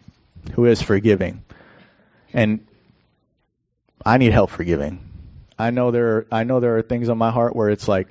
who 0.55 0.67
is 0.67 0.83
forgiving. 0.83 1.43
And 2.35 2.67
I 4.05 4.19
need 4.19 4.33
help 4.33 4.51
forgiving. 4.51 5.09
I 5.59 5.71
know 5.71 5.91
there 5.91 6.17
are, 6.17 6.27
I 6.33 6.45
know 6.45 6.61
there 6.61 6.77
are 6.79 6.83
things 6.83 7.09
on 7.09 7.19
my 7.19 7.31
heart 7.31 7.55
where 7.55 7.69
it's 7.69 7.87
like 7.87 8.09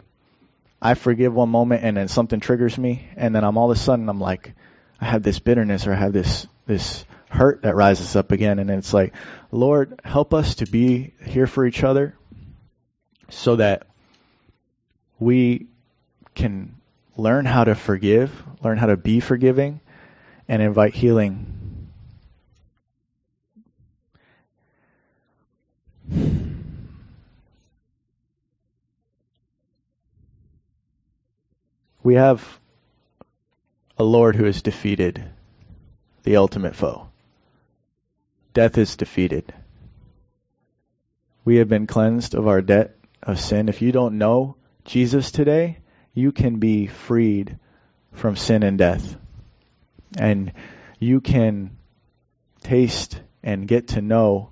I 0.82 0.96
forgive 0.96 1.34
one 1.34 1.50
moment 1.50 1.84
and 1.84 1.96
then 1.96 2.08
something 2.08 2.40
triggers 2.40 2.78
me 2.78 3.08
and 3.16 3.36
then 3.36 3.44
I'm 3.44 3.58
all 3.58 3.70
of 3.72 3.78
a 3.78 3.80
sudden 3.80 4.10
I'm 4.10 4.20
like 4.20 4.54
I 5.00 5.06
have 5.06 5.24
this 5.24 5.40
bitterness 5.40 5.86
or 5.86 5.94
I 5.94 5.96
have 5.96 6.14
this 6.14 6.48
this 6.66 7.06
hurt 7.30 7.62
that 7.62 7.76
rises 7.76 8.16
up 8.16 8.32
again 8.32 8.60
and 8.60 8.70
it's 8.70 8.94
like 8.94 9.14
Lord 9.52 10.00
help 10.04 10.34
us 10.34 10.56
to 10.56 10.66
be 10.66 11.14
here 11.24 11.48
for 11.48 11.66
each 11.66 11.84
other 11.84 12.16
so 13.30 13.58
that 13.58 13.88
we 15.20 15.68
can 16.34 16.76
learn 17.16 17.46
how 17.46 17.64
to 17.64 17.76
forgive, 17.76 18.32
learn 18.64 18.78
how 18.78 18.88
to 18.88 18.98
be 18.98 19.20
forgiving 19.20 19.80
and 20.48 20.62
invite 20.62 20.94
healing 20.96 21.51
We 32.04 32.16
have 32.16 32.60
a 33.98 34.04
Lord 34.04 34.36
who 34.36 34.46
has 34.46 34.64
defeated 34.64 35.24
the 36.24 36.38
ultimate 36.38 36.76
foe. 36.76 37.08
Death 38.54 38.78
is 38.80 38.96
defeated. 38.96 39.54
We 41.46 41.58
have 41.58 41.70
been 41.70 41.86
cleansed 41.86 42.34
of 42.34 42.48
our 42.48 42.62
debt 42.62 42.96
of 43.22 43.40
sin. 43.40 43.70
If 43.70 43.84
you 43.84 43.92
don't 43.92 44.18
know 44.18 44.56
Jesus 44.84 45.32
today, 45.32 45.78
you 46.14 46.32
can 46.32 46.58
be 46.58 46.88
freed 46.88 47.58
from 48.14 48.36
sin 48.36 48.64
and 48.64 48.78
death. 48.78 49.16
And 50.18 50.54
you 51.00 51.22
can 51.22 51.78
taste 52.62 53.22
and 53.44 53.68
get 53.68 53.90
to 53.90 54.02
know 54.02 54.50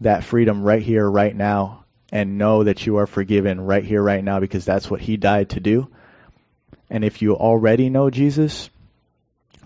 that 0.00 0.24
freedom 0.24 0.62
right 0.62 0.82
here, 0.82 1.08
right 1.08 1.34
now, 1.34 1.84
and 2.10 2.38
know 2.38 2.64
that 2.64 2.86
you 2.86 2.96
are 2.96 3.06
forgiven 3.06 3.60
right 3.60 3.84
here, 3.84 4.02
right 4.02 4.22
now, 4.22 4.40
because 4.40 4.64
that's 4.64 4.90
what 4.90 5.00
He 5.00 5.16
died 5.16 5.50
to 5.50 5.60
do. 5.60 5.88
And 6.90 7.04
if 7.04 7.22
you 7.22 7.36
already 7.36 7.90
know 7.90 8.10
Jesus, 8.10 8.70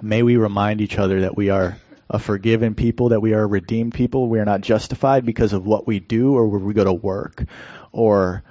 may 0.01 0.23
we 0.23 0.37
remind 0.37 0.81
each 0.81 0.99
other 0.99 1.23
that 1.23 1.37
we 1.37 1.51
are 1.51 1.79
a 2.11 2.19
forgiven 2.19 2.75
people, 2.75 3.11
that 3.11 3.21
we 3.21 3.33
are 3.33 3.43
a 3.43 3.47
redeemed 3.47 3.95
people. 3.95 4.29
We 4.29 4.39
are 4.39 4.45
not 4.45 4.61
justified 4.61 5.25
because 5.25 5.53
of 5.53 5.65
what 5.65 5.87
we 5.87 5.99
do 6.01 6.35
or 6.35 6.47
where 6.47 6.61
we 6.61 6.75
go 6.75 6.85
to 6.85 6.93
work 6.93 7.45
or 7.93 8.43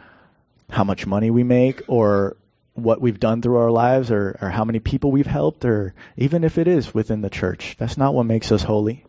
how 0.69 0.83
much 0.83 1.05
money 1.05 1.29
we 1.29 1.43
make 1.43 1.81
or 1.87 2.37
what 2.73 3.01
we've 3.01 3.19
done 3.19 3.41
through 3.41 3.57
our 3.57 3.69
lives 3.69 4.09
or, 4.09 4.37
or 4.41 4.49
how 4.49 4.63
many 4.63 4.79
people 4.79 5.11
we've 5.11 5.27
helped 5.27 5.65
or 5.65 5.93
even 6.17 6.43
if 6.43 6.57
it 6.57 6.67
is 6.67 6.93
within 6.93 7.21
the 7.21 7.29
church. 7.29 7.75
That's 7.77 7.97
not 7.97 8.13
what 8.13 8.25
makes 8.25 8.51
us 8.51 8.63
holy. 8.63 9.05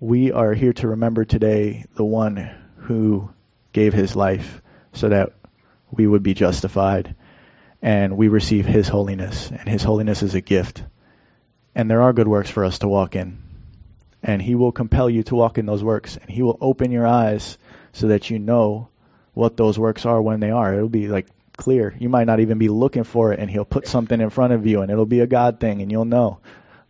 We 0.00 0.32
are 0.32 0.54
here 0.54 0.72
to 0.74 0.88
remember 0.88 1.24
today 1.24 1.84
the 1.94 2.04
one 2.04 2.50
who 2.76 3.30
gave 3.72 3.92
his 3.92 4.16
life 4.16 4.62
so 4.92 5.10
that 5.10 5.34
we 5.90 6.06
would 6.06 6.22
be 6.22 6.34
justified 6.34 7.14
and 7.82 8.16
we 8.16 8.28
receive 8.28 8.66
His 8.66 8.88
holiness, 8.88 9.50
and 9.50 9.68
His 9.68 9.82
holiness 9.82 10.22
is 10.22 10.34
a 10.34 10.40
gift. 10.40 10.82
And 11.74 11.90
there 11.90 12.02
are 12.02 12.12
good 12.12 12.28
works 12.28 12.50
for 12.50 12.64
us 12.64 12.80
to 12.80 12.88
walk 12.88 13.14
in. 13.14 13.38
And 14.22 14.42
He 14.42 14.54
will 14.54 14.72
compel 14.72 15.08
you 15.08 15.22
to 15.24 15.34
walk 15.34 15.58
in 15.58 15.66
those 15.66 15.84
works, 15.84 16.16
and 16.16 16.28
He 16.28 16.42
will 16.42 16.58
open 16.60 16.90
your 16.90 17.06
eyes 17.06 17.58
so 17.92 18.08
that 18.08 18.30
you 18.30 18.38
know 18.38 18.88
what 19.34 19.56
those 19.56 19.78
works 19.78 20.06
are 20.06 20.20
when 20.20 20.40
they 20.40 20.50
are. 20.50 20.74
It'll 20.74 20.88
be 20.88 21.08
like 21.08 21.28
clear. 21.56 21.94
You 21.98 22.08
might 22.08 22.26
not 22.26 22.40
even 22.40 22.58
be 22.58 22.68
looking 22.68 23.04
for 23.04 23.32
it, 23.32 23.38
and 23.38 23.50
He'll 23.50 23.64
put 23.64 23.86
something 23.86 24.20
in 24.20 24.30
front 24.30 24.52
of 24.52 24.66
you, 24.66 24.82
and 24.82 24.90
it'll 24.90 25.06
be 25.06 25.20
a 25.20 25.26
God 25.26 25.60
thing, 25.60 25.82
and 25.82 25.90
you'll 25.90 26.04
know 26.04 26.40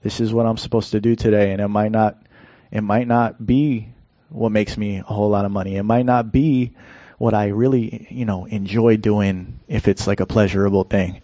this 0.03 0.21
is 0.21 0.33
what 0.33 0.47
I'm 0.47 0.57
supposed 0.57 0.93
to 0.93 1.01
do 1.01 1.17
today. 1.17 1.53
And 1.53 1.61
it 1.61 1.69
might 1.69 1.93
not, 1.93 2.23
it 2.71 2.83
might 2.83 3.07
not 3.07 3.45
be 3.45 3.89
what 4.31 4.53
makes 4.53 4.77
me 4.77 4.99
a 4.99 5.03
whole 5.03 5.31
lot 5.31 5.45
of 5.45 5.51
money. 5.51 5.77
It 5.77 5.83
might 5.83 6.07
not 6.07 6.33
be 6.33 6.73
what 7.19 7.35
I 7.35 7.49
really, 7.49 8.07
you 8.11 8.25
know, 8.25 8.47
enjoy 8.47 8.97
doing 8.97 9.59
if 9.69 9.89
it's 9.89 10.07
like 10.07 10.21
a 10.21 10.27
pleasurable 10.27 10.85
thing. 10.85 11.21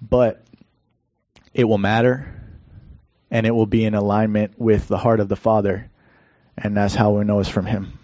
But 0.00 0.42
it 1.52 1.64
will 1.64 1.78
matter 1.78 2.40
and 3.30 3.46
it 3.46 3.50
will 3.50 3.66
be 3.66 3.84
in 3.84 3.94
alignment 3.94 4.58
with 4.58 4.88
the 4.88 4.98
heart 4.98 5.20
of 5.20 5.28
the 5.28 5.36
Father. 5.36 5.90
And 6.56 6.76
that's 6.76 6.94
how 6.94 7.12
we 7.12 7.24
know 7.24 7.40
it's 7.40 7.48
from 7.48 7.66
Him. 7.66 7.98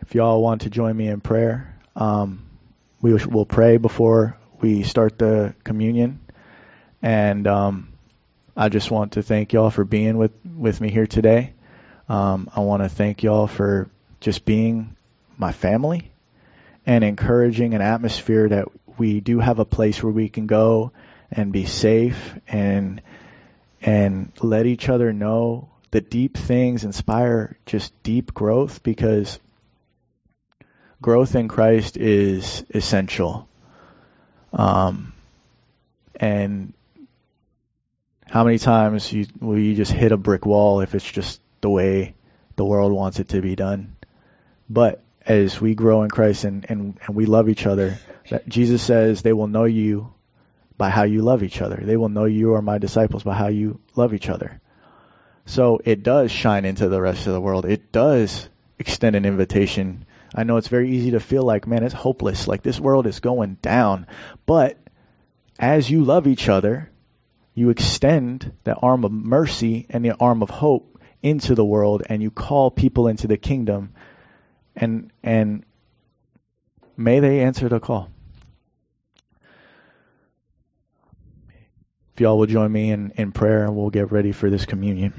If 0.00 0.14
y'all 0.14 0.42
want 0.42 0.62
to 0.62 0.70
join 0.70 0.96
me 0.96 1.08
in 1.08 1.20
prayer, 1.20 1.74
um, 1.96 2.44
we 3.00 3.14
will 3.14 3.46
pray 3.46 3.78
before 3.78 4.36
we 4.60 4.82
start 4.82 5.18
the 5.18 5.54
communion. 5.64 6.20
And 7.00 7.46
um, 7.46 7.93
I 8.56 8.68
just 8.68 8.90
want 8.90 9.12
to 9.12 9.22
thank 9.22 9.52
y'all 9.52 9.70
for 9.70 9.84
being 9.84 10.16
with, 10.16 10.32
with 10.56 10.80
me 10.80 10.90
here 10.90 11.06
today. 11.06 11.54
Um, 12.08 12.48
I 12.54 12.60
want 12.60 12.82
to 12.82 12.88
thank 12.88 13.22
y'all 13.22 13.46
for 13.46 13.88
just 14.20 14.44
being 14.44 14.96
my 15.36 15.52
family 15.52 16.12
and 16.86 17.02
encouraging 17.02 17.74
an 17.74 17.80
atmosphere 17.80 18.48
that 18.48 18.68
we 18.96 19.20
do 19.20 19.40
have 19.40 19.58
a 19.58 19.64
place 19.64 20.02
where 20.02 20.12
we 20.12 20.28
can 20.28 20.46
go 20.46 20.92
and 21.30 21.52
be 21.52 21.64
safe 21.66 22.38
and 22.46 23.02
and 23.82 24.32
let 24.40 24.64
each 24.64 24.88
other 24.88 25.12
know 25.12 25.68
the 25.90 26.00
deep 26.00 26.36
things 26.36 26.84
inspire 26.84 27.58
just 27.66 27.92
deep 28.02 28.32
growth 28.32 28.82
because 28.82 29.38
growth 31.02 31.34
in 31.34 31.48
Christ 31.48 31.98
is 31.98 32.64
essential. 32.72 33.46
Um, 34.54 35.12
and 36.16 36.72
how 38.30 38.44
many 38.44 38.58
times 38.58 39.12
you, 39.12 39.26
will 39.40 39.58
you 39.58 39.74
just 39.74 39.92
hit 39.92 40.12
a 40.12 40.16
brick 40.16 40.46
wall 40.46 40.80
if 40.80 40.94
it's 40.94 41.10
just 41.10 41.40
the 41.60 41.70
way 41.70 42.14
the 42.56 42.64
world 42.64 42.92
wants 42.92 43.20
it 43.20 43.28
to 43.30 43.40
be 43.40 43.56
done? 43.56 43.96
But 44.68 45.02
as 45.26 45.60
we 45.60 45.74
grow 45.74 46.02
in 46.02 46.10
Christ 46.10 46.44
and, 46.44 46.66
and, 46.68 46.98
and 47.06 47.16
we 47.16 47.26
love 47.26 47.48
each 47.48 47.66
other, 47.66 47.98
Jesus 48.48 48.82
says 48.82 49.22
they 49.22 49.32
will 49.32 49.46
know 49.46 49.64
you 49.64 50.12
by 50.76 50.90
how 50.90 51.04
you 51.04 51.22
love 51.22 51.42
each 51.42 51.60
other. 51.60 51.80
They 51.82 51.96
will 51.96 52.08
know 52.08 52.24
you 52.24 52.54
are 52.54 52.62
my 52.62 52.78
disciples 52.78 53.22
by 53.22 53.34
how 53.34 53.48
you 53.48 53.80
love 53.94 54.14
each 54.14 54.28
other. 54.28 54.60
So 55.46 55.80
it 55.84 56.02
does 56.02 56.30
shine 56.30 56.64
into 56.64 56.88
the 56.88 57.00
rest 57.00 57.26
of 57.26 57.32
the 57.32 57.40
world. 57.40 57.66
It 57.66 57.92
does 57.92 58.48
extend 58.78 59.14
an 59.14 59.24
invitation. 59.24 60.06
I 60.34 60.44
know 60.44 60.56
it's 60.56 60.68
very 60.68 60.90
easy 60.90 61.12
to 61.12 61.20
feel 61.20 61.42
like, 61.42 61.66
man, 61.66 61.84
it's 61.84 61.94
hopeless. 61.94 62.48
Like 62.48 62.62
this 62.62 62.80
world 62.80 63.06
is 63.06 63.20
going 63.20 63.58
down. 63.60 64.06
But 64.46 64.78
as 65.58 65.88
you 65.88 66.04
love 66.04 66.26
each 66.26 66.48
other, 66.48 66.90
you 67.54 67.70
extend 67.70 68.52
the 68.64 68.74
arm 68.74 69.04
of 69.04 69.12
mercy 69.12 69.86
and 69.88 70.04
the 70.04 70.14
arm 70.18 70.42
of 70.42 70.50
hope 70.50 71.00
into 71.22 71.54
the 71.54 71.64
world 71.64 72.02
and 72.08 72.22
you 72.22 72.30
call 72.30 72.70
people 72.70 73.08
into 73.08 73.26
the 73.26 73.36
kingdom 73.36 73.94
and 74.76 75.10
and 75.22 75.64
may 76.96 77.20
they 77.20 77.40
answer 77.40 77.68
the 77.68 77.80
call. 77.80 78.10
If 82.14 82.20
y'all 82.20 82.38
will 82.38 82.46
join 82.46 82.70
me 82.70 82.90
in, 82.90 83.12
in 83.16 83.32
prayer 83.32 83.64
and 83.64 83.74
we'll 83.74 83.90
get 83.90 84.12
ready 84.12 84.32
for 84.32 84.50
this 84.50 84.66
communion. 84.66 85.12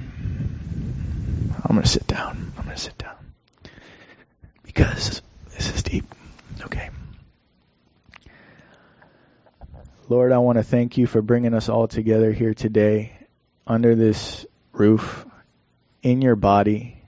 I'm 1.64 1.76
gonna 1.76 1.86
sit 1.86 2.08
down. 2.08 2.54
I'm 2.58 2.64
gonna 2.64 2.78
sit 2.78 2.98
down. 2.98 3.16
Because 4.64 5.22
this 5.54 5.74
is 5.74 5.84
deep. 5.84 6.06
Okay. 6.62 6.90
Lord, 10.08 10.32
I 10.32 10.38
want 10.38 10.60
to 10.60 10.64
thank 10.64 11.00
you 11.00 11.08
for 11.08 11.24
bringing 11.24 11.56
us 11.56 11.68
all 11.68 11.88
together 11.88 12.32
here 12.32 12.54
today 12.54 13.18
under 13.66 13.96
this 13.96 14.46
roof 14.72 15.26
in 16.04 16.22
your 16.22 16.36
body, 16.36 17.02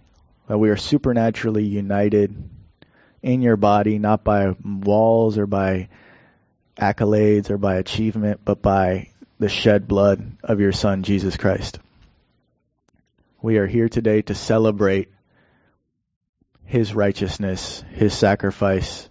that 0.48 0.58
we 0.58 0.72
are 0.72 0.78
supernaturally 0.78 1.64
united 1.64 2.36
in 3.22 3.44
your 3.44 3.56
body, 3.56 4.00
not 4.00 4.24
by 4.24 4.56
walls 4.64 5.38
or 5.38 5.46
by 5.46 5.90
accolades 6.76 7.52
or 7.52 7.60
by 7.60 7.76
achievement, 7.76 8.42
but 8.44 8.64
by 8.64 9.10
the 9.38 9.50
shed 9.50 9.88
blood 9.88 10.36
of 10.44 10.60
your 10.60 10.72
Son, 10.72 11.04
Jesus 11.04 11.38
Christ. 11.38 11.78
We 13.44 13.58
are 13.60 13.68
here 13.68 13.90
today 13.90 14.24
to 14.24 14.34
celebrate 14.34 15.12
His 16.66 16.96
righteousness, 16.96 17.84
His 17.92 18.16
sacrifice, 18.16 19.08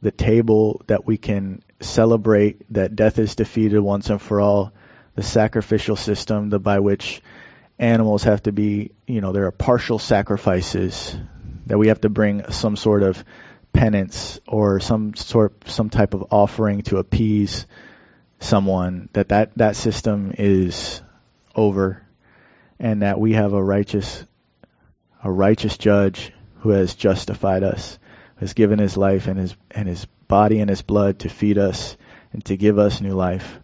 the 0.00 0.10
table 0.10 0.80
that 0.86 1.06
we 1.06 1.18
can 1.18 1.62
celebrate 1.82 2.72
that 2.72 2.96
death 2.96 3.18
is 3.18 3.34
defeated 3.34 3.80
once 3.80 4.10
and 4.10 4.20
for 4.20 4.40
all, 4.40 4.72
the 5.14 5.22
sacrificial 5.22 5.96
system 5.96 6.48
the, 6.48 6.58
by 6.58 6.78
which 6.78 7.22
animals 7.78 8.22
have 8.24 8.42
to 8.44 8.52
be, 8.52 8.92
you 9.06 9.20
know, 9.20 9.32
there 9.32 9.46
are 9.46 9.52
partial 9.52 9.98
sacrifices 9.98 11.16
that 11.66 11.78
we 11.78 11.88
have 11.88 12.00
to 12.00 12.08
bring 12.08 12.50
some 12.50 12.76
sort 12.76 13.02
of 13.02 13.22
penance 13.72 14.40
or 14.46 14.80
some 14.80 15.14
sort 15.14 15.68
some 15.68 15.90
type 15.90 16.14
of 16.14 16.26
offering 16.30 16.82
to 16.82 16.98
appease 16.98 17.66
someone 18.40 19.08
that 19.12 19.30
that, 19.30 19.56
that 19.56 19.76
system 19.76 20.34
is 20.38 21.00
over 21.54 22.02
and 22.78 23.02
that 23.02 23.18
we 23.18 23.32
have 23.32 23.52
a 23.52 23.62
righteous 23.62 24.24
a 25.24 25.30
righteous 25.30 25.78
judge 25.78 26.32
who 26.60 26.70
has 26.70 26.94
justified 26.94 27.62
us 27.62 27.98
has 28.36 28.52
given 28.52 28.78
his 28.78 28.96
life 28.96 29.26
and 29.26 29.38
his 29.38 29.56
and 29.70 29.88
his 29.88 30.06
body 30.38 30.60
and 30.60 30.70
his 30.70 30.82
blood 30.82 31.18
to 31.20 31.28
feed 31.28 31.58
us 31.58 31.96
and 32.32 32.44
to 32.44 32.56
give 32.56 32.78
us 32.78 33.00
new 33.00 33.14
life 33.14 33.58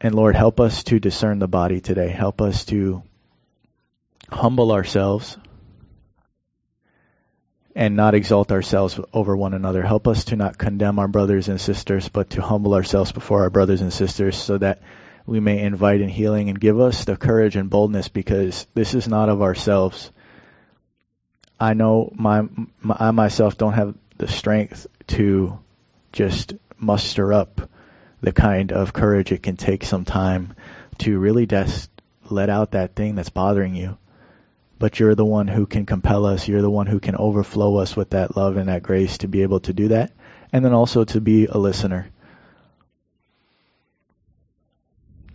and 0.00 0.14
Lord, 0.14 0.34
help 0.34 0.60
us 0.60 0.82
to 0.84 0.98
discern 0.98 1.38
the 1.38 1.48
body 1.48 1.80
today. 1.80 2.08
Help 2.08 2.40
us 2.40 2.64
to 2.66 3.02
humble 4.30 4.72
ourselves 4.72 5.36
and 7.76 7.96
not 7.96 8.14
exalt 8.14 8.50
ourselves 8.50 8.98
over 9.12 9.36
one 9.36 9.52
another. 9.52 9.82
Help 9.82 10.08
us 10.08 10.24
to 10.26 10.36
not 10.36 10.56
condemn 10.56 10.98
our 10.98 11.08
brothers 11.08 11.48
and 11.48 11.60
sisters, 11.60 12.08
but 12.08 12.30
to 12.30 12.40
humble 12.40 12.74
ourselves 12.74 13.12
before 13.12 13.42
our 13.42 13.50
brothers 13.50 13.82
and 13.82 13.92
sisters 13.92 14.36
so 14.36 14.56
that 14.56 14.80
we 15.26 15.38
may 15.38 15.60
invite 15.60 16.00
in 16.00 16.08
healing 16.08 16.48
and 16.48 16.58
give 16.58 16.80
us 16.80 17.04
the 17.04 17.16
courage 17.16 17.56
and 17.56 17.68
boldness 17.68 18.08
because 18.08 18.66
this 18.74 18.94
is 18.94 19.06
not 19.06 19.28
of 19.28 19.42
ourselves. 19.42 20.10
I 21.58 21.74
know 21.74 22.10
my, 22.14 22.48
my 22.80 22.96
I 22.98 23.10
myself 23.10 23.58
don't 23.58 23.74
have 23.74 23.94
the 24.20 24.28
strength 24.28 24.86
to 25.06 25.58
just 26.12 26.52
muster 26.78 27.32
up 27.32 27.70
the 28.20 28.32
kind 28.32 28.70
of 28.70 28.92
courage 28.92 29.32
it 29.32 29.42
can 29.42 29.56
take 29.56 29.82
some 29.82 30.04
time 30.04 30.54
to 30.98 31.18
really 31.18 31.46
just 31.46 31.90
let 32.28 32.50
out 32.50 32.72
that 32.72 32.94
thing 32.94 33.14
that's 33.14 33.30
bothering 33.30 33.74
you. 33.74 33.96
But 34.78 35.00
you're 35.00 35.14
the 35.14 35.24
one 35.24 35.48
who 35.48 35.64
can 35.64 35.86
compel 35.86 36.26
us. 36.26 36.46
You're 36.46 36.60
the 36.60 36.70
one 36.70 36.86
who 36.86 37.00
can 37.00 37.16
overflow 37.16 37.78
us 37.78 37.96
with 37.96 38.10
that 38.10 38.36
love 38.36 38.58
and 38.58 38.68
that 38.68 38.82
grace 38.82 39.16
to 39.18 39.28
be 39.28 39.40
able 39.40 39.60
to 39.60 39.72
do 39.72 39.88
that. 39.88 40.12
And 40.52 40.62
then 40.62 40.74
also 40.74 41.04
to 41.04 41.20
be 41.20 41.46
a 41.46 41.56
listener. 41.56 42.10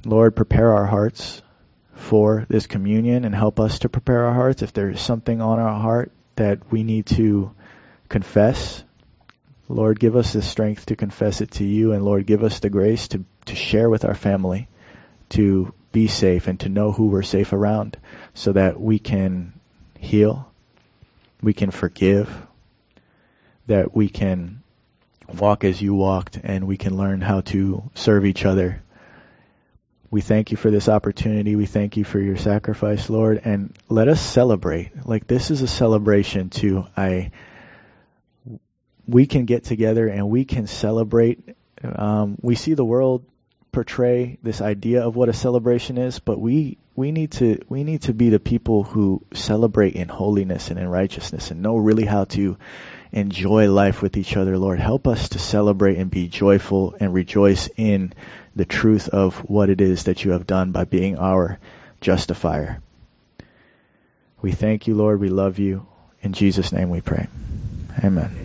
Lord, 0.06 0.36
prepare 0.36 0.74
our 0.74 0.86
hearts 0.86 1.42
for 1.96 2.46
this 2.50 2.68
communion 2.68 3.26
and 3.26 3.34
help 3.34 3.60
us 3.60 3.80
to 3.80 3.90
prepare 3.90 4.26
our 4.26 4.34
hearts. 4.34 4.62
If 4.62 4.74
there's 4.74 5.02
something 5.02 5.42
on 5.42 5.58
our 5.60 5.80
heart 5.80 6.12
that 6.36 6.72
we 6.72 6.84
need 6.84 7.08
to 7.08 7.52
confess, 8.10 8.84
Lord, 9.68 10.00
give 10.00 10.16
us 10.16 10.34
the 10.34 10.42
strength 10.42 10.88
to 10.88 10.96
confess 10.96 11.42
it 11.42 11.52
to 11.52 11.64
you, 11.64 11.92
and 11.92 12.04
Lord, 12.04 12.26
give 12.26 12.44
us 12.44 12.60
the 12.60 12.70
grace 12.70 13.08
to, 13.10 13.24
to 13.46 13.56
share 13.56 13.90
with 13.90 14.06
our 14.06 14.14
family, 14.14 14.68
to 15.30 15.74
be 15.92 16.08
safe, 16.08 16.48
and 16.48 16.60
to 16.60 16.70
know 16.70 16.92
who 16.92 17.08
we're 17.08 17.24
safe 17.24 17.54
around, 17.54 17.98
so 18.34 18.54
that 18.54 18.80
we 18.80 19.00
can 19.00 19.54
heal, 19.98 20.52
we 21.42 21.54
can 21.54 21.72
forgive, 21.72 22.30
that 23.68 23.96
we 23.96 24.10
can 24.10 24.62
walk 25.40 25.64
as 25.64 25.82
you 25.82 25.96
walked, 25.96 26.40
and 26.44 26.68
we 26.68 26.78
can 26.78 26.96
learn 26.96 27.22
how 27.22 27.42
to 27.42 27.90
serve 27.96 28.26
each 28.26 28.46
other. 28.46 28.82
We 30.12 30.22
thank 30.22 30.52
you 30.52 30.58
for 30.58 30.70
this 30.70 30.88
opportunity. 30.88 31.56
We 31.56 31.66
thank 31.66 31.98
you 31.98 32.04
for 32.04 32.20
your 32.20 32.38
sacrifice, 32.38 33.10
Lord, 33.10 33.42
and 33.44 33.76
let 33.90 34.08
us 34.08 34.22
celebrate. 34.22 35.08
Like 35.08 35.26
this 35.26 35.50
is 35.50 35.62
a 35.62 35.68
celebration 35.68 36.50
too. 36.50 36.86
I 36.96 37.32
we 39.08 39.26
can 39.26 39.46
get 39.46 39.64
together 39.64 40.08
and 40.08 40.30
we 40.30 40.46
can 40.46 40.68
celebrate. 40.68 41.56
Um, 41.84 42.38
we 42.42 42.56
see 42.56 42.74
the 42.74 42.86
world 42.86 43.26
portray 43.72 44.38
this 44.42 44.62
idea 44.62 45.04
of 45.06 45.16
what 45.16 45.28
a 45.28 45.34
celebration 45.34 45.98
is, 45.98 46.20
but 46.20 46.40
we 46.40 46.78
we 46.96 47.12
need 47.12 47.32
to 47.32 47.60
we 47.68 47.84
need 47.84 48.04
to 48.04 48.14
be 48.14 48.30
the 48.30 48.40
people 48.40 48.84
who 48.84 49.22
celebrate 49.34 49.96
in 49.96 50.08
holiness 50.08 50.70
and 50.70 50.80
in 50.80 50.88
righteousness 50.88 51.52
and 51.52 51.62
know 51.62 51.76
really 51.76 52.06
how 52.06 52.24
to 52.24 52.58
enjoy 53.12 53.70
life 53.70 54.02
with 54.02 54.18
each 54.18 54.38
other. 54.38 54.58
Lord, 54.58 54.80
help 54.80 55.08
us 55.08 55.30
to 55.30 55.40
celebrate 55.40 55.98
and 55.98 56.10
be 56.10 56.28
joyful 56.28 56.96
and 57.00 57.14
rejoice 57.14 57.70
in 57.76 58.14
the 58.56 58.66
truth 58.66 59.10
of 59.10 59.38
what 59.50 59.70
it 59.70 59.82
is 59.82 60.06
that 60.06 60.24
you 60.24 60.32
have 60.32 60.48
done 60.48 60.72
by 60.72 60.86
being 60.86 61.18
our 61.18 61.60
justifier. 62.02 62.82
We 64.42 64.52
thank 64.52 64.88
you, 64.88 64.96
Lord. 64.96 65.20
We 65.20 65.30
love 65.30 65.60
you. 65.60 65.86
In 66.22 66.34
Jesus' 66.34 66.72
name 66.72 66.90
we 66.90 67.02
pray. 67.02 67.28
Amen. 68.04 68.45